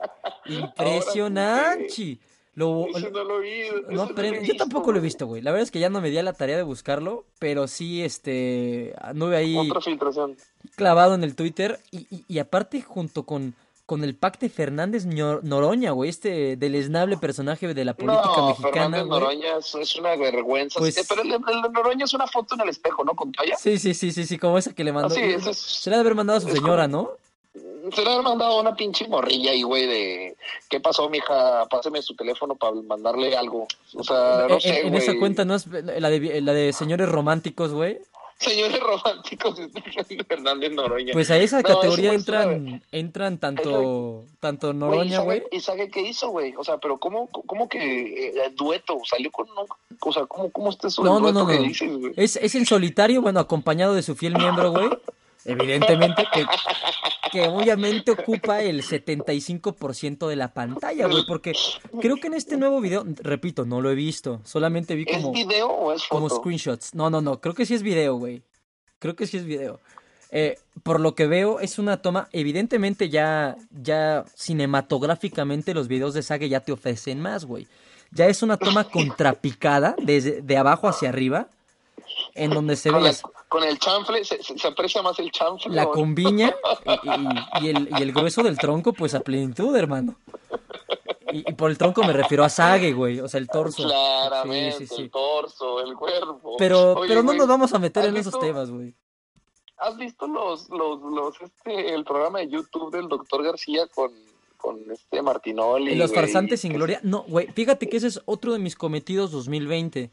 Impresionante. 0.46 2.18
Lo, 2.54 2.86
no 3.12 3.24
lo 3.24 3.40
vi. 3.40 3.62
No, 3.90 4.08
pero 4.14 4.40
yo 4.40 4.54
tampoco 4.56 4.92
lo 4.92 4.98
he 4.98 5.02
visto, 5.02 5.26
güey. 5.26 5.42
La 5.42 5.50
verdad 5.50 5.64
es 5.64 5.70
que 5.72 5.80
ya 5.80 5.90
no 5.90 6.00
me 6.00 6.10
di 6.10 6.18
a 6.18 6.22
la 6.22 6.32
tarea 6.32 6.56
de 6.56 6.62
buscarlo, 6.62 7.24
pero 7.40 7.66
sí, 7.66 8.04
este, 8.04 8.94
anduve 9.00 9.36
ahí. 9.36 9.56
Otra 9.56 9.80
filtración. 9.80 10.36
Clavado 10.76 11.14
en 11.14 11.24
el 11.24 11.34
Twitter 11.34 11.80
y, 11.90 12.06
y, 12.14 12.24
y 12.28 12.38
aparte 12.38 12.80
junto 12.82 13.24
con 13.24 13.54
con 13.86 14.02
el 14.02 14.16
pacte 14.16 14.48
Fernández 14.48 15.04
Noroña, 15.04 15.90
güey, 15.90 16.08
este 16.08 16.56
deleznable 16.56 17.18
personaje 17.18 17.72
de 17.74 17.84
la 17.84 17.94
política 17.94 18.32
no, 18.36 18.48
mexicana. 18.48 18.72
Fernández 18.72 19.06
Noroña 19.06 19.56
es, 19.58 19.96
una 19.96 20.16
vergüenza. 20.16 20.78
Pues 20.78 21.06
pero 21.06 21.22
el, 21.22 21.28
Noroña 21.72 22.04
es 22.04 22.14
una 22.14 22.26
foto 22.26 22.54
en 22.54 22.62
el 22.62 22.70
espejo, 22.70 23.04
¿no? 23.04 23.14
Con 23.14 23.32
toalla. 23.32 23.56
Sí, 23.56 23.78
sí, 23.78 23.92
sí, 23.92 24.10
sí, 24.12 24.24
sí, 24.24 24.38
como 24.38 24.56
esa 24.56 24.74
que 24.74 24.84
le 24.84 24.92
mandó. 24.92 25.14
Ah, 25.14 25.18
sí, 25.18 25.54
Se 25.54 25.90
le 25.90 25.96
ha 25.96 25.98
de 25.98 26.00
haber 26.00 26.14
mandado 26.14 26.38
a 26.38 26.40
su 26.40 26.48
señora, 26.48 26.88
¿no? 26.88 27.10
Se 27.92 28.02
le 28.02 28.10
ha 28.10 28.22
mandado 28.22 28.58
una 28.60 28.74
pinche 28.74 29.06
morrilla 29.06 29.50
ahí, 29.50 29.62
güey, 29.62 29.86
de 29.86 30.36
¿qué 30.70 30.80
pasó, 30.80 31.10
mija? 31.10 31.66
Páseme 31.66 32.00
su 32.00 32.16
teléfono 32.16 32.56
para 32.56 32.74
mandarle 32.74 33.36
algo. 33.36 33.66
O 33.94 34.02
sea, 34.02 34.46
no 34.48 34.58
sé, 34.58 34.86
En 34.86 34.94
esa 34.94 35.12
cuenta 35.18 35.44
no 35.44 35.54
es 35.54 35.66
la 35.66 36.08
de, 36.08 36.40
la 36.40 36.52
de 36.54 36.72
señores 36.72 37.08
románticos, 37.10 37.72
güey 37.72 37.98
señores 38.38 38.80
románticos 38.80 39.60
Fernández 40.28 40.72
Noroña. 40.72 41.12
Pues 41.12 41.30
a 41.30 41.36
esa 41.38 41.62
categoría 41.62 42.12
entran 42.12 42.82
entran 42.92 43.38
tanto 43.38 44.24
tanto 44.40 44.72
Noroña, 44.72 45.20
güey. 45.20 45.42
¿Y 45.50 45.60
sabe 45.60 45.90
qué 45.90 46.00
hizo, 46.02 46.30
güey? 46.30 46.54
O 46.56 46.64
sea, 46.64 46.78
pero 46.78 46.98
¿cómo, 46.98 47.28
cómo 47.28 47.68
que 47.68 48.28
eh, 48.28 48.52
dueto 48.54 48.98
salió 49.04 49.30
con 49.30 49.46
o 50.00 50.12
sea, 50.12 50.26
¿cómo, 50.26 50.50
cómo 50.50 50.70
está 50.70 50.88
eso 50.88 51.02
no, 51.02 51.20
no, 51.20 51.32
no, 51.32 51.46
no. 51.46 52.12
Es, 52.16 52.36
es 52.36 52.54
en 52.54 52.66
solitario, 52.66 53.22
bueno, 53.22 53.40
acompañado 53.40 53.94
de 53.94 54.02
su 54.02 54.14
fiel 54.14 54.36
miembro, 54.36 54.70
güey. 54.70 54.90
Evidentemente, 55.44 56.24
que, 56.32 56.46
que 57.32 57.48
obviamente 57.48 58.10
ocupa 58.10 58.62
el 58.62 58.82
75% 58.82 60.28
de 60.28 60.36
la 60.36 60.52
pantalla, 60.52 61.06
güey, 61.06 61.24
porque 61.26 61.52
creo 62.00 62.16
que 62.16 62.28
en 62.28 62.34
este 62.34 62.56
nuevo 62.56 62.80
video, 62.80 63.04
repito, 63.22 63.64
no 63.64 63.80
lo 63.80 63.90
he 63.90 63.94
visto, 63.94 64.40
solamente 64.44 64.94
vi 64.94 65.04
como... 65.04 65.28
¿Es 65.28 65.46
video 65.46 65.68
o 65.68 65.92
es 65.92 66.02
foto? 66.02 66.14
Como 66.14 66.28
screenshots. 66.28 66.94
No, 66.94 67.10
no, 67.10 67.20
no, 67.20 67.40
creo 67.40 67.54
que 67.54 67.66
sí 67.66 67.74
es 67.74 67.82
video, 67.82 68.16
güey. 68.16 68.42
Creo 68.98 69.16
que 69.16 69.26
sí 69.26 69.36
es 69.36 69.44
video. 69.44 69.80
Eh, 70.30 70.58
por 70.82 70.98
lo 70.98 71.14
que 71.14 71.26
veo, 71.26 71.60
es 71.60 71.78
una 71.78 71.98
toma, 71.98 72.28
evidentemente 72.32 73.08
ya, 73.08 73.56
ya 73.70 74.24
cinematográficamente 74.34 75.74
los 75.74 75.86
videos 75.86 76.12
de 76.14 76.22
Sage 76.22 76.48
ya 76.48 76.60
te 76.60 76.72
ofrecen 76.72 77.20
más, 77.20 77.44
güey. 77.44 77.68
Ya 78.10 78.26
es 78.26 78.42
una 78.42 78.56
toma 78.56 78.84
contrapicada, 78.84 79.94
desde 80.02 80.42
de 80.42 80.56
abajo 80.56 80.88
hacia 80.88 81.08
arriba, 81.08 81.48
en 82.34 82.50
donde 82.50 82.76
se 82.76 82.90
ve 82.90 83.12
con 83.48 83.62
el 83.62 83.78
chanfle, 83.78 84.24
se, 84.24 84.36
aprecia 84.66 85.00
más 85.00 85.16
el 85.20 85.30
chanfle. 85.30 85.72
la 85.72 85.86
combiña 85.86 86.54
y, 87.60 87.68
el, 87.68 87.88
y 87.96 88.02
el 88.02 88.12
grueso 88.12 88.42
del 88.42 88.58
tronco, 88.58 88.92
pues 88.92 89.14
a 89.14 89.20
plenitud, 89.20 89.76
hermano. 89.76 90.16
Y, 91.32 91.48
y 91.48 91.52
por 91.54 91.70
el 91.70 91.78
tronco 91.78 92.02
me 92.02 92.12
refiero 92.12 92.42
a 92.42 92.48
Sage, 92.48 92.92
güey, 92.92 93.20
o 93.20 93.28
sea, 93.28 93.38
el 93.38 93.48
torso. 93.48 93.84
Claramente, 93.84 94.78
Sí, 94.78 94.86
sí, 94.86 94.94
sí. 94.96 95.02
el 95.02 95.10
torso, 95.10 95.80
el 95.80 95.94
cuerpo. 95.94 96.56
Pero, 96.58 96.94
Oye, 96.94 97.08
pero 97.08 97.22
no 97.22 97.28
güey, 97.28 97.38
nos 97.38 97.48
vamos 97.48 97.72
a 97.74 97.78
meter 97.78 98.02
¿has 98.02 98.08
en 98.08 98.16
esos 98.16 98.38
temas, 98.40 98.70
güey. 98.70 98.94
¿Has 99.76 99.96
visto 99.96 100.26
los, 100.26 100.68
los, 100.70 101.00
los, 101.02 101.40
este, 101.40 101.94
el 101.94 102.04
programa 102.04 102.40
de 102.40 102.48
YouTube 102.48 102.90
del 102.92 103.08
doctor 103.08 103.42
García 103.42 103.86
con, 103.94 104.12
con 104.56 104.80
este 104.90 105.22
Martinoli? 105.22 105.94
Los 105.94 106.12
farsantes 106.12 106.60
sin 106.60 106.72
gloria. 106.72 107.00
No, 107.02 107.22
güey, 107.22 107.48
fíjate 107.52 107.88
que 107.88 107.96
ese 107.98 108.08
es 108.08 108.22
otro 108.24 108.52
de 108.52 108.58
mis 108.58 108.76
cometidos 108.76 109.30
2020. 109.30 110.10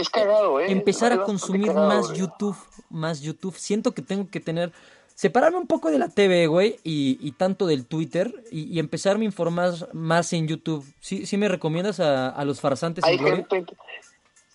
Es 0.00 0.10
cagado, 0.10 0.60
¿eh? 0.60 0.70
Empezar 0.70 1.12
a 1.12 1.22
consumir 1.22 1.68
cagado, 1.68 1.88
más 1.88 2.08
güey. 2.08 2.18
YouTube, 2.20 2.56
más 2.88 3.20
YouTube. 3.20 3.56
Siento 3.56 3.92
que 3.92 4.02
tengo 4.02 4.28
que 4.30 4.40
tener, 4.40 4.72
separarme 5.14 5.58
un 5.58 5.66
poco 5.66 5.90
de 5.90 5.98
la 5.98 6.08
TV, 6.08 6.46
güey, 6.46 6.78
y, 6.84 7.18
y 7.20 7.32
tanto 7.32 7.66
del 7.66 7.86
Twitter, 7.86 8.44
y, 8.50 8.62
y 8.64 8.78
empezarme 8.78 9.24
a 9.24 9.26
informar 9.26 9.72
más 9.92 10.32
en 10.32 10.48
YouTube. 10.48 10.84
¿Sí, 11.00 11.26
sí 11.26 11.36
me 11.36 11.48
recomiendas 11.48 12.00
a, 12.00 12.28
a 12.30 12.44
los 12.44 12.60
farsantes 12.60 13.04
Hay 13.04 13.18
gente 13.18 13.64
que... 13.64 13.76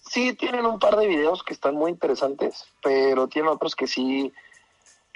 Sí, 0.10 0.34
tienen 0.34 0.66
un 0.66 0.80
par 0.80 0.96
de 0.96 1.08
videos 1.08 1.44
que 1.44 1.54
están 1.54 1.76
muy 1.76 1.92
interesantes, 1.92 2.66
pero 2.82 3.28
tienen 3.28 3.52
otros 3.52 3.76
que 3.76 3.88
sí 3.88 4.32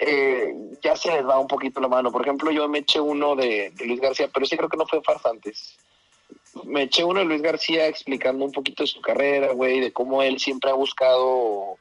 eh, 0.00 0.54
ya 0.82 0.96
se 0.96 1.12
les 1.12 1.26
va 1.26 1.38
un 1.38 1.46
poquito 1.46 1.78
la 1.80 1.88
mano. 1.88 2.10
Por 2.10 2.22
ejemplo, 2.22 2.50
yo 2.50 2.68
me 2.68 2.78
eché 2.78 3.00
uno 3.00 3.36
de, 3.36 3.70
de 3.70 3.84
Luis 3.84 4.00
García, 4.00 4.28
pero 4.32 4.46
sí 4.46 4.56
creo 4.56 4.68
que 4.68 4.78
no 4.78 4.86
fue 4.86 5.02
farsantes. 5.02 5.76
Me 6.64 6.82
eché 6.82 7.04
uno 7.04 7.20
de 7.20 7.26
Luis 7.26 7.42
García 7.42 7.86
explicando 7.86 8.44
un 8.44 8.52
poquito 8.52 8.82
de 8.82 8.88
su 8.88 9.00
carrera, 9.00 9.52
güey, 9.52 9.80
de 9.80 9.92
cómo 9.92 10.22
él 10.22 10.38
siempre 10.40 10.70
ha 10.70 10.74
buscado 10.74 11.76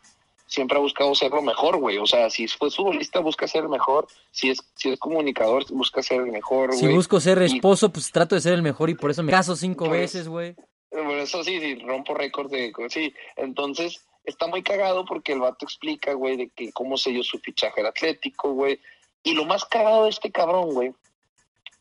siempre 0.46 0.78
ha 0.78 0.82
buscado 0.82 1.14
ser 1.14 1.30
lo 1.32 1.44
mejor, 1.44 1.78
güey. 1.78 1.98
O 2.00 2.08
sea, 2.08 2.28
si 2.32 2.48
fue 2.48 2.72
futbolista, 2.72 3.20
busca 3.20 3.48
ser 3.48 3.64
el 3.64 3.70
mejor. 3.70 4.08
Si 4.32 4.50
es, 4.50 4.60
si 4.76 4.90
es 4.90 4.98
comunicador, 4.98 5.64
busca 5.72 6.02
ser 6.02 6.22
el 6.22 6.32
mejor, 6.32 6.74
Si 6.74 6.86
güey. 6.86 6.96
busco 6.96 7.20
ser 7.20 7.40
Y- 7.44 7.46
esposo, 7.46 7.90
pues 7.92 8.12
trato 8.12 8.34
de 8.34 8.42
ser 8.42 8.54
el 8.54 8.64
mejor 8.64 8.90
y 8.90 8.96
por 8.96 9.12
eso 9.12 9.22
me 9.22 9.32
caso 9.32 9.56
cinco 9.56 9.86
Pues, 9.86 10.02
veces, 10.02 10.28
güey. 10.28 10.56
Por 10.90 11.18
eso 11.20 11.44
sí, 11.44 11.60
sí, 11.60 11.76
rompo 11.86 12.16
récord 12.16 12.50
de... 12.50 12.74
Sí, 12.90 13.14
entonces 13.36 14.04
está 14.24 14.48
muy 14.48 14.64
cagado 14.64 15.06
porque 15.06 15.34
el 15.34 15.40
vato 15.40 15.66
explica, 15.66 16.14
güey, 16.14 16.36
de 16.36 16.50
que 16.50 16.72
cómo 16.72 16.98
se 16.98 17.12
dio 17.12 17.22
su 17.22 17.38
fichaje 17.38 17.82
al 17.82 17.88
Atlético, 17.88 18.52
güey. 18.54 18.80
Y 19.22 19.34
lo 19.34 19.46
más 19.46 19.66
cagado 19.66 20.06
de 20.06 20.10
este 20.10 20.32
cabrón, 20.32 20.74
güey, 20.74 20.92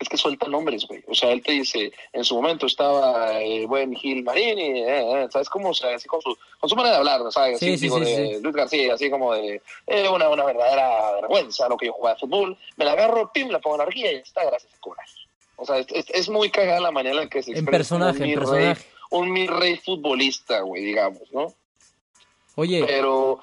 es 0.00 0.08
que 0.08 0.16
suelta 0.16 0.46
nombres, 0.46 0.86
güey. 0.86 1.02
O 1.08 1.14
sea, 1.14 1.30
él 1.32 1.42
te 1.42 1.52
dice, 1.52 1.92
en 2.12 2.22
su 2.24 2.36
momento 2.36 2.66
estaba 2.66 3.40
el 3.40 3.66
buen 3.66 3.94
Gil 3.96 4.22
Marini, 4.22 4.82
eh, 4.82 5.24
eh, 5.24 5.28
¿sabes 5.30 5.48
cómo? 5.48 5.70
O 5.70 5.74
sea, 5.74 5.94
así 5.96 6.06
con 6.06 6.20
su, 6.22 6.36
con 6.60 6.70
su 6.70 6.76
manera 6.76 6.92
de 6.94 6.98
hablar, 6.98 7.20
¿no? 7.20 7.32
¿sabes? 7.32 7.58
Sí, 7.58 7.66
Así, 7.70 7.78
sí, 7.78 7.84
digo, 7.86 7.98
sí, 7.98 8.04
de. 8.04 8.40
Luis 8.40 8.54
García, 8.54 8.94
así 8.94 9.10
como 9.10 9.34
de 9.34 9.60
eh, 9.88 10.08
una, 10.08 10.28
una 10.28 10.44
verdadera 10.44 11.12
vergüenza 11.20 11.68
lo 11.68 11.76
que 11.76 11.86
yo 11.86 11.92
jugaba 11.92 12.14
de 12.14 12.20
fútbol. 12.20 12.56
Me 12.76 12.84
la 12.84 12.92
agarro, 12.92 13.32
pim, 13.32 13.48
la 13.48 13.58
pongo 13.58 13.74
en 13.76 13.78
la 13.80 13.84
orilla 13.86 14.12
y 14.12 14.14
ya 14.16 14.20
está, 14.20 14.44
gracias 14.44 14.72
a 14.72 14.78
cobrar. 14.80 15.06
O 15.56 15.66
sea, 15.66 15.78
es, 15.78 15.86
es- 15.90 16.10
es 16.10 16.28
muy 16.28 16.50
cagada 16.50 16.80
la 16.80 16.92
manera 16.92 17.16
en 17.16 17.22
la 17.24 17.28
que 17.28 17.42
se 17.42 17.50
En 17.50 17.58
expresa 17.58 17.96
como 17.96 18.04
personaje, 18.06 18.18
un 18.18 18.22
en 18.22 18.28
mi 18.28 18.34
rey- 18.36 18.44
personaje. 18.74 18.86
un 19.10 19.32
mi 19.32 19.46
rey 19.48 19.76
futbolista, 19.78 20.60
güey, 20.60 20.84
digamos, 20.84 21.22
¿no? 21.32 21.52
Oye, 22.54 22.84
Pero, 22.86 23.40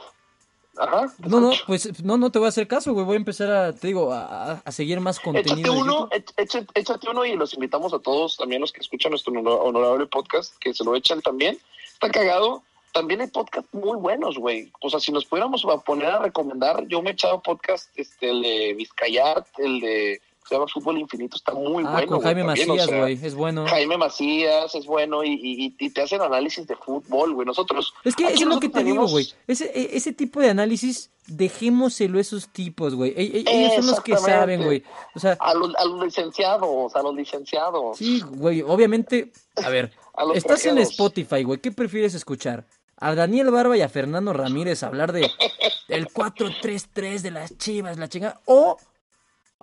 ajá. 0.77 1.13
no, 1.27 1.39
no, 1.39 1.51
pues 1.67 2.03
no, 2.03 2.17
no 2.17 2.31
te 2.31 2.39
voy 2.39 2.45
a 2.47 2.49
hacer 2.49 2.67
caso, 2.67 2.93
güey. 2.93 3.05
Voy 3.05 3.15
a 3.15 3.17
empezar 3.17 3.51
a, 3.51 3.73
te 3.73 3.88
digo, 3.88 4.11
a, 4.11 4.61
a- 4.63 4.71
seguir 4.71 4.99
más 4.99 5.19
contenido. 5.19 5.55
Échate 5.55 5.69
uno, 5.69 6.09
échate, 6.38 6.67
échate 6.79 7.09
uno 7.09 7.25
y 7.25 7.35
los 7.35 7.53
invitamos 7.53 7.93
a 7.93 7.99
todos, 7.99 8.38
también 8.38 8.61
los 8.61 8.71
que 8.71 8.81
escuchan 8.81 9.11
nuestro 9.11 9.33
honor- 9.33 9.59
honorable 9.63 10.05
podcast, 10.07 10.55
que 10.59 10.73
se 10.73 10.83
lo 10.83 10.95
echen 10.95 11.21
también. 11.21 11.57
Está 11.93 12.09
cagado. 12.09 12.63
También 12.93 13.19
hay 13.19 13.27
podcasts 13.27 13.73
muy 13.73 13.97
buenos, 13.97 14.38
güey. 14.38 14.71
O 14.79 14.89
sea, 14.89 15.01
si 15.01 15.11
nos 15.11 15.25
pudiéramos 15.25 15.65
a 15.65 15.77
poner 15.79 16.07
a 16.07 16.19
recomendar, 16.19 16.88
yo 16.88 17.01
me 17.01 17.09
he 17.09 17.13
echado 17.13 17.41
podcast, 17.41 17.89
este, 17.97 18.29
el 18.29 18.41
de 18.41 18.73
Vizcayart, 18.73 19.47
el 19.59 19.81
de, 19.81 20.21
se 20.47 20.55
llama 20.55 20.67
Fútbol 20.71 20.97
Infinito, 20.99 21.38
está 21.38 21.53
muy 21.53 21.84
Ah, 21.86 21.91
bueno. 21.93 22.08
con 22.08 22.21
Jaime 22.21 22.43
o 22.43 22.45
Macías, 22.45 22.86
sea, 22.86 22.99
güey. 22.99 23.19
Es 23.21 23.34
bueno. 23.36 23.65
Jaime 23.67 23.97
Macías 23.97 24.75
es 24.75 24.86
bueno 24.86 25.23
y, 25.23 25.34
y- 25.34 25.75
y 25.77 25.89
te 25.89 26.01
hacen 26.03 26.21
análisis 26.21 26.67
de 26.67 26.75
fútbol, 26.75 27.34
güey. 27.34 27.45
Nosotros. 27.47 27.93
Es 28.03 28.15
que 28.15 28.25
eso 28.25 28.34
es 28.43 28.45
lo 28.47 28.60
que 28.60 28.69
te 28.69 28.84
digo, 28.84 29.08
güey. 29.08 29.27
Ese, 29.47 29.65
e- 29.73 29.97
ese 29.97 30.13
tipo 30.13 30.39
de 30.39 30.49
análisis, 30.51 31.10
dejémoselo 31.27 32.17
a 32.17 32.21
esos 32.21 32.47
tipos, 32.49 32.93
güey. 32.95 33.12
E- 33.17 33.39
e- 33.39 33.43
Ellos 33.47 33.73
son 33.75 33.88
los 33.88 34.01
que 34.01 34.15
saben, 34.17 34.63
güey. 34.63 34.84
O 35.15 35.19
sea, 35.19 35.38
A 35.39 35.53
los, 35.55 35.75
a 35.75 35.86
los 35.86 36.03
licenciados, 36.03 36.95
a 36.95 37.01
los 37.01 37.15
licenciados. 37.15 37.97
sí, 37.97 38.21
güey. 38.21 38.62
Obviamente, 38.62 39.31
a 39.63 39.69
ver, 39.69 39.91
A 40.15 40.25
estás 40.34 40.65
en. 40.65 40.77
Spotify, 40.77 41.43
güey. 41.43 41.60
¿Qué 41.60 41.71
prefieres 41.71 42.13
escuchar? 42.13 42.65
A 42.97 43.13
Daniel 43.15 43.51
Barba 43.51 43.75
y 43.75 43.81
a 43.81 43.89
Fernando 43.89 44.31
Ramírez 44.31 44.81
hablar 44.84 45.12
de 45.12 45.29
el 45.89 46.08
4-3-3 46.08 47.21
de 47.21 47.31
las 47.31 47.58
chivas, 47.58 47.97
la 47.97 48.08
chingada. 48.08 48.39
O 48.45 48.77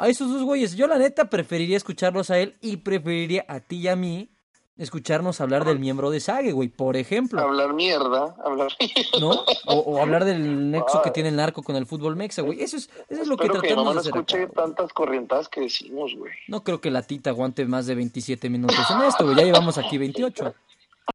a 0.03 0.09
esos 0.09 0.33
dos 0.33 0.43
güeyes. 0.43 0.75
Yo, 0.75 0.89
la 0.89 0.99
neta, 0.99 1.31
preferiría 1.31 1.77
escucharlos 1.77 2.31
a 2.31 2.39
él 2.39 2.57
y 2.61 2.79
preferiría 2.79 3.45
a 3.47 3.61
ti 3.61 3.77
y 3.77 3.89
a 3.89 3.95
mí 3.95 4.29
escucharnos 4.77 5.41
hablar 5.41 5.65
del 5.65 5.79
miembro 5.79 6.11
de 6.11 6.19
Sage, 6.19 6.51
güey, 6.51 6.69
por 6.69 6.97
ejemplo. 6.97 7.41
Hablar 7.41 7.73
mierda, 7.73 8.35
hablar 8.45 8.73
¿no? 9.21 9.31
O, 9.67 9.75
o 9.75 10.03
hablar 10.03 10.25
del 10.25 10.73
nexo 10.73 11.03
que 11.03 11.13
tiene 11.13 11.29
el 11.29 11.37
narco 11.37 11.63
con 11.63 11.77
el 11.77 11.87
fútbol 11.87 12.17
mexa, 12.17 12.43
güey. 12.43 12.61
Eso 12.61 12.77
es, 12.79 12.91
eso 13.09 13.23
es 13.23 13.29
lo 13.29 13.37
que 13.37 13.45
Espero 13.45 13.63
que 13.63 13.69
tratamos 13.69 13.91
de 13.91 13.95
no 13.95 14.01
hacer 14.01 14.11
acá, 14.11 14.19
escuche 14.21 14.39
güey. 14.47 14.53
tantas 14.53 14.93
corrientadas 14.93 15.49
que 15.49 15.61
decimos, 15.61 16.13
güey. 16.17 16.33
No 16.49 16.65
creo 16.65 16.81
que 16.81 16.91
la 16.91 17.03
tita 17.03 17.31
aguante 17.31 17.65
más 17.67 17.87
de 17.87 17.95
27 17.95 18.51
minutos 18.51 18.85
en 18.91 19.03
esto, 19.03 19.25
güey. 19.25 19.37
Ya 19.37 19.45
llevamos 19.45 19.79
aquí 19.79 19.99
28. 19.99 20.53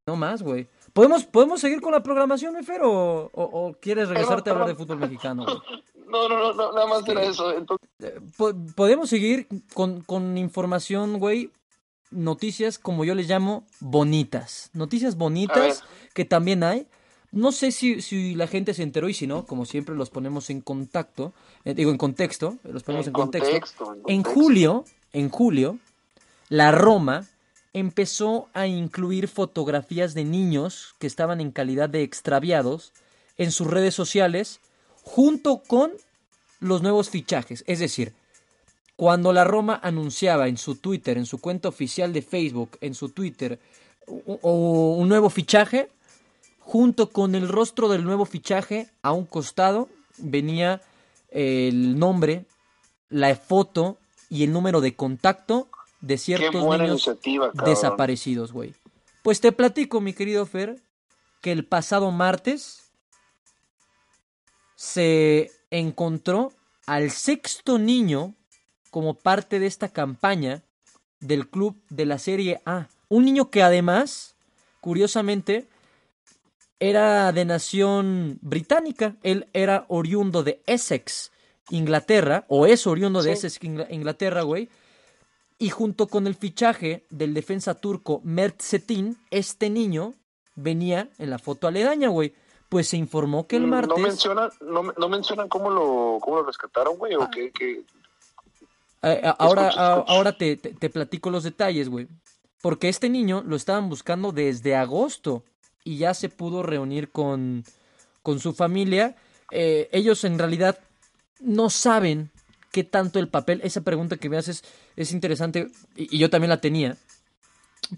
No 0.06 0.16
más, 0.16 0.42
güey. 0.42 0.66
¿Podemos, 0.98 1.24
¿Podemos 1.24 1.60
seguir 1.60 1.80
con 1.80 1.92
la 1.92 2.02
programación, 2.02 2.56
Efer? 2.56 2.82
¿O, 2.82 3.30
o, 3.32 3.42
o 3.68 3.72
quieres 3.80 4.08
regresarte 4.08 4.50
a 4.50 4.52
hablar 4.54 4.68
de 4.68 4.74
fútbol 4.74 4.98
mexicano? 4.98 5.46
No, 6.10 6.26
no, 6.26 6.38
no, 6.38 6.54
no, 6.54 6.72
nada 6.72 6.86
más 6.86 7.06
era 7.06 7.22
eso. 7.22 7.52
Entonces, 7.54 7.86
Po- 8.38 8.54
Podemos 8.74 9.10
seguir 9.10 9.46
con, 9.74 10.00
con 10.00 10.38
información, 10.38 11.18
güey. 11.18 11.50
Noticias, 12.10 12.78
como 12.78 13.04
yo 13.04 13.14
les 13.14 13.28
llamo, 13.28 13.66
bonitas. 13.80 14.70
Noticias 14.72 15.16
bonitas 15.18 15.84
que 16.14 16.24
también 16.24 16.62
hay. 16.64 16.86
No 17.30 17.52
sé 17.52 17.72
si, 17.72 18.00
si 18.00 18.34
la 18.34 18.46
gente 18.46 18.72
se 18.72 18.84
enteró 18.84 19.10
y 19.10 19.12
si 19.14 19.26
no, 19.26 19.44
como 19.44 19.66
siempre 19.66 19.94
los 19.94 20.08
ponemos 20.08 20.48
en 20.48 20.62
contacto, 20.62 21.34
eh, 21.66 21.74
digo 21.74 21.90
en 21.90 21.98
contexto, 21.98 22.56
los 22.64 22.82
ponemos 22.84 23.06
en, 23.06 23.10
En 23.10 23.12
contexto. 23.12 23.50
contexto, 23.50 23.84
en 23.92 23.98
En 23.98 24.22
contexto. 24.22 24.30
julio, 24.40 24.84
en 25.12 25.28
julio, 25.28 25.78
la 26.48 26.72
Roma 26.72 27.26
empezó 27.78 28.48
a 28.54 28.66
incluir 28.66 29.28
fotografías 29.28 30.14
de 30.14 30.24
niños 30.24 30.94
que 30.98 31.06
estaban 31.06 31.40
en 31.40 31.50
calidad 31.50 31.88
de 31.88 32.02
extraviados 32.02 32.92
en 33.36 33.52
sus 33.52 33.66
redes 33.68 33.94
sociales 33.94 34.60
junto 35.02 35.62
con 35.66 35.92
los 36.60 36.82
nuevos 36.82 37.10
fichajes. 37.10 37.64
Es 37.66 37.78
decir, 37.78 38.12
cuando 38.96 39.32
la 39.32 39.44
Roma 39.44 39.78
anunciaba 39.82 40.48
en 40.48 40.56
su 40.58 40.74
Twitter, 40.76 41.18
en 41.18 41.26
su 41.26 41.38
cuenta 41.40 41.68
oficial 41.68 42.12
de 42.12 42.22
Facebook, 42.22 42.78
en 42.80 42.94
su 42.94 43.10
Twitter, 43.10 43.60
o- 44.06 44.96
un 44.98 45.08
nuevo 45.08 45.30
fichaje, 45.30 45.88
junto 46.58 47.10
con 47.10 47.34
el 47.34 47.48
rostro 47.48 47.88
del 47.88 48.04
nuevo 48.04 48.24
fichaje, 48.24 48.88
a 49.02 49.12
un 49.12 49.24
costado 49.24 49.88
venía 50.18 50.82
el 51.30 51.98
nombre, 51.98 52.44
la 53.08 53.34
foto 53.36 53.98
y 54.28 54.44
el 54.44 54.52
número 54.52 54.80
de 54.80 54.94
contacto 54.94 55.68
de 56.00 56.18
ciertos 56.18 56.62
niños 56.80 57.02
desaparecidos, 57.64 58.52
güey. 58.52 58.74
Pues 59.22 59.40
te 59.40 59.52
platico, 59.52 60.00
mi 60.00 60.12
querido 60.12 60.46
Fer, 60.46 60.80
que 61.40 61.52
el 61.52 61.64
pasado 61.64 62.10
martes 62.10 62.90
se 64.76 65.50
encontró 65.70 66.52
al 66.86 67.10
sexto 67.10 67.78
niño 67.78 68.34
como 68.90 69.14
parte 69.14 69.58
de 69.58 69.66
esta 69.66 69.88
campaña 69.88 70.62
del 71.20 71.48
club 71.48 71.76
de 71.90 72.06
la 72.06 72.18
Serie 72.18 72.60
A. 72.64 72.88
Un 73.08 73.24
niño 73.24 73.50
que 73.50 73.62
además, 73.62 74.34
curiosamente, 74.80 75.66
era 76.80 77.32
de 77.32 77.44
nación 77.44 78.38
británica. 78.40 79.16
Él 79.22 79.48
era 79.52 79.84
oriundo 79.88 80.42
de 80.42 80.62
Essex, 80.66 81.32
Inglaterra, 81.70 82.44
o 82.48 82.66
es 82.66 82.86
oriundo 82.86 83.22
de. 83.22 83.32
Essex, 83.32 83.60
Ingla- 83.62 83.88
Inglaterra, 83.90 84.42
güey. 84.42 84.68
Y 85.58 85.70
junto 85.70 86.06
con 86.06 86.26
el 86.26 86.34
fichaje 86.36 87.04
del 87.10 87.34
defensa 87.34 87.74
turco 87.74 88.20
Mert 88.24 88.60
Cetin, 88.62 89.16
este 89.30 89.70
niño 89.70 90.14
venía 90.54 91.08
en 91.18 91.30
la 91.30 91.38
foto 91.38 91.66
aledaña, 91.66 92.08
güey. 92.08 92.34
pues 92.68 92.88
se 92.88 92.98
informó 92.98 93.46
que 93.46 93.56
el 93.56 93.66
martes... 93.66 93.96
No 93.96 94.02
mencionan, 94.06 94.50
no, 94.60 94.82
no 94.96 95.08
mencionan 95.08 95.48
cómo 95.48 95.70
lo, 95.70 96.18
cómo 96.20 96.36
lo 96.36 96.42
rescataron, 96.44 96.98
güey, 96.98 97.14
Ah. 97.14 97.20
o 97.24 97.30
qué, 97.30 97.50
qué- 97.50 97.82
Eh, 99.02 99.22
a- 99.24 99.30
ahora, 99.30 99.68
Escucha, 99.68 99.86
a- 99.86 99.94
escucha. 99.96 100.12
ahora 100.12 100.32
te, 100.36 100.56
te- 100.58 100.74
te 100.74 100.90
platico 100.90 101.30
los 101.30 101.44
detalles, 101.44 101.88
güey. 101.88 102.08
Porque 102.60 102.90
este 102.90 103.08
niño 103.08 103.42
lo 103.46 103.56
estaban 103.56 103.88
buscando 103.88 104.32
desde 104.32 104.76
agosto 104.76 105.44
y 105.82 105.96
ya 105.96 106.12
se 106.12 106.28
pudo 106.28 106.62
reunir 106.62 107.10
con, 107.10 107.64
con 108.22 108.38
su 108.38 108.52
familia. 108.52 109.16
Eh, 109.50 109.88
ellos 109.92 110.24
en 110.24 110.38
realidad 110.38 110.78
no 111.40 111.70
saben 111.70 112.30
qué 112.72 112.84
tanto 112.84 113.18
el 113.18 113.28
papel. 113.28 113.60
Esa 113.64 113.80
pregunta 113.82 114.16
que 114.16 114.28
me 114.28 114.36
haces 114.36 114.62
es 114.96 115.12
interesante 115.12 115.68
y, 115.96 116.16
y 116.16 116.18
yo 116.18 116.30
también 116.30 116.50
la 116.50 116.60
tenía. 116.60 116.96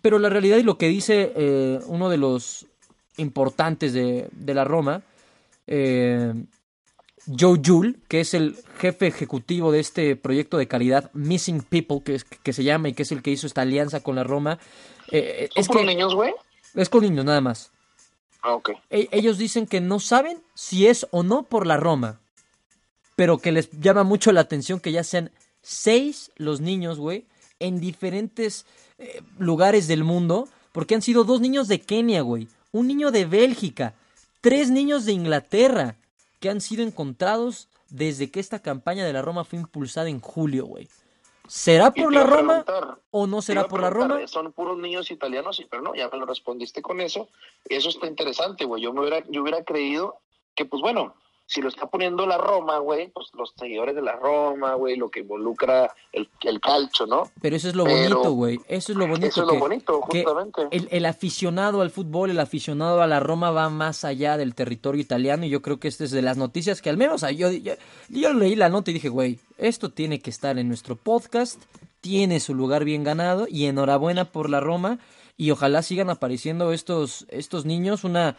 Pero 0.02 0.18
la 0.18 0.28
realidad 0.28 0.58
y 0.58 0.62
lo 0.62 0.78
que 0.78 0.88
dice 0.88 1.32
eh, 1.34 1.80
uno 1.86 2.08
de 2.08 2.16
los 2.18 2.66
importantes 3.16 3.92
de, 3.92 4.28
de 4.32 4.54
la 4.54 4.64
Roma, 4.64 5.02
eh, 5.66 6.32
Joe 7.38 7.60
Jule, 7.64 7.96
que 8.08 8.20
es 8.20 8.34
el 8.34 8.56
jefe 8.78 9.06
ejecutivo 9.06 9.72
de 9.72 9.80
este 9.80 10.16
proyecto 10.16 10.56
de 10.58 10.68
calidad 10.68 11.10
Missing 11.12 11.62
People, 11.62 12.02
que, 12.04 12.14
es- 12.14 12.24
que 12.24 12.52
se 12.52 12.64
llama 12.64 12.88
y 12.88 12.92
que 12.94 13.02
es 13.02 13.12
el 13.12 13.22
que 13.22 13.30
hizo 13.30 13.46
esta 13.46 13.62
alianza 13.62 14.00
con 14.02 14.16
la 14.16 14.24
Roma. 14.24 14.58
eh, 15.12 15.48
¿Son 15.54 15.60
es, 15.60 15.68
que, 15.68 15.84
niños, 15.84 16.14
güey? 16.14 16.32
es 16.74 16.88
con 16.88 17.02
niños 17.02 17.24
nada 17.24 17.40
más. 17.40 17.72
Ah, 18.42 18.54
ok. 18.54 18.70
E- 18.90 19.08
ellos 19.12 19.36
dicen 19.38 19.66
que 19.66 19.80
no 19.80 20.00
saben 20.00 20.42
si 20.54 20.86
es 20.86 21.06
o 21.10 21.22
no 21.22 21.42
por 21.42 21.66
la 21.66 21.76
Roma, 21.76 22.20
pero 23.20 23.36
que 23.36 23.52
les 23.52 23.70
llama 23.72 24.02
mucho 24.02 24.32
la 24.32 24.40
atención 24.40 24.80
que 24.80 24.92
ya 24.92 25.04
sean 25.04 25.30
seis 25.60 26.32
los 26.36 26.62
niños, 26.62 26.98
güey, 26.98 27.26
en 27.58 27.78
diferentes 27.78 28.64
eh, 28.96 29.20
lugares 29.38 29.88
del 29.88 30.04
mundo, 30.04 30.48
porque 30.72 30.94
han 30.94 31.02
sido 31.02 31.24
dos 31.24 31.42
niños 31.42 31.68
de 31.68 31.82
Kenia, 31.82 32.22
güey, 32.22 32.48
un 32.72 32.86
niño 32.86 33.10
de 33.10 33.26
Bélgica, 33.26 33.92
tres 34.40 34.70
niños 34.70 35.04
de 35.04 35.12
Inglaterra, 35.12 35.96
que 36.40 36.48
han 36.48 36.62
sido 36.62 36.82
encontrados 36.82 37.68
desde 37.90 38.30
que 38.30 38.40
esta 38.40 38.60
campaña 38.60 39.04
de 39.04 39.12
la 39.12 39.20
Roma 39.20 39.44
fue 39.44 39.58
impulsada 39.58 40.08
en 40.08 40.20
julio, 40.20 40.64
güey. 40.64 40.88
¿Será 41.46 41.90
por 41.90 42.14
la 42.14 42.24
Roma 42.24 42.64
o 43.10 43.26
no 43.26 43.42
será 43.42 43.68
por 43.68 43.82
la 43.82 43.90
Roma? 43.90 44.26
Son 44.28 44.50
puros 44.50 44.78
niños 44.78 45.10
italianos, 45.10 45.58
sí, 45.58 45.66
pero 45.70 45.82
no, 45.82 45.94
ya 45.94 46.08
me 46.08 46.16
lo 46.16 46.24
respondiste 46.24 46.80
con 46.80 47.02
eso. 47.02 47.28
Eso 47.66 47.90
está 47.90 48.06
interesante, 48.06 48.64
güey. 48.64 48.82
Yo 48.82 48.94
me 48.94 49.00
hubiera, 49.00 49.22
yo 49.28 49.42
hubiera 49.42 49.62
creído 49.62 50.20
que, 50.54 50.64
pues 50.64 50.80
bueno, 50.80 51.14
si 51.52 51.60
lo 51.60 51.68
está 51.68 51.86
poniendo 51.88 52.26
la 52.26 52.38
Roma, 52.38 52.78
güey, 52.78 53.08
pues 53.08 53.26
los 53.34 53.52
seguidores 53.58 53.96
de 53.96 54.02
la 54.02 54.14
Roma, 54.14 54.74
güey, 54.74 54.94
lo 54.96 55.10
que 55.10 55.18
involucra 55.20 55.92
el, 56.12 56.28
el 56.42 56.60
calcio, 56.60 57.06
¿no? 57.06 57.24
Pero 57.42 57.56
eso 57.56 57.68
es 57.68 57.74
lo 57.74 57.82
Pero- 57.82 58.14
bonito, 58.18 58.32
güey. 58.34 58.60
Eso 58.68 58.92
es 58.92 58.98
lo 58.98 59.08
bonito. 59.08 59.26
Eso 59.26 59.40
es 59.40 59.46
lo 59.48 59.52
que- 59.54 59.58
bonito, 59.58 60.00
que 60.08 60.22
justamente. 60.22 60.62
el, 60.70 60.86
el 60.92 61.06
aficionado 61.06 61.80
al 61.80 61.90
fútbol, 61.90 62.30
el 62.30 62.38
aficionado 62.38 63.02
a 63.02 63.08
la 63.08 63.18
Roma 63.18 63.50
va 63.50 63.68
más 63.68 64.04
allá 64.04 64.36
del 64.36 64.54
territorio 64.54 65.00
italiano 65.02 65.44
y 65.44 65.48
yo 65.50 65.60
creo 65.60 65.80
que 65.80 65.88
esta 65.88 66.04
es 66.04 66.12
de 66.12 66.22
las 66.22 66.36
noticias 66.36 66.80
que 66.80 66.88
al 66.88 66.96
menos 66.96 67.22
yo, 67.36 67.50
yo, 67.50 67.72
yo 68.08 68.32
leí 68.32 68.54
la 68.54 68.68
nota 68.68 68.92
y 68.92 68.94
dije, 68.94 69.08
güey, 69.08 69.40
esto 69.58 69.90
tiene 69.90 70.20
que 70.20 70.30
estar 70.30 70.56
en 70.56 70.68
nuestro 70.68 70.94
podcast, 70.94 71.60
tiene 72.00 72.38
su 72.38 72.54
lugar 72.54 72.84
bien 72.84 73.02
ganado 73.02 73.46
y 73.50 73.66
enhorabuena 73.66 74.26
por 74.26 74.48
la 74.50 74.60
Roma 74.60 75.00
y 75.36 75.50
ojalá 75.50 75.82
sigan 75.82 76.10
apareciendo 76.10 76.72
estos, 76.72 77.26
estos 77.28 77.64
niños, 77.64 78.04
una 78.04 78.36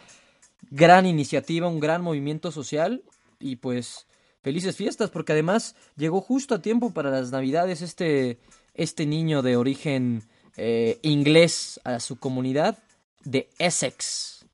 gran 0.69 1.05
iniciativa, 1.05 1.67
un 1.67 1.79
gran 1.79 2.01
movimiento 2.01 2.51
social 2.51 3.03
y 3.39 3.55
pues 3.57 4.07
felices 4.43 4.75
fiestas 4.75 5.09
porque 5.09 5.33
además 5.33 5.75
llegó 5.97 6.21
justo 6.21 6.55
a 6.55 6.61
tiempo 6.61 6.91
para 6.91 7.09
las 7.11 7.31
navidades 7.31 7.81
este, 7.81 8.37
este 8.73 9.05
niño 9.05 9.41
de 9.41 9.55
origen 9.57 10.23
eh, 10.57 10.99
inglés 11.01 11.79
a 11.83 11.99
su 11.99 12.17
comunidad 12.17 12.77
de 13.23 13.49
Essex. 13.59 14.45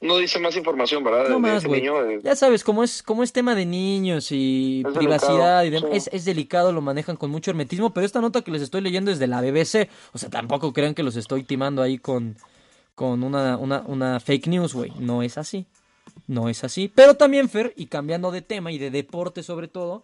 No 0.00 0.16
dice 0.16 0.38
más 0.38 0.56
información, 0.56 1.02
¿verdad? 1.04 1.24
No 1.28 1.34
de 1.34 1.40
más, 1.40 1.64
niño, 1.66 2.02
de- 2.02 2.20
Ya 2.22 2.34
sabes, 2.36 2.64
como 2.64 2.84
es, 2.84 3.02
como 3.02 3.22
es 3.22 3.32
tema 3.32 3.54
de 3.54 3.66
niños 3.66 4.30
y 4.32 4.82
Es 4.86 4.94
privacidad 4.96 5.60
delicado, 5.60 5.64
y 5.64 5.70
demás, 5.70 5.90
sí. 5.90 5.96
es, 5.96 6.10
es 6.12 6.24
delicado, 6.24 6.72
lo 6.72 6.80
manejan 6.80 7.16
con 7.16 7.30
mucho 7.30 7.50
hermetismo, 7.50 7.92
pero 7.92 8.06
esta 8.06 8.20
nota 8.20 8.40
que 8.42 8.50
les 8.50 8.62
estoy 8.62 8.80
leyendo 8.80 9.10
es 9.10 9.18
de 9.18 9.26
la 9.26 9.40
BBC, 9.42 9.88
o 10.12 10.18
sea, 10.18 10.30
tampoco 10.30 10.72
crean 10.72 10.94
que 10.94 11.02
los 11.02 11.16
estoy 11.16 11.42
timando 11.42 11.82
ahí 11.82 11.98
con, 11.98 12.36
con 13.00 13.22
una, 13.22 13.56
una, 13.56 13.80
una 13.86 14.20
fake 14.20 14.48
news, 14.48 14.74
güey, 14.74 14.92
no 14.98 15.22
es 15.22 15.38
así, 15.38 15.64
no 16.26 16.50
es 16.50 16.64
así, 16.64 16.86
pero 16.94 17.14
también, 17.14 17.48
Fer, 17.48 17.72
y 17.74 17.86
cambiando 17.86 18.30
de 18.30 18.42
tema 18.42 18.72
y 18.72 18.76
de 18.76 18.90
deporte 18.90 19.42
sobre 19.42 19.68
todo, 19.68 20.02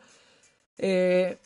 eh, 0.78 1.36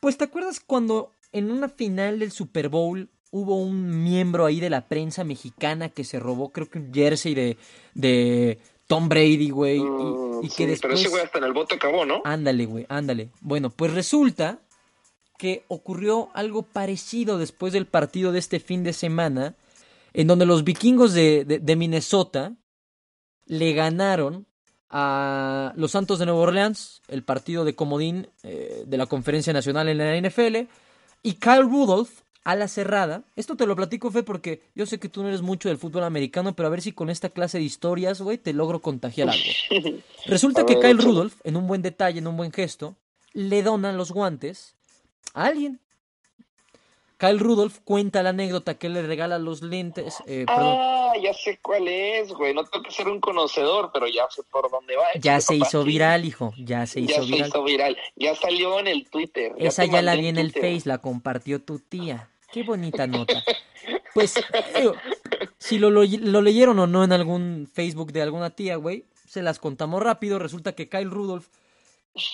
pues 0.00 0.18
te 0.18 0.24
acuerdas 0.24 0.58
cuando 0.58 1.12
en 1.30 1.52
una 1.52 1.68
final 1.68 2.18
del 2.18 2.32
Super 2.32 2.68
Bowl 2.68 3.08
hubo 3.30 3.54
un 3.56 4.02
miembro 4.02 4.46
ahí 4.46 4.58
de 4.58 4.68
la 4.68 4.88
prensa 4.88 5.22
mexicana 5.22 5.90
que 5.90 6.02
se 6.02 6.18
robó, 6.18 6.50
creo 6.50 6.68
que 6.68 6.80
un 6.80 6.92
jersey 6.92 7.34
de, 7.36 7.56
de 7.94 8.58
Tom 8.88 9.08
Brady, 9.08 9.50
güey, 9.50 9.76
y- 9.78 9.80
Mm, 9.82 10.44
y, 10.44 10.48
sí, 10.50 10.56
que 10.56 10.66
después... 10.66 10.90
Pero 10.90 10.94
ese 10.94 11.08
güey 11.08 11.22
hasta 11.22 11.38
en 11.38 11.44
el 11.44 11.52
bote 11.52 11.76
acabó, 11.76 12.04
¿no? 12.04 12.20
Ándale, 12.24 12.66
güey, 12.66 12.84
ándale. 12.88 13.28
Bueno, 13.42 13.70
pues 13.70 13.94
resulta 13.94 14.58
que 15.38 15.64
ocurrió 15.68 16.30
algo 16.34 16.62
parecido 16.62 17.38
después 17.38 17.72
del 17.72 17.86
partido 17.86 18.32
de 18.32 18.40
este 18.40 18.58
fin 18.58 18.82
de 18.82 18.92
semana, 18.92 19.54
en 20.18 20.26
donde 20.26 20.46
los 20.46 20.64
vikingos 20.64 21.12
de, 21.12 21.44
de- 21.44 21.58
de 21.58 21.76
Minnesota 21.76 22.54
le 23.46 23.72
ganaron 23.74 24.46
a 24.88 25.72
los 25.76 25.90
Santos 25.92 26.18
de 26.18 26.26
Nueva 26.26 26.40
Orleans, 26.40 27.02
el 27.08 27.22
partido 27.22 27.64
de 27.64 27.74
comodín 27.74 28.28
eh, 28.42 28.84
de 28.86 28.96
la 28.96 29.06
Conferencia 29.06 29.52
Nacional 29.52 29.88
en 29.88 29.98
la 29.98 30.16
NFL, 30.28 30.68
y 31.22 31.34
Kyle 31.34 31.62
Rudolph 31.62 32.20
a 32.44 32.54
la 32.54 32.68
cerrada. 32.68 33.24
Esto 33.34 33.56
te 33.56 33.66
lo 33.66 33.74
platico, 33.74 34.10
Fe, 34.12 34.22
porque 34.22 34.62
yo 34.74 34.86
sé 34.86 34.98
que 34.98 35.08
tú 35.08 35.22
no 35.22 35.28
eres 35.28 35.42
mucho 35.42 35.68
del 35.68 35.78
fútbol 35.78 36.04
americano, 36.04 36.54
pero 36.54 36.68
a 36.68 36.70
ver 36.70 36.80
si 36.80 36.92
con 36.92 37.10
esta 37.10 37.28
clase 37.30 37.58
de 37.58 37.64
historias, 37.64 38.20
güey, 38.22 38.38
te 38.38 38.52
logro 38.52 38.80
contagiar 38.80 39.28
algo. 39.30 39.44
Resulta 40.26 40.64
que 40.64 40.78
Kyle. 40.78 40.98
Rudolph, 40.98 41.34
en 41.44 41.56
un 41.56 41.66
buen 41.66 41.82
detalle, 41.82 42.20
en 42.20 42.26
un 42.28 42.36
buen 42.36 42.52
gesto, 42.52 42.94
le 43.32 43.62
dona 43.64 43.92
los 43.92 44.12
guantes 44.12 44.76
a 45.34 45.46
alguien. 45.46 45.80
Kyle 47.18 47.38
Rudolph 47.38 47.78
cuenta 47.84 48.22
la 48.22 48.30
anécdota 48.30 48.74
que 48.78 48.88
le 48.90 49.00
regala 49.02 49.38
los 49.38 49.62
lentes. 49.62 50.16
eh, 50.26 50.44
perdón, 50.46 50.76
Ah, 50.78 51.12
ya 51.22 51.32
sé 51.32 51.58
cuál 51.62 51.88
es, 51.88 52.30
güey. 52.32 52.52
No 52.52 52.64
tengo 52.64 52.84
que 52.84 52.90
ser 52.92 53.08
un 53.08 53.20
conocedor, 53.20 53.90
pero 53.92 54.06
ya 54.06 54.26
sé 54.30 54.42
por 54.50 54.70
dónde 54.70 54.96
va. 54.96 55.04
ya 55.14 55.36
Échale, 55.36 55.40
se 55.40 55.54
hizo 55.56 55.82
viral, 55.84 56.24
hijo. 56.26 56.52
Ya 56.58 56.86
se 56.86 57.00
Ya 57.02 57.14
hizo 57.14 57.24
se 57.24 57.30
viral. 57.32 57.48
hizo 57.48 57.64
viral. 57.64 57.96
Ya 58.16 58.34
salió 58.34 58.78
en 58.80 58.86
el 58.88 59.08
Twitter. 59.08 59.52
Esa 59.58 59.84
ya 59.86 60.02
la 60.02 60.14
vi 60.14 60.26
en 60.28 60.36
el 60.36 60.52
Twitter. 60.52 60.74
Face, 60.74 60.88
la 60.88 60.98
compartió 60.98 61.62
tu 61.62 61.78
tía. 61.78 62.28
Qué 62.52 62.62
bonita 62.62 63.06
nota. 63.06 63.42
Pues, 64.14 64.34
digo, 64.74 64.94
si 65.58 65.78
lo, 65.78 65.90
lo- 65.90 66.02
lo 66.02 66.40
leyeron 66.40 66.78
o 66.78 66.86
no 66.86 67.04
en 67.04 67.12
algún 67.12 67.68
Facebook 67.72 68.12
de 68.12 68.22
alguna 68.22 68.48
tía, 68.48 68.76
güey, 68.76 69.04
se 69.28 69.42
las 69.42 69.58
contamos 69.58 70.02
rápido. 70.02 70.38
Resulta 70.38 70.72
que 70.74 70.88
Kyle 70.88 71.10
Rudolph 71.10 71.46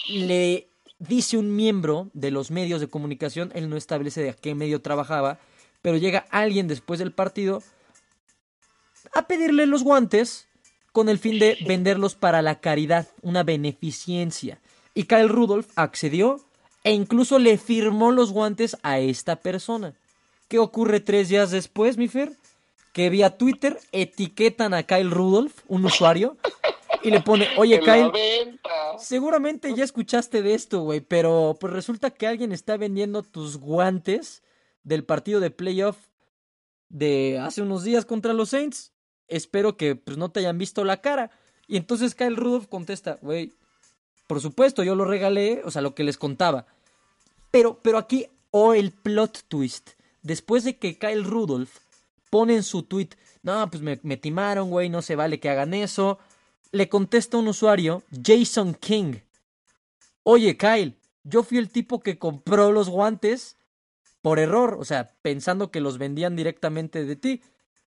le 0.09 0.69
dice 1.09 1.37
un 1.37 1.55
miembro 1.55 2.11
de 2.13 2.31
los 2.31 2.51
medios 2.51 2.81
de 2.81 2.89
comunicación, 2.89 3.51
él 3.55 3.69
no 3.69 3.77
establece 3.77 4.23
de 4.23 4.31
a 4.31 4.35
qué 4.35 4.55
medio 4.55 4.81
trabajaba, 4.81 5.39
pero 5.83 5.97
llega 5.97 6.27
alguien 6.31 6.69
después 6.69 6.99
del 6.99 7.13
partido 7.13 7.63
a 9.13 9.27
pedirle 9.27 9.67
los 9.67 9.83
guantes 9.83 10.49
con 10.93 11.09
el 11.09 11.19
fin 11.19 11.39
de 11.39 11.59
venderlos 11.67 12.15
para 12.15 12.43
la 12.43 12.61
caridad, 12.61 13.09
una 13.23 13.43
beneficencia. 13.43 14.61
Y 14.95 15.05
Kyle 15.05 15.29
Rudolph 15.29 15.71
accedió 15.75 16.41
e 16.85 16.93
incluso 16.93 17.39
le 17.39 17.59
firmó 17.59 18.13
los 18.13 18.31
guantes 18.33 18.77
a 18.83 18.99
esta 18.99 19.37
persona. 19.37 19.95
¿Qué 20.49 20.59
ocurre 20.59 21.01
tres 21.01 21.29
días 21.29 21.51
después, 21.51 21.97
mi 21.97 22.09
Fer? 22.09 22.33
Que 22.93 23.09
vía 23.09 23.39
Twitter 23.39 23.81
etiquetan 23.91 24.75
a 24.75 24.83
Kyle 24.83 25.11
Rudolph, 25.11 25.55
un 25.67 25.85
usuario, 25.87 26.37
y 27.03 27.11
le 27.11 27.21
pone, 27.21 27.49
oye 27.59 27.81
Kyle, 27.81 28.11
seguramente 28.99 29.75
ya 29.75 29.85
escuchaste 29.85 30.43
de 30.43 30.55
esto, 30.55 30.83
güey, 30.83 31.01
pero 31.01 31.57
pues 31.61 31.73
resulta 31.73 32.11
que 32.11 32.27
alguien 32.27 32.53
está 32.53 32.77
vendiendo 32.77 33.23
tus 33.23 33.57
guantes 33.59 34.43
del 34.85 35.05
partido 35.05 35.41
de 35.41 35.51
playoff 35.51 35.97
de 36.89 37.39
hace 37.41 37.63
unos 37.63 37.85
días 37.85 38.05
contra 38.05 38.33
los 38.33 38.51
Saints. 38.51 38.93
Espero 39.29 39.77
que 39.77 39.97
pues 39.97 40.17
no 40.17 40.31
te 40.31 40.41
hayan 40.41 40.59
visto 40.59 40.85
la 40.85 41.01
cara. 41.01 41.31
Y 41.67 41.77
entonces 41.77 42.15
Kyle 42.15 42.37
Rudolph 42.37 42.69
contesta, 42.69 43.19
güey, 43.23 43.55
por 44.27 44.41
supuesto, 44.41 44.83
yo 44.83 44.95
lo 44.95 45.05
regalé, 45.05 45.63
o 45.65 45.71
sea, 45.71 45.83
lo 45.83 45.95
que 45.95 46.05
les 46.05 46.19
contaba. 46.19 46.67
Pero, 47.51 47.81
pero 47.83 47.99
aquí, 47.99 48.27
o 48.51 48.75
el 48.75 48.93
plot 48.93 49.45
twist. 49.49 49.91
Después 50.23 50.65
de 50.65 50.77
que 50.79 50.99
Kyle 50.99 51.25
Rudolph 51.25 51.79
pone 52.31 52.55
en 52.57 52.63
su 52.63 52.83
tweet, 52.85 53.11
no, 53.43 53.69
pues 53.71 53.83
me, 53.83 53.99
me 54.03 54.17
timaron, 54.17 54.71
güey, 54.71 54.89
no 54.89 55.03
se 55.03 55.17
vale 55.17 55.41
que 55.41 55.51
hagan 55.51 55.75
eso. 55.75 56.19
Le 56.73 56.89
contesta 56.89 57.37
un 57.37 57.49
usuario, 57.49 58.03
Jason 58.25 58.73
King. 58.73 59.17
Oye, 60.23 60.57
Kyle, 60.57 60.97
yo 61.23 61.43
fui 61.43 61.59
el 61.59 61.69
tipo 61.69 62.01
que 62.01 62.19
compró 62.19 62.73
los 62.73 62.89
guantes 62.89 63.59
por 64.23 64.39
error, 64.39 64.79
o 64.81 64.85
sea, 64.87 65.11
pensando 65.21 65.71
que 65.71 65.83
los 65.83 65.99
vendían 65.99 66.35
directamente 66.35 67.05
de 67.05 67.15
ti. 67.15 67.43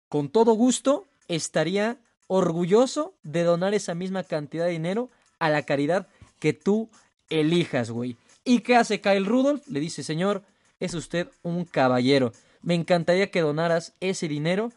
Con 0.08 0.30
todo 0.30 0.54
gusto, 0.54 1.06
estaría 1.28 1.98
orgulloso 2.26 3.14
de 3.22 3.44
donar 3.44 3.72
esa 3.72 3.94
misma 3.94 4.24
cantidad 4.24 4.64
de 4.64 4.72
dinero 4.72 5.10
a 5.38 5.48
la 5.48 5.62
caridad 5.62 6.08
que 6.40 6.52
tú 6.52 6.90
elijas, 7.28 7.92
güey. 7.92 8.16
¿Y 8.44 8.60
qué 8.60 8.74
hace 8.74 9.00
Kyle 9.00 9.26
Rudolph? 9.26 9.64
Le 9.68 9.78
dice, 9.78 10.02
señor, 10.02 10.42
es 10.80 10.94
usted 10.94 11.28
un 11.42 11.66
caballero. 11.66 12.32
Me 12.62 12.74
encantaría 12.74 13.30
que 13.30 13.42
donaras 13.42 13.94
ese 14.00 14.26
dinero 14.26 14.72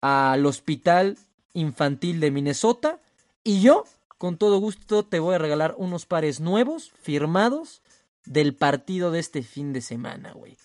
al 0.00 0.46
Hospital 0.46 1.18
Infantil 1.52 2.20
de 2.20 2.30
Minnesota 2.30 3.00
Y 3.44 3.62
yo, 3.62 3.84
con 4.18 4.36
todo 4.36 4.58
gusto, 4.58 5.02
te 5.02 5.18
voy 5.18 5.34
a 5.34 5.38
regalar 5.38 5.74
unos 5.78 6.06
pares 6.06 6.40
nuevos, 6.40 6.92
firmados, 7.00 7.82
del 8.26 8.54
partido 8.54 9.10
de 9.10 9.20
este 9.20 9.42
fin 9.42 9.72
de 9.72 9.80
semana, 9.80 10.32
güey. 10.32 10.56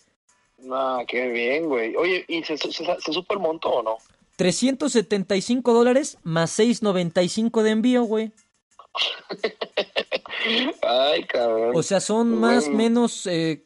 Ah, 0.72 1.04
qué 1.08 1.30
bien, 1.30 1.68
güey. 1.68 1.96
Oye, 1.96 2.26
¿y 2.28 2.44
se, 2.44 2.58
se, 2.58 2.72
se 2.72 3.14
supo 3.14 3.34
el 3.34 3.40
monto 3.40 3.70
o 3.70 3.84
no? 3.84 3.98
375 4.36 5.74
dólares 5.74 6.18
más 6.24 6.58
6.95 6.60 7.62
de 7.62 7.70
envío, 7.70 8.04
güey. 8.04 8.32
Ay, 10.82 11.24
cabrón. 11.26 11.72
O 11.76 11.84
sea, 11.84 12.00
son 12.00 12.40
más 12.40 12.68
o 12.68 12.72
menos... 12.72 13.26
Eh, 13.28 13.64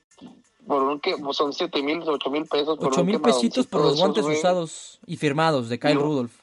por 0.68 0.84
un 0.84 0.99
que 0.99 1.16
son 1.32 1.51
7 1.51 1.82
mil, 1.82 2.03
8 2.05 2.30
mil 2.30 2.45
pesos. 2.45 2.78
Por 2.78 2.89
8 2.89 3.01
un 3.01 3.07
mil 3.07 3.22
pesitos 3.22 3.66
por 3.66 3.82
los 3.82 3.97
guantes 3.97 4.24
güey. 4.24 4.38
usados 4.38 4.99
y 5.07 5.18
firmados 5.18 5.68
de 5.68 5.80
Kyle 5.80 5.95
Rudolph. 5.95 6.39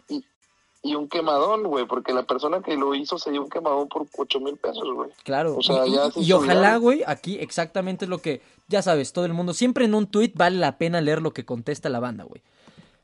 Y, 0.87 0.95
un 0.95 1.09
quemadón, 1.09 1.65
güey, 1.65 1.87
porque 1.87 2.13
la 2.13 2.23
persona 2.25 2.61
que 2.63 2.77
lo 2.77 2.95
hizo 2.95 3.19
se 3.19 3.31
dio 3.31 3.43
un 3.43 3.51
quemadón 3.51 3.89
por 3.89 4.07
8 4.17 4.41
mil 4.41 4.57
pesos, 4.57 4.85
güey. 4.95 5.11
Claro. 5.25 5.57
O 5.57 5.63
sea, 5.63 5.87
y, 5.87 5.93
ya 5.95 6.07
y- 6.07 6.13
se 6.13 6.21
y 6.21 6.25
hizo 6.25 6.39
ojalá, 6.39 6.77
güey, 6.77 7.03
aquí 7.07 7.37
exactamente 7.41 8.05
es 8.05 8.09
lo 8.09 8.19
que, 8.19 8.41
ya 8.69 8.83
sabes, 8.83 9.13
todo 9.13 9.25
el 9.27 9.33
mundo, 9.35 9.53
siempre 9.55 9.85
en 9.85 9.95
un 9.95 10.07
tweet 10.07 10.33
vale 10.35 10.59
la 10.59 10.79
pena 10.79 11.01
leer 11.01 11.23
lo 11.23 11.33
que 11.33 11.45
contesta 11.45 11.89
la 11.89 12.01
banda, 12.01 12.25
güey. 12.25 12.41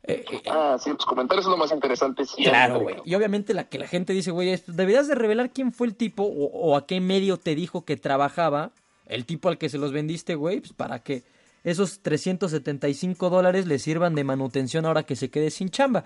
Eh, 0.05 0.25
eh, 0.33 0.43
Ah, 0.51 0.77
sí, 0.83 0.91
los 0.91 1.07
comentarios 1.07 1.47
es 1.47 1.51
lo 1.51 1.57
más 1.57 1.71
interesante. 1.73 2.25
siempre, 2.25 2.51
Claro, 2.51 2.81
güey. 2.81 2.97
Y 3.05 3.15
obviamente 3.15 3.55
la 3.55 3.65
que 3.69 3.79
la 3.79 3.87
gente 3.87 4.13
dice, 4.13 4.31
güey, 4.33 4.61
deberías 4.67 5.07
de 5.07 5.15
revelar 5.15 5.51
quién 5.51 5.73
fue 5.73 5.87
el 5.87 5.95
tipo 5.95 6.25
o, 6.25 6.47
o 6.47 6.77
a 6.77 6.87
qué 6.87 7.01
medio 7.01 7.37
te 7.37 7.55
dijo 7.55 7.85
que 7.85 7.97
trabajaba, 7.97 8.71
el 9.07 9.25
tipo 9.27 9.49
al 9.49 9.59
que 9.59 9.69
se 9.69 9.79
los 9.79 9.93
vendiste, 9.93 10.35
güey, 10.35 10.59
pues 10.61 10.73
para 10.73 10.99
que 11.01 11.23
esos 11.65 12.01
375 12.01 13.31
dólares 13.31 13.67
le 13.67 13.79
sirvan 13.79 14.15
de 14.17 14.25
manutención 14.25 14.87
ahora 14.87 15.05
que 15.05 15.15
se 15.17 15.31
quede 15.31 15.51
sin 15.51 15.71
chamba. 15.71 16.05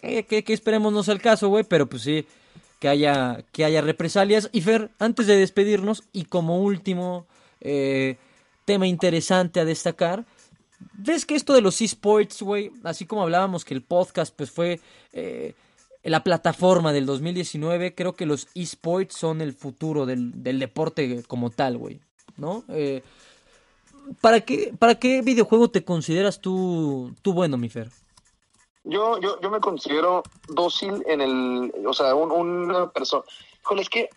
Que, 0.00 0.24
que- 0.24 0.52
esperemos 0.52 0.92
no 0.92 1.02
sea 1.02 1.14
el 1.14 1.20
caso, 1.20 1.48
güey, 1.48 1.64
pero 1.64 1.88
pues 1.88 2.02
sí, 2.02 2.26
que 2.78 2.88
haya, 2.88 3.44
que 3.52 3.64
haya 3.64 3.80
represalias. 3.80 4.48
Y 4.52 4.60
Fer, 4.62 4.90
antes 4.98 5.26
de 5.26 5.36
despedirnos, 5.36 6.04
y 6.12 6.24
como 6.24 6.60
último 6.60 7.26
eh, 7.60 8.16
tema 8.64 8.86
interesante 8.86 9.60
a 9.60 9.64
destacar, 9.64 10.24
¿Ves 10.94 11.26
que 11.26 11.34
esto 11.34 11.52
de 11.54 11.60
los 11.60 11.80
esports, 11.80 12.42
güey, 12.42 12.70
así 12.84 13.04
como 13.04 13.22
hablábamos 13.22 13.64
que 13.64 13.74
el 13.74 13.82
podcast 13.82 14.34
pues 14.34 14.50
fue 14.50 14.80
eh, 15.12 15.54
la 16.02 16.24
plataforma 16.24 16.92
del 16.92 17.06
2019, 17.06 17.94
creo 17.94 18.14
que 18.14 18.26
los 18.26 18.48
esports 18.54 19.14
son 19.16 19.40
el 19.40 19.52
futuro 19.52 20.06
del, 20.06 20.32
deporte 20.42 21.22
como 21.26 21.50
tal, 21.50 21.76
güey, 21.76 22.00
¿no? 22.36 22.64
Eh, 22.68 23.02
¿para, 24.20 24.40
qué, 24.40 24.72
¿Para 24.78 24.94
qué 24.94 25.20
videojuego 25.20 25.70
te 25.70 25.84
consideras 25.84 26.40
tú, 26.40 27.14
tú 27.20 27.34
bueno, 27.34 27.58
mi 27.58 27.68
Fer? 27.68 27.90
Yo, 28.84 29.18
yo, 29.20 29.40
yo 29.40 29.50
me 29.50 29.60
considero 29.60 30.22
dócil 30.48 31.02
en 31.06 31.20
el, 31.20 31.72
o 31.86 31.92
sea, 31.92 32.14
un, 32.14 32.32
una 32.32 32.90
persona. 32.90 33.24
Híjole, 33.62 33.82
es 33.82 33.88
que 33.90 34.08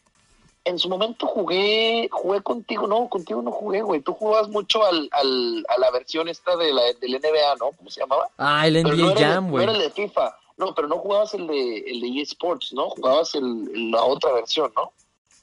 en 0.66 0.80
su 0.80 0.88
momento 0.88 1.28
jugué, 1.28 2.07
jugué 2.11 2.41
contigo, 2.41 2.88
no, 2.88 3.09
contigo 3.09 3.41
no 3.41 3.51
jugué, 3.51 3.82
güey. 3.82 3.99
Tú 4.01 4.14
jugabas 4.14 4.47
mucho 4.49 4.86
al, 4.86 5.09
al, 5.11 5.66
a 5.68 5.78
la 5.80 5.91
versión 5.91 6.30
esta 6.30 6.55
de 6.55 6.74
la, 6.74 6.82
del 6.93 7.11
NBA, 7.11 7.55
¿no? 7.59 7.72
¿Cómo 7.72 7.89
se 7.89 7.99
llamaba? 7.99 8.30
Ah, 8.38 8.66
el 8.68 8.82
NBA 8.82 8.95
no 8.95 9.16
Jam, 9.16 9.45
el, 9.45 9.45
no 9.45 9.51
güey. 9.51 9.64
era 9.64 9.74
el 9.74 9.80
de 9.80 9.89
FIFA. 9.89 10.38
No, 10.55 10.74
pero 10.74 10.88
no 10.88 10.97
jugabas 10.99 11.34
el 11.34 11.47
de, 11.47 11.78
el 11.80 11.99
de 11.99 12.22
eSports, 12.22 12.74
¿no? 12.74 12.89
Jugabas 12.91 13.36
el, 13.36 13.91
la 13.91 14.03
otra 14.03 14.32
versión, 14.34 14.72
¿no? 14.76 14.93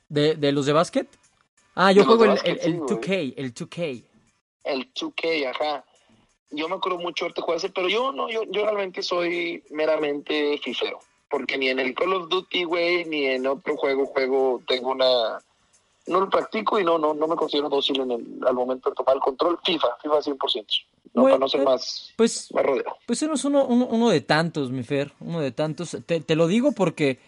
¿De, 0.09 0.37
¿De 0.37 0.53
los 0.53 0.67
de 0.67 0.73
básquet? 0.73 1.09
Ah, 1.75 1.93
yo 1.93 2.03
De 2.03 2.07
juego 2.07 2.25
el, 2.25 2.31
el, 2.31 2.35
básquet, 2.37 2.63
sí, 2.63 2.71
el 2.71 2.79
güey. 2.79 3.01
2K, 3.01 3.35
el 3.37 3.55
2K. 3.55 4.05
El 4.65 4.95
2K, 4.95 5.51
ajá. 5.51 5.85
Yo 6.51 6.69
me 6.69 6.77
acuerdo 6.77 6.99
mucho 6.99 7.27
verte 7.27 7.41
jugar 7.41 7.59
ese, 7.59 7.71
pero 7.71 7.89
yo 7.89 8.13
no, 8.13 8.29
yo, 8.29 8.43
yo 8.51 8.65
realmente 8.65 9.03
soy 9.03 9.63
meramente 9.71 10.59
fifero. 10.63 10.99
Porque 11.29 11.57
ni 11.57 11.69
en 11.69 11.79
el 11.79 11.95
Call 11.95 12.13
of 12.15 12.29
Duty, 12.29 12.65
güey, 12.65 13.05
ni 13.05 13.27
en 13.27 13.47
otro 13.47 13.77
juego, 13.77 14.07
juego, 14.07 14.61
tengo 14.67 14.91
una... 14.91 15.39
No 16.09 16.19
lo 16.19 16.29
practico 16.29 16.81
y 16.81 16.85
no, 16.85 16.99
no, 16.99 17.15
no 17.15 17.29
me 17.29 17.37
considero 17.37 17.69
dócil 17.69 18.01
en 18.01 18.11
el, 18.11 18.27
al 18.45 18.55
momento 18.55 18.91
de 18.91 18.97
tomar 18.97 19.15
el 19.15 19.21
control. 19.21 19.61
FIFA, 19.65 19.87
FIFA 20.03 20.17
100%. 20.19 20.85
No, 21.13 21.23
Bueno, 21.23 21.37
para 21.37 21.39
no 21.39 21.49
ser 21.49 21.61
eh, 21.61 21.65
más, 21.65 22.13
Pues 22.17 22.53
más 22.53 22.65
rodeo. 22.65 22.97
Pues 23.07 23.23
eres 23.23 23.45
uno, 23.45 23.65
uno, 23.65 23.87
uno 23.87 24.11
de 24.11 24.21
tantos, 24.21 24.73
mi 24.73 24.83
Fer, 24.83 25.13
uno 25.21 25.41
de 25.41 25.53
tantos. 25.53 25.97
Te, 26.05 26.21
te 26.21 26.35
lo 26.35 26.49
digo 26.49 26.73
porque 26.73 27.21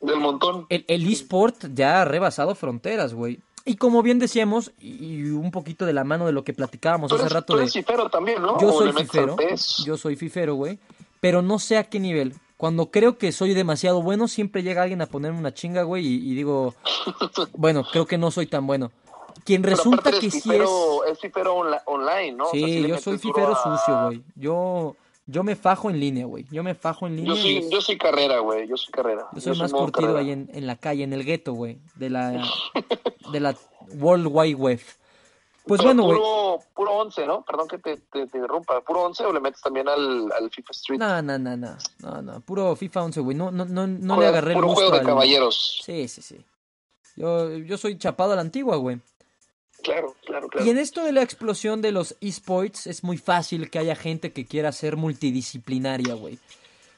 Del 0.00 0.18
montón. 0.18 0.66
el, 0.68 0.84
el 0.88 1.06
eSport 1.06 1.66
ya 1.72 2.02
ha 2.02 2.04
rebasado 2.04 2.56
fronteras, 2.56 3.14
güey. 3.14 3.38
Y 3.64 3.76
como 3.76 4.02
bien 4.02 4.18
decíamos, 4.18 4.72
y 4.78 5.22
un 5.30 5.50
poquito 5.50 5.86
de 5.86 5.94
la 5.94 6.04
mano 6.04 6.26
de 6.26 6.32
lo 6.32 6.44
que 6.44 6.52
platicábamos 6.52 7.08
Tú 7.08 7.14
hace 7.14 7.24
eres, 7.24 7.32
rato 7.32 7.54
tú 7.54 7.58
de... 7.60 7.68
fifero 7.68 8.10
también, 8.10 8.42
¿no? 8.42 8.60
Yo 8.60 8.68
¿O 8.74 8.78
soy 8.78 8.92
fifero, 8.92 9.36
yo 9.86 9.96
soy 9.96 10.16
fifero, 10.16 10.54
güey, 10.54 10.78
pero 11.20 11.40
no 11.40 11.58
sé 11.58 11.78
a 11.78 11.84
qué 11.84 11.98
nivel. 11.98 12.34
Cuando 12.58 12.90
creo 12.90 13.16
que 13.18 13.32
soy 13.32 13.54
demasiado 13.54 14.02
bueno, 14.02 14.28
siempre 14.28 14.62
llega 14.62 14.82
alguien 14.82 15.00
a 15.02 15.06
ponerme 15.06 15.38
una 15.38 15.54
chinga, 15.54 15.82
güey, 15.82 16.06
y, 16.06 16.30
y 16.32 16.34
digo, 16.34 16.74
bueno, 17.56 17.84
creo 17.90 18.06
que 18.06 18.18
no 18.18 18.30
soy 18.30 18.46
tan 18.46 18.66
bueno. 18.66 18.92
Quien 19.44 19.62
resulta 19.62 20.10
que 20.12 20.30
sí 20.30 20.38
es... 20.50 20.68
es 21.10 21.18
fifero 21.20 21.56
onla- 21.56 21.82
online, 21.86 22.32
¿no? 22.32 22.44
O 22.44 22.50
sea, 22.50 22.60
Sí, 22.66 22.80
le 22.80 22.88
yo 22.88 22.98
soy 22.98 23.18
fifero 23.18 23.54
a- 23.56 23.62
sucio, 23.78 24.04
güey. 24.06 24.22
Yo, 24.36 24.94
yo 25.26 25.42
me 25.42 25.56
fajo 25.56 25.90
en 25.90 25.98
línea, 26.00 26.26
güey. 26.26 26.44
Yo 26.50 26.62
me 26.62 26.74
fajo 26.74 27.06
en 27.06 27.16
línea. 27.16 27.34
Yo 27.34 27.40
soy, 27.40 27.70
yo 27.70 27.80
soy 27.80 27.98
carrera, 27.98 28.38
güey. 28.40 28.68
Yo 28.68 28.76
soy 28.76 28.92
carrera. 28.92 29.26
Yo 29.32 29.40
soy 29.40 29.58
más 29.58 29.72
curtido 29.72 30.08
carrera. 30.14 30.20
ahí 30.20 30.30
en, 30.32 30.50
en 30.52 30.66
la 30.66 30.76
calle, 30.76 31.02
en 31.04 31.12
el 31.12 31.24
gueto, 31.24 31.52
güey, 31.54 31.78
de 31.94 32.10
la, 32.10 32.44
de 33.32 33.40
la 33.40 33.54
World 33.98 34.28
Wide 34.30 34.54
Web. 34.54 34.80
Pues 35.66 35.80
Pero 35.80 35.94
bueno, 35.94 36.02
güey. 36.04 36.18
puro, 36.18 36.58
puro 36.74 36.92
11, 36.98 37.26
¿no? 37.26 37.42
Perdón 37.42 37.66
que 37.68 37.78
te, 37.78 37.96
te, 37.96 38.26
te 38.26 38.36
interrumpa. 38.36 38.82
¿Puro 38.82 39.02
11 39.04 39.24
o 39.24 39.32
le 39.32 39.40
metes 39.40 39.62
también 39.62 39.88
al, 39.88 40.30
al 40.32 40.50
FIFA 40.50 40.70
Street? 40.72 40.98
No, 40.98 41.22
no, 41.22 41.38
no, 41.38 41.56
no, 41.56 41.76
no, 42.00 42.20
no, 42.22 42.40
puro 42.42 42.76
FIFA 42.76 43.04
11, 43.04 43.20
güey. 43.20 43.34
No, 43.34 43.50
no, 43.50 43.64
no, 43.64 43.86
no 43.86 44.20
le 44.20 44.26
agarré 44.26 44.50
el 44.50 44.56
Puro 44.56 44.66
gusto 44.68 44.80
juego 44.82 44.92
de 44.96 45.00
al- 45.00 45.06
caballeros. 45.06 45.80
Sí, 45.82 46.06
sí, 46.08 46.20
sí. 46.20 46.44
Yo, 47.16 47.50
yo 47.56 47.78
soy 47.78 47.96
chapado 47.96 48.32
a 48.32 48.34
la 48.34 48.42
antigua, 48.42 48.76
güey. 48.76 49.00
Claro, 49.84 50.16
claro, 50.26 50.48
claro. 50.48 50.66
Y 50.66 50.70
en 50.70 50.78
esto 50.78 51.04
de 51.04 51.12
la 51.12 51.22
explosión 51.22 51.80
de 51.82 51.92
los 51.92 52.16
esports 52.20 52.86
es 52.88 53.04
muy 53.04 53.18
fácil 53.18 53.70
que 53.70 53.78
haya 53.78 53.94
gente 53.94 54.32
que 54.32 54.46
quiera 54.46 54.72
ser 54.72 54.96
multidisciplinaria, 54.96 56.14
güey. 56.14 56.38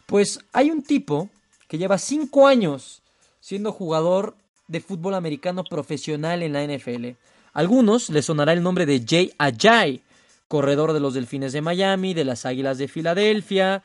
Pues 0.06 0.38
hay 0.52 0.70
un 0.70 0.82
tipo 0.82 1.28
que 1.68 1.76
lleva 1.78 1.98
cinco 1.98 2.46
años 2.46 3.02
siendo 3.40 3.72
jugador 3.72 4.36
de 4.68 4.80
fútbol 4.80 5.14
americano 5.14 5.64
profesional 5.64 6.42
en 6.42 6.52
la 6.52 6.62
NFL. 6.64 7.06
A 7.52 7.58
algunos 7.60 8.08
les 8.10 8.24
sonará 8.26 8.52
el 8.52 8.62
nombre 8.62 8.86
de 8.86 9.04
Jay 9.06 9.32
Ajay, 9.38 10.02
corredor 10.48 10.92
de 10.92 11.00
los 11.00 11.14
Delfines 11.14 11.52
de 11.52 11.60
Miami, 11.62 12.14
de 12.14 12.24
las 12.24 12.46
Águilas 12.46 12.78
de 12.78 12.86
Filadelfia, 12.88 13.82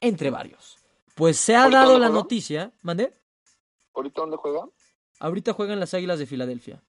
entre 0.00 0.30
varios. 0.30 0.78
Pues 1.14 1.36
se 1.38 1.54
ha 1.54 1.62
¿Ahorita 1.62 1.78
dado 1.78 1.98
la 1.98 2.06
juega? 2.08 2.20
noticia, 2.22 2.72
¿mande? 2.82 3.12
¿Ahorita 3.94 4.20
dónde 4.22 4.36
juega? 4.36 4.66
Ahorita 5.20 5.52
juegan 5.52 5.78
las 5.78 5.94
Águilas 5.94 6.18
de 6.18 6.26
Filadelfia. 6.26 6.82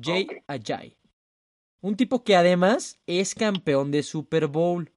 Jay 0.00 0.24
Ok. 0.24 0.44
Ajay. 0.46 0.96
Un 1.80 1.96
tipo 1.96 2.24
que 2.24 2.36
además 2.36 2.98
es 3.06 3.34
campeón 3.34 3.90
de 3.90 4.02
Super 4.02 4.46
Bowl. 4.46 4.92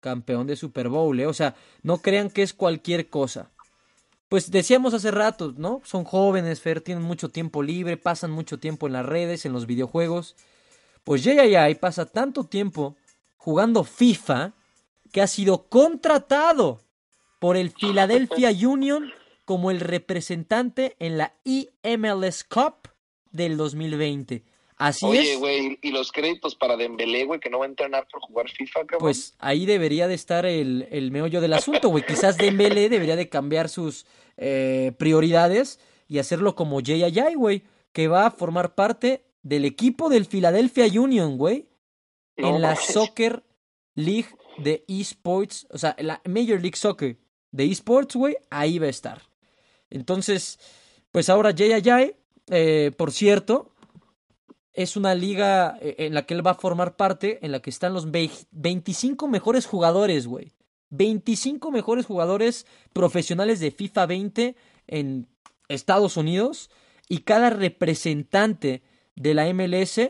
Campeón 0.00 0.46
de 0.46 0.56
Super 0.56 0.88
Bowl, 0.88 1.18
¿eh? 1.18 1.26
O 1.26 1.32
sea, 1.32 1.56
no 1.82 1.98
crean 1.98 2.30
que 2.30 2.42
es 2.42 2.52
cualquier 2.52 3.08
cosa. 3.08 3.50
Pues 4.28 4.50
decíamos 4.50 4.92
hace 4.92 5.10
rato, 5.10 5.54
¿no? 5.56 5.80
Son 5.84 6.04
jóvenes, 6.04 6.60
Fer, 6.60 6.82
tienen 6.82 7.02
mucho 7.02 7.30
tiempo 7.30 7.62
libre, 7.62 7.96
pasan 7.96 8.30
mucho 8.30 8.58
tiempo 8.58 8.86
en 8.86 8.92
las 8.92 9.06
redes, 9.06 9.46
en 9.46 9.52
los 9.52 9.66
videojuegos. 9.66 10.36
Pues 11.04 11.24
Jay 11.24 11.38
Ajay 11.38 11.74
pasa 11.76 12.04
tanto 12.04 12.44
tiempo 12.44 12.96
jugando 13.36 13.84
FIFA 13.84 14.52
que 15.10 15.22
ha 15.22 15.26
sido 15.26 15.68
contratado 15.68 16.82
por 17.38 17.56
el 17.56 17.70
Philadelphia 17.70 18.50
Union 18.68 19.10
como 19.46 19.70
el 19.70 19.80
representante 19.80 20.96
en 20.98 21.16
la 21.16 21.32
EMLS 21.44 22.44
Cup 22.44 22.87
del 23.32 23.56
2020. 23.56 24.44
Así 24.76 25.04
Oye, 25.06 25.32
es. 25.32 25.38
güey, 25.40 25.78
y 25.82 25.90
los 25.90 26.12
créditos 26.12 26.54
para 26.54 26.76
Dembélé, 26.76 27.24
güey, 27.24 27.40
que 27.40 27.50
no 27.50 27.58
va 27.58 27.64
a 27.64 27.68
entrenar 27.68 28.06
por 28.10 28.20
jugar 28.20 28.48
FIFA, 28.48 28.80
cabrón. 28.80 29.00
Pues 29.00 29.34
ahí 29.40 29.66
debería 29.66 30.06
de 30.06 30.14
estar 30.14 30.46
el, 30.46 30.86
el 30.92 31.10
meollo 31.10 31.40
del 31.40 31.52
asunto, 31.52 31.88
güey. 31.88 32.06
Quizás 32.06 32.36
Dembélé 32.36 32.88
debería 32.88 33.16
de 33.16 33.28
cambiar 33.28 33.68
sus 33.68 34.06
eh, 34.36 34.92
prioridades 34.96 35.80
y 36.06 36.18
hacerlo 36.18 36.54
como 36.54 36.80
Jay 36.80 37.02
Ajay, 37.02 37.34
güey, 37.34 37.64
que 37.92 38.06
va 38.06 38.26
a 38.26 38.30
formar 38.30 38.76
parte 38.76 39.24
del 39.42 39.64
equipo 39.64 40.08
del 40.08 40.26
Philadelphia 40.26 40.86
Union, 40.86 41.36
güey, 41.38 41.68
No 42.36 42.54
en 42.54 42.62
la. 42.62 42.76
Soccer 42.76 43.42
League 43.96 44.28
de 44.58 44.84
esports, 44.86 45.66
o 45.70 45.78
sea, 45.78 45.96
en 45.98 46.06
la 46.06 46.22
Major 46.24 46.60
League 46.60 46.76
Soccer 46.76 47.18
de 47.50 47.64
esports, 47.64 48.14
güey, 48.14 48.36
ahí 48.50 48.78
va 48.78 48.86
a 48.86 48.90
estar. 48.90 49.22
Entonces, 49.90 50.60
pues 51.10 51.28
ahora 51.28 51.52
Jay 51.56 51.72
Ajay, 51.72 52.14
eh, 52.50 52.92
por 52.96 53.12
cierto, 53.12 53.72
es 54.72 54.96
una 54.96 55.14
liga 55.14 55.76
eh, 55.80 55.96
en 55.98 56.14
la 56.14 56.24
que 56.26 56.34
él 56.34 56.46
va 56.46 56.52
a 56.52 56.54
formar 56.54 56.96
parte, 56.96 57.38
en 57.44 57.52
la 57.52 57.60
que 57.60 57.70
están 57.70 57.94
los 57.94 58.08
vei- 58.08 58.46
25 58.52 59.28
mejores 59.28 59.66
jugadores, 59.66 60.26
güey. 60.26 60.52
25 60.90 61.70
mejores 61.70 62.06
jugadores 62.06 62.66
profesionales 62.92 63.60
de 63.60 63.70
FIFA 63.70 64.06
20 64.06 64.56
en 64.86 65.26
Estados 65.68 66.16
Unidos 66.16 66.70
y 67.08 67.18
cada 67.18 67.50
representante 67.50 68.82
de 69.14 69.34
la 69.34 69.52
MLS 69.52 70.00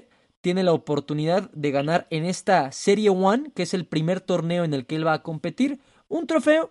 tiene 0.41 0.63
la 0.63 0.73
oportunidad 0.73 1.51
de 1.51 1.73
ganar 1.73 2.07
en 2.11 2.25
esta 2.25 2.71
Serie 2.71 3.11
One, 3.11 3.51
que 3.57 3.65
es 3.65 3.75
el 3.75 3.87
primer 3.87 4.21
torneo 4.21 4.63
en 4.63 4.73
el 4.73 4.87
que 4.87 4.95
él 4.97 5.07
va 5.07 5.15
a 5.15 5.23
competir, 5.23 5.81
un 6.07 6.27
trofeo 6.29 6.71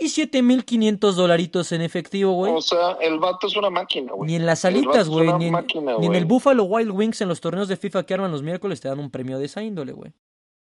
y 0.00 0.08
7500 0.08 1.14
dolaritos 1.14 1.70
en 1.72 1.82
efectivo, 1.82 2.32
güey. 2.32 2.52
O 2.52 2.60
sea, 2.62 2.92
el 3.00 3.18
vato 3.18 3.46
es 3.46 3.56
una 3.56 3.70
máquina, 3.70 4.12
güey. 4.12 4.28
Ni 4.30 4.36
en 4.36 4.46
las 4.46 4.64
es 4.64 5.08
güey, 5.08 5.32
ni, 5.34 5.46
en- 5.46 5.52
máquina, 5.52 5.96
ni 5.98 6.06
en 6.06 6.14
el. 6.14 6.24
Buffalo 6.24 6.64
Wild 6.64 6.90
Wings 6.90 7.20
en 7.20 7.28
los 7.28 7.40
torneos 7.40 7.68
de 7.68 7.76
FIFA 7.76 8.04
que 8.04 8.14
arman 8.14 8.32
los 8.32 8.42
miércoles 8.42 8.80
te 8.80 8.88
dan 8.88 8.98
un 8.98 9.10
premio 9.10 9.38
de 9.38 9.44
esa 9.46 9.62
índole, 9.62 9.92
güey. 9.92 10.12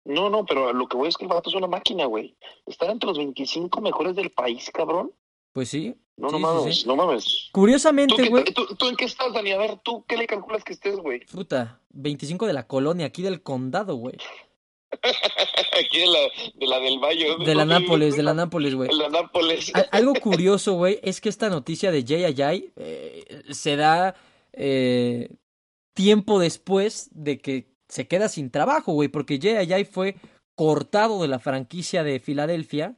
No, 0.05 0.31
no, 0.31 0.47
pero 0.47 0.73
lo 0.73 0.87
que 0.87 0.97
voy 0.97 1.09
es 1.09 1.17
que 1.17 1.25
el 1.25 1.29
vato 1.29 1.51
es 1.51 1.57
una 1.57 1.67
máquina, 1.67 2.07
güey. 2.07 2.37
Estar 2.65 2.89
entre 2.91 3.09
los 3.09 3.19
25 3.19 3.81
mejores 3.81 4.15
del 4.15 4.31
país, 4.31 4.71
cabrón. 4.73 5.11
Pues 5.53 5.69
sí. 5.69 5.97
No, 6.17 6.31
sí, 6.31 6.33
no 6.33 6.39
sí, 6.39 6.43
mames, 6.57 6.77
sí. 6.83 6.87
no 6.87 6.97
mames. 6.97 7.25
¿Tú, 7.25 7.61
Curiosamente, 7.61 8.29
güey, 8.29 8.45
tú- 8.45 8.67
tú 8.79 8.89
en 8.89 8.97
qué 8.97 9.05
estás, 9.07 9.33
Dani? 9.35 9.51
A 9.53 9.59
ver, 9.59 9.79
¿tú 9.83 10.05
qué 10.07 10.17
le 10.17 10.27
calculas 10.27 10.63
que 10.65 10.73
estés, 10.75 10.97
güey? 10.99 11.27
puta, 11.27 11.81
25 11.91 12.47
de 12.47 12.53
la 12.53 12.67
colonia, 12.69 13.07
aquí 13.07 13.23
del 13.23 13.43
condado, 13.43 13.97
güey. 13.97 14.17
Aquí 15.79 15.99
de 16.01 16.07
la, 16.07 16.19
de 16.55 16.67
la 16.67 16.79
del 16.81 16.99
Valle. 16.99 17.37
De 17.45 17.55
la 17.55 17.65
Nápoles, 17.65 18.17
de 18.17 18.23
la 18.23 18.35
Nápoles, 18.35 18.75
güey. 18.75 18.89
De 18.89 18.95
la 18.97 19.09
Nápoles. 19.09 19.73
Al- 19.75 19.89
Algo 19.93 20.15
curioso, 20.15 20.75
güey, 20.75 20.99
es 21.03 21.21
que 21.21 21.29
esta 21.29 21.49
noticia 21.49 21.91
de 21.91 22.05
Jay 22.37 22.73
eh, 22.77 23.25
se 23.51 23.77
da 23.77 24.15
eh, 24.53 25.29
tiempo 25.95 26.39
después 26.39 27.09
de 27.13 27.39
que 27.41 27.69
se 27.89 28.09
queda 28.09 28.29
sin 28.29 28.51
trabajo, 28.51 28.93
güey, 28.93 29.09
porque 29.09 29.39
Jay 29.41 29.85
fue 29.85 30.17
cortado 30.55 31.21
de 31.23 31.29
la 31.29 31.39
franquicia 31.39 32.03
de 32.03 32.19
Filadelfia 32.21 32.97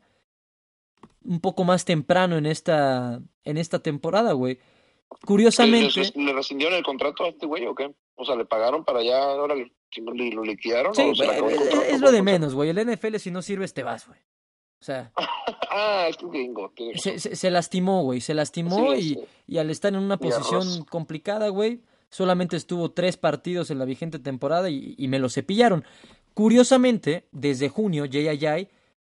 un 1.25 1.41
poco 1.41 1.65
más 1.65 1.85
temprano 1.85 2.39
en 2.39 2.47
esta, 2.47 3.21
en 3.45 3.59
esta 3.59 3.81
temporada, 3.81 4.33
güey. 4.33 4.59
Curiosamente, 5.27 6.01
¿Le, 6.15 6.25
le 6.25 6.33
rescindieron 6.33 6.77
el 6.77 6.85
contrato 6.85 7.25
a 7.25 7.29
este 7.29 7.47
güey 7.47 7.67
o 7.67 7.75
qué? 7.75 7.93
O 8.15 8.25
sea, 8.25 8.37
le 8.37 8.45
pagaron 8.45 8.85
para 8.85 9.03
ya, 9.03 9.23
ahora 9.23 9.55
le, 9.55 9.73
si 9.91 10.01
lo 10.01 10.43
liquidaron 10.45 10.95
sí, 10.95 11.03
o 11.03 11.15
se 11.15 11.27
le 11.27 11.41
güey, 11.41 11.55
acabó 11.57 11.81
el 11.81 11.95
es, 11.95 12.01
lo 12.01 12.13
de 12.13 12.23
menos, 12.23 12.55
güey. 12.55 12.71
El 12.71 12.87
NFL, 12.87 13.17
si 13.17 13.31
no 13.31 13.43
sirves, 13.43 13.75
te 13.75 13.83
vas, 13.83 14.07
güey. 14.07 14.19
O 14.81 14.85
sea, 14.85 15.13
Ah, 15.71 16.09
gringo. 16.31 16.73
se, 16.97 17.19
se, 17.19 17.37
se 17.37 17.51
lastimó, 17.51 18.03
güey. 18.03 18.21
Se 18.21 18.35
lastimó 18.35 18.95
Sí, 18.95 18.99
y, 18.99 19.03
sí. 19.15 19.21
y 19.47 19.59
al 19.59 19.71
estar 19.71 19.93
en 19.93 20.01
una 20.01 20.17
posición 20.17 20.85
complicada, 20.85 21.49
güey, 21.49 21.83
solamente 22.11 22.57
estuvo 22.57 22.91
tres 22.93 23.17
partidos 23.17 23.71
en 23.71 23.79
la 23.79 23.85
vigente 23.85 24.19
temporada 24.19 24.71
y, 24.71 24.95
y 24.97 25.09
me 25.09 25.19
lo 25.19 25.29
cepillaron. 25.29 25.85
Curiosamente, 26.35 27.27
desde 27.33 27.69
junio, 27.69 28.05
Jay 28.11 28.29
Ajay 28.29 28.69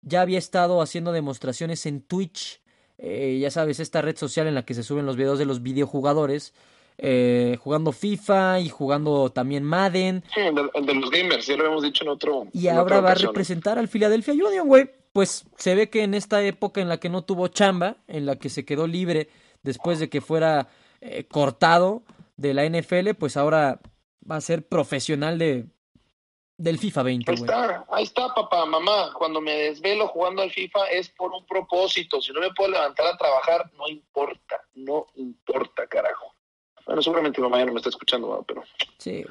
ya 0.03 0.23
había 0.23 0.39
estado 0.39 0.81
haciendo 0.81 1.13
demostraciones 1.13 1.85
en 1.87 2.01
Twitch. 2.03 2.61
Eh, 2.99 3.39
ya 3.41 3.51
sabes, 3.51 3.79
esta 3.81 4.03
red 4.03 4.17
social 4.17 4.47
en 4.47 4.55
la 4.55 4.65
que 4.65 4.75
se 4.75 4.83
suben 4.83 5.07
los 5.07 5.17
videos 5.17 5.39
de 5.39 5.45
los 5.45 5.63
videojugadores. 5.63 6.55
Eh, 7.03 7.57
jugando 7.61 7.93
FIFA 7.93 8.61
y 8.61 8.69
jugando 8.69 9.31
también 9.31 9.65
Madden. 9.65 10.23
Sí, 10.35 10.41
el 10.41 10.55
de, 10.55 10.95
los 10.95 11.11
gamers, 11.11 11.47
ya 11.47 11.57
lo 11.57 11.63
habíamos 11.63 11.83
dicho 11.83 12.05
en 12.05 12.11
otro. 12.11 12.47
Y 12.53 12.67
en 12.67 12.77
ahora 12.77 13.01
va 13.01 13.13
a 13.13 13.15
representar 13.15 13.79
al 13.79 13.89
Philadelphia 13.89 14.35
Union, 14.35 14.69
güey. 14.69 14.91
Pues 15.13 15.47
se 15.57 15.75
ve 15.75 15.89
que 15.89 16.03
en 16.03 16.13
esta 16.13 16.43
época 16.43 16.81
en 16.81 16.89
la 16.89 17.01
que 17.01 17.09
no 17.09 17.23
tuvo 17.23 17.49
chamba, 17.49 17.97
en 18.07 18.27
la 18.27 18.37
que 18.37 18.51
se 18.51 18.67
quedó 18.67 18.87
libre 18.87 19.29
después 19.63 19.99
de 19.99 20.11
que 20.11 20.21
fuera 20.21 20.69
eh, 21.01 21.25
cortado 21.25 22.03
de 22.37 22.53
la 22.53 22.69
NFL, 22.69 23.15
pues 23.19 23.39
ahora 23.39 23.81
va 24.31 24.37
a 24.37 24.41
ser 24.43 24.69
profesional 24.69 25.39
de 25.39 25.67
del 26.59 26.79
FIFA 26.79 27.03
20, 27.03 27.31
Ahí 27.31 27.39
güey. 27.39 27.51
está, 27.51 27.87
ahí 27.91 28.05
está, 28.05 28.35
papá, 28.35 28.67
mamá. 28.67 29.15
Cuando 29.15 29.41
me 29.41 29.53
desvelo 29.53 30.09
jugando 30.09 30.43
al 30.43 30.51
FIFA 30.51 30.91
es 30.91 31.09
por 31.09 31.33
un 31.33 31.47
propósito. 31.47 32.21
Si 32.21 32.31
no 32.33 32.41
me 32.41 32.53
puedo 32.53 32.73
levantar 32.73 33.07
a 33.07 33.17
trabajar, 33.17 33.71
no 33.79 33.89
importa, 33.89 34.61
no 34.75 35.07
importa, 35.15 35.87
carajo. 35.87 36.35
Bueno, 36.91 37.03
seguramente 37.03 37.41
mi 37.41 37.45
mamá 37.47 37.59
ya 37.61 37.67
no 37.67 37.73
me 37.73 37.79
está 37.79 37.89
escuchando, 37.91 38.29
¿verdad? 38.31 38.45
pero, 38.49 38.65
Sí, 38.99 39.25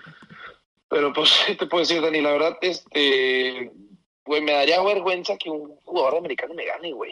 pero 0.88 1.12
pues, 1.12 1.30
¿qué 1.46 1.56
te 1.56 1.66
puedo 1.66 1.82
decir, 1.82 2.02
Dani? 2.02 2.22
La 2.22 2.32
verdad, 2.32 2.58
este, 2.62 3.70
güey, 4.24 4.42
me 4.42 4.54
daría 4.54 4.82
vergüenza 4.82 5.36
que 5.38 5.50
un 5.50 5.76
jugador 5.84 6.20
americano 6.20 6.54
me 6.54 6.64
gane, 6.66 6.94
güey. 6.94 7.12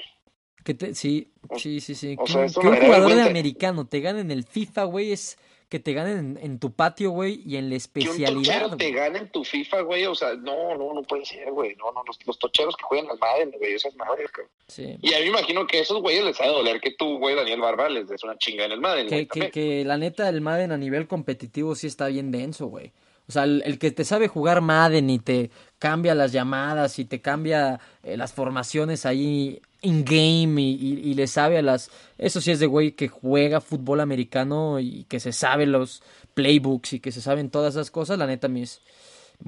Que 0.63 0.73
te- 0.73 0.95
sí, 0.95 1.33
sí, 1.57 1.81
sí, 1.81 1.95
sí. 1.95 2.15
o 2.17 2.23
Que, 2.23 2.31
sea, 2.31 2.41
un- 2.43 2.47
que 2.53 2.85
jugador 2.85 3.13
de 3.13 3.23
americano 3.23 3.85
te 3.87 3.99
gane 3.99 4.21
en 4.21 4.31
el 4.31 4.45
FIFA, 4.45 4.85
güey, 4.85 5.11
es 5.11 5.37
que 5.69 5.79
te 5.79 5.93
ganen 5.93 6.17
en, 6.17 6.37
en 6.41 6.59
tu 6.59 6.71
patio, 6.71 7.11
güey, 7.11 7.41
y 7.45 7.57
en 7.57 7.65
la 7.65 7.69
Que 7.69 7.73
un 7.73 7.75
especialidad. 7.75 8.69
te 8.77 8.85
güey. 8.85 8.93
gane 8.93 9.19
en 9.19 9.31
tu 9.31 9.43
FIFA, 9.43 9.81
güey, 9.81 10.05
o 10.05 10.15
sea, 10.15 10.33
no, 10.35 10.75
no, 10.77 10.93
no 10.93 11.03
puede 11.03 11.25
ser, 11.25 11.51
güey. 11.51 11.75
No, 11.75 11.91
no, 11.91 12.03
los, 12.07 12.17
los 12.25 12.39
tocheros 12.39 12.75
que 12.77 12.83
juegan 12.83 13.09
al 13.09 13.19
Madden, 13.19 13.51
güey, 13.57 13.73
esas 13.73 13.95
madres, 13.95 14.31
cabrón. 14.31 14.51
Sí. 14.67 14.97
Y 15.01 15.13
a 15.13 15.17
mí 15.19 15.25
me 15.25 15.29
imagino 15.31 15.67
que 15.67 15.79
a 15.79 15.81
esos 15.81 16.01
güeyes 16.01 16.23
les 16.23 16.39
ha 16.39 16.45
de 16.45 16.51
doler 16.53 16.79
que 16.79 16.91
tú, 16.91 17.17
güey, 17.19 17.35
Daniel 17.35 17.59
Barba, 17.59 17.89
les 17.89 18.07
des 18.07 18.23
una 18.23 18.37
chinga 18.37 18.65
en 18.65 18.71
el 18.71 18.79
Madden, 18.79 19.07
güey, 19.09 19.25
Que, 19.27 19.39
que, 19.41 19.51
que 19.51 19.83
la 19.85 19.97
neta, 19.97 20.29
el 20.29 20.39
Madden 20.41 20.71
a 20.71 20.77
nivel 20.77 21.07
competitivo 21.07 21.75
sí 21.75 21.87
está 21.87 22.07
bien 22.07 22.31
denso, 22.31 22.67
güey. 22.67 22.93
O 23.27 23.33
sea, 23.33 23.43
el, 23.43 23.61
el 23.65 23.77
que 23.77 23.91
te 23.91 24.05
sabe 24.05 24.29
jugar 24.29 24.61
Madden 24.61 25.09
y 25.09 25.19
te 25.19 25.51
cambia 25.79 26.15
las 26.15 26.31
llamadas 26.31 26.97
y 26.97 27.03
te 27.03 27.19
cambia 27.21 27.81
eh, 28.03 28.15
las 28.15 28.31
formaciones 28.31 29.05
ahí 29.05 29.61
in-game 29.81 30.61
y, 30.61 30.71
y, 30.75 31.11
y 31.11 31.13
le 31.13 31.27
sabe 31.27 31.57
a 31.57 31.61
las... 31.61 31.91
Eso 32.17 32.41
sí 32.41 32.51
es 32.51 32.59
de 32.59 32.65
güey 32.65 32.93
que 32.93 33.07
juega 33.07 33.61
fútbol 33.61 33.99
americano 33.99 34.79
y 34.79 35.03
que 35.05 35.19
se 35.19 35.31
sabe 35.31 35.65
los 35.65 36.01
playbooks 36.33 36.93
y 36.93 36.99
que 36.99 37.11
se 37.11 37.21
saben 37.21 37.49
todas 37.51 37.75
esas 37.75 37.91
cosas. 37.91 38.17
La 38.17 38.25
neta, 38.27 38.47
mis, 38.47 38.81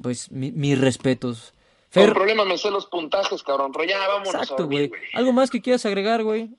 pues, 0.02 0.30
mi- 0.30 0.52
mis 0.52 0.78
respetos. 0.80 1.54
Fer, 1.90 2.12
problema 2.12 2.44
me 2.44 2.56
sé 2.56 2.70
los 2.70 2.86
puntajes, 2.86 3.42
cabrón, 3.42 3.72
pero 3.72 3.84
ya 3.84 3.98
vámonos 4.06 4.34
a 4.34 4.38
exacto, 4.42 4.66
güey. 4.66 4.90
¿Algo 5.14 5.32
más 5.32 5.50
que 5.50 5.60
quieras 5.60 5.84
agregar, 5.86 6.22
güey? 6.22 6.50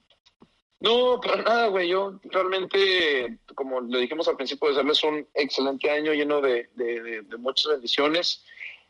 No, 0.81 1.19
pero 1.21 1.37
nada, 1.43 1.67
güey. 1.67 1.87
Yo 1.87 2.19
realmente, 2.23 3.37
como 3.55 3.79
le 3.81 3.99
dijimos 3.99 4.27
al 4.27 4.35
principio, 4.35 4.67
desearles 4.67 5.03
un 5.03 5.25
excelente 5.35 5.89
año 5.89 6.11
lleno 6.13 6.41
de, 6.41 6.69
de- 6.75 7.01
de- 7.01 7.21
de 7.21 7.37
muchas 7.37 7.71
bendiciones. 7.71 8.43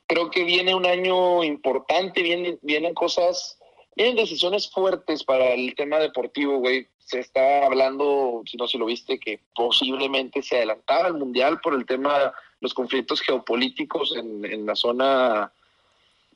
Creo 0.08 0.32
que 0.32 0.44
viene 0.44 0.74
un 0.74 0.86
año 0.86 1.44
importante, 1.44 2.24
vienen, 2.24 2.58
vienen 2.64 2.94
cosas, 2.94 3.58
vienen 3.96 4.16
decisiones 4.16 4.70
fuertes 4.70 5.24
para 5.24 5.54
el 5.54 5.74
tema 5.76 6.00
deportivo, 6.00 6.58
güey. 6.58 6.88
Se 7.00 7.20
está 7.20 7.66
hablando, 7.66 8.42
si 8.46 8.56
no 8.58 8.68
si 8.68 8.78
lo 8.78 8.86
viste, 8.86 9.20
que 9.20 9.40
posiblemente 9.54 10.42
se 10.42 10.58
adelantaba 10.58 11.08
el 11.10 11.16
mundial 11.16 11.60
por 11.62 11.74
el 11.74 11.86
tema, 11.86 12.32
los 12.62 12.74
conflictos 12.74 13.20
geopolíticos 13.22 14.16
en, 14.16 14.46
en 14.46 14.66
la 14.66 14.76
zona 14.76 15.52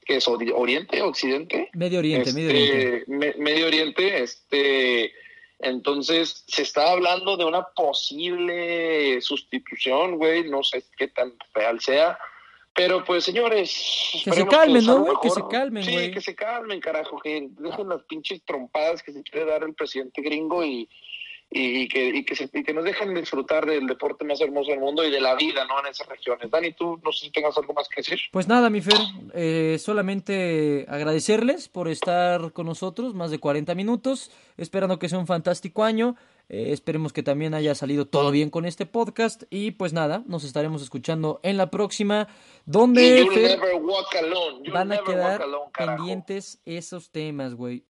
que 0.05 0.17
es 0.17 0.27
ori- 0.27 0.51
Oriente, 0.53 1.01
Occidente. 1.01 1.69
Medio 1.73 1.99
Oriente, 1.99 2.33
Medio 2.33 2.49
Este, 2.49 2.77
Oriente. 2.77 3.03
Me- 3.07 3.33
Medio 3.37 3.67
Oriente, 3.67 4.21
este, 4.21 5.13
entonces 5.59 6.43
se 6.47 6.61
está 6.61 6.91
hablando 6.91 7.37
de 7.37 7.45
una 7.45 7.63
posible 7.69 9.21
sustitución, 9.21 10.17
güey, 10.17 10.49
no 10.49 10.61
sé 10.63 10.83
qué 10.97 11.07
tan 11.07 11.33
real 11.53 11.79
sea, 11.79 12.19
pero 12.75 13.03
pues 13.05 13.23
señores, 13.23 13.71
se 13.71 14.17
esperemos 14.29 14.53
calmen, 14.53 14.85
¿no, 14.85 14.99
güey? 15.03 15.15
Que 15.21 15.29
se 15.29 15.41
calmen, 15.49 15.83
Sí, 15.83 16.11
que 16.11 16.21
se 16.21 16.35
calmen, 16.35 16.79
carajo, 16.81 17.17
que 17.19 17.47
dejen 17.49 17.87
las 17.89 18.03
pinches 18.03 18.43
trompadas 18.43 19.01
que 19.01 19.13
se 19.13 19.23
quiere 19.23 19.45
dar 19.49 19.63
el 19.63 19.73
presidente 19.73 20.21
gringo 20.21 20.63
y, 20.63 20.89
y, 21.49 21.87
que, 21.87 22.07
y, 22.09 22.25
que 22.25 22.35
se- 22.35 22.49
y 22.51 22.63
que 22.63 22.73
nos 22.73 22.83
dejen 22.83 23.13
disfrutar 23.13 23.65
del 23.65 23.87
deporte 23.87 24.25
más 24.25 24.41
hermoso 24.41 24.71
del 24.71 24.79
mundo 24.81 25.05
y 25.05 25.11
de 25.11 25.21
la 25.21 25.35
vida, 25.35 25.63
¿no? 25.65 25.79
En 25.79 25.85
esas 25.85 26.07
regiones. 26.07 26.49
Dani, 26.51 26.73
tú 26.73 26.99
no 27.03 27.11
sé 27.13 27.27
si 27.27 27.31
tengas 27.31 27.57
algo 27.57 27.73
más 27.73 27.87
que 27.87 28.01
decir. 28.01 28.19
Pues 28.31 28.47
nada, 28.47 28.69
mi 28.69 28.81
Fer, 28.81 28.97
eh, 29.33 29.77
solamente 29.79 30.85
agradecerles 30.89 31.69
por 31.69 31.87
estar 31.87 32.51
con 32.51 32.65
nosotros 32.65 33.13
más 33.13 33.31
de 33.31 33.39
40 33.39 33.73
minutos, 33.75 34.31
esperando 34.57 34.99
que 34.99 35.07
sea 35.07 35.19
un 35.19 35.27
fantástico 35.27 35.83
año, 35.83 36.15
eh, 36.49 36.71
esperemos 36.71 37.13
que 37.13 37.23
también 37.23 37.53
haya 37.53 37.73
salido 37.75 38.05
todo 38.05 38.31
bien 38.31 38.49
con 38.49 38.65
este 38.65 38.85
podcast 38.85 39.43
y 39.49 39.71
pues 39.71 39.93
nada, 39.93 40.23
nos 40.27 40.43
estaremos 40.43 40.81
escuchando 40.81 41.39
en 41.43 41.57
la 41.57 41.71
próxima, 41.71 42.27
donde 42.65 43.27
Fer, 43.33 43.59
van 44.71 44.91
a 44.91 44.97
quedar 44.99 45.41
alone, 45.41 45.71
pendientes 45.75 46.61
esos 46.65 47.09
temas, 47.09 47.55
güey. 47.55 47.85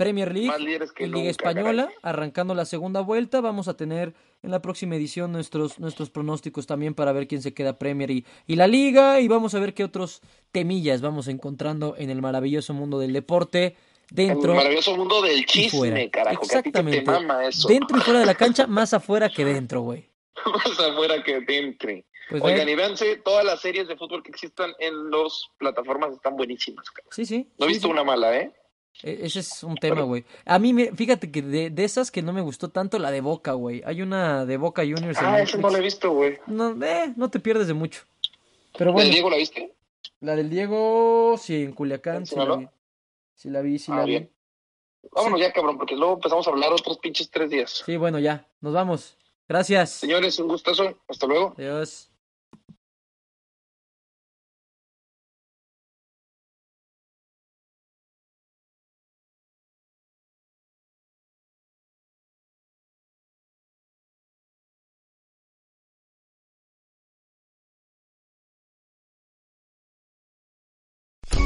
Premier 0.00 0.32
League 0.32 0.50
y 0.98 1.06
Liga 1.08 1.28
Española, 1.28 1.82
caray. 1.84 1.98
arrancando 2.00 2.54
la 2.54 2.64
segunda 2.64 3.02
vuelta. 3.02 3.42
Vamos 3.42 3.68
a 3.68 3.76
tener 3.76 4.14
en 4.42 4.50
la 4.50 4.62
próxima 4.62 4.96
edición 4.96 5.30
nuestros, 5.30 5.78
nuestros 5.78 6.08
pronósticos 6.08 6.66
también 6.66 6.94
para 6.94 7.12
ver 7.12 7.28
quién 7.28 7.42
se 7.42 7.52
queda 7.52 7.78
Premier 7.78 8.10
y, 8.10 8.24
y 8.46 8.56
la 8.56 8.66
Liga. 8.66 9.20
Y 9.20 9.28
vamos 9.28 9.54
a 9.54 9.60
ver 9.60 9.74
qué 9.74 9.84
otros 9.84 10.22
temillas 10.52 11.02
vamos 11.02 11.28
encontrando 11.28 11.96
en 11.98 12.08
el 12.08 12.22
maravilloso 12.22 12.72
mundo 12.72 12.98
del 12.98 13.12
deporte. 13.12 13.76
Dentro 14.10 14.52
El 14.52 14.56
maravilloso 14.56 14.96
mundo 14.96 15.22
del 15.22 15.44
chisme, 15.46 15.78
fuera. 15.78 16.10
carajo. 16.10 16.40
Que 16.40 16.56
a 16.56 16.62
ti 16.62 16.70
que 16.72 16.78
Exactamente. 16.80 17.00
te 17.02 17.10
mama 17.10 17.46
eso. 17.46 17.68
Dentro 17.68 17.96
y 17.98 18.00
fuera 18.00 18.20
de 18.20 18.26
la 18.26 18.34
cancha, 18.36 18.66
más 18.66 18.92
afuera 18.94 19.28
que 19.28 19.44
dentro, 19.44 19.82
güey. 19.82 20.08
Más 20.46 20.80
afuera 20.80 21.22
que 21.22 21.40
dentro. 21.40 21.90
Pues 22.30 22.42
Oigan, 22.42 22.68
y 22.68 22.74
véanse, 22.74 23.16
todas 23.16 23.44
las 23.44 23.60
series 23.60 23.88
de 23.88 23.96
fútbol 23.96 24.22
que 24.22 24.30
existan 24.30 24.70
en 24.78 25.10
las 25.10 25.48
plataformas 25.58 26.12
están 26.12 26.36
buenísimas. 26.36 26.88
cabrón. 26.90 27.10
sí, 27.12 27.26
sí. 27.26 27.48
No 27.58 27.66
he 27.66 27.68
sí, 27.68 27.72
visto 27.74 27.88
sí. 27.88 27.92
una 27.92 28.04
mala, 28.04 28.36
¿eh? 28.36 28.52
E- 29.02 29.18
Ese 29.22 29.40
es 29.40 29.62
un 29.62 29.74
tema, 29.76 30.02
güey. 30.02 30.24
A 30.44 30.58
mí, 30.58 30.72
fíjate 30.94 31.30
que 31.30 31.42
de, 31.42 31.70
de 31.70 31.84
esas 31.84 32.10
que 32.10 32.22
no 32.22 32.32
me 32.32 32.40
gustó 32.40 32.68
tanto, 32.70 32.98
la 32.98 33.10
de 33.10 33.20
Boca, 33.20 33.52
güey. 33.52 33.82
Hay 33.84 34.00
una 34.02 34.46
de 34.46 34.56
Boca 34.56 34.82
Juniors 34.82 35.18
Ah, 35.20 35.40
esa 35.42 35.58
no 35.58 35.70
la 35.70 35.78
he 35.78 35.82
visto, 35.82 36.10
güey. 36.12 36.38
No, 36.46 36.70
eh, 36.84 37.12
no 37.16 37.30
te 37.30 37.40
pierdes 37.40 37.66
de 37.66 37.74
mucho. 37.74 38.02
Pero 38.78 38.90
¿La 38.90 38.94
bueno, 38.94 39.08
de 39.08 39.14
Diego 39.14 39.30
la 39.30 39.36
viste? 39.36 39.72
la 40.20 40.36
del 40.36 40.50
Diego, 40.50 41.34
sí, 41.40 41.62
en 41.64 41.72
Culiacán, 41.72 42.16
¿En 42.18 42.26
sí 42.26 42.34
la 42.36 42.42
Sinaloa? 42.42 42.58
vi. 42.60 42.68
Sí 43.40 43.48
la 43.48 43.62
vi, 43.62 43.78
sí 43.78 43.90
Ah, 43.90 43.96
la 43.96 44.04
vi. 44.04 44.10
bien. 44.10 44.30
Vámonos 45.12 45.40
ya, 45.40 45.50
cabrón, 45.50 45.78
porque 45.78 45.96
luego 45.96 46.12
empezamos 46.12 46.46
a 46.46 46.50
hablar 46.50 46.74
otros 46.74 46.98
pinches 46.98 47.30
tres 47.30 47.48
días. 47.48 47.82
Sí, 47.86 47.96
bueno, 47.96 48.18
ya, 48.18 48.46
nos 48.60 48.74
vamos. 48.74 49.16
Gracias. 49.48 49.92
Señores, 49.92 50.38
un 50.38 50.48
gustazo. 50.48 50.98
Hasta 51.08 51.26
luego. 51.26 51.54
Adiós. 51.56 52.09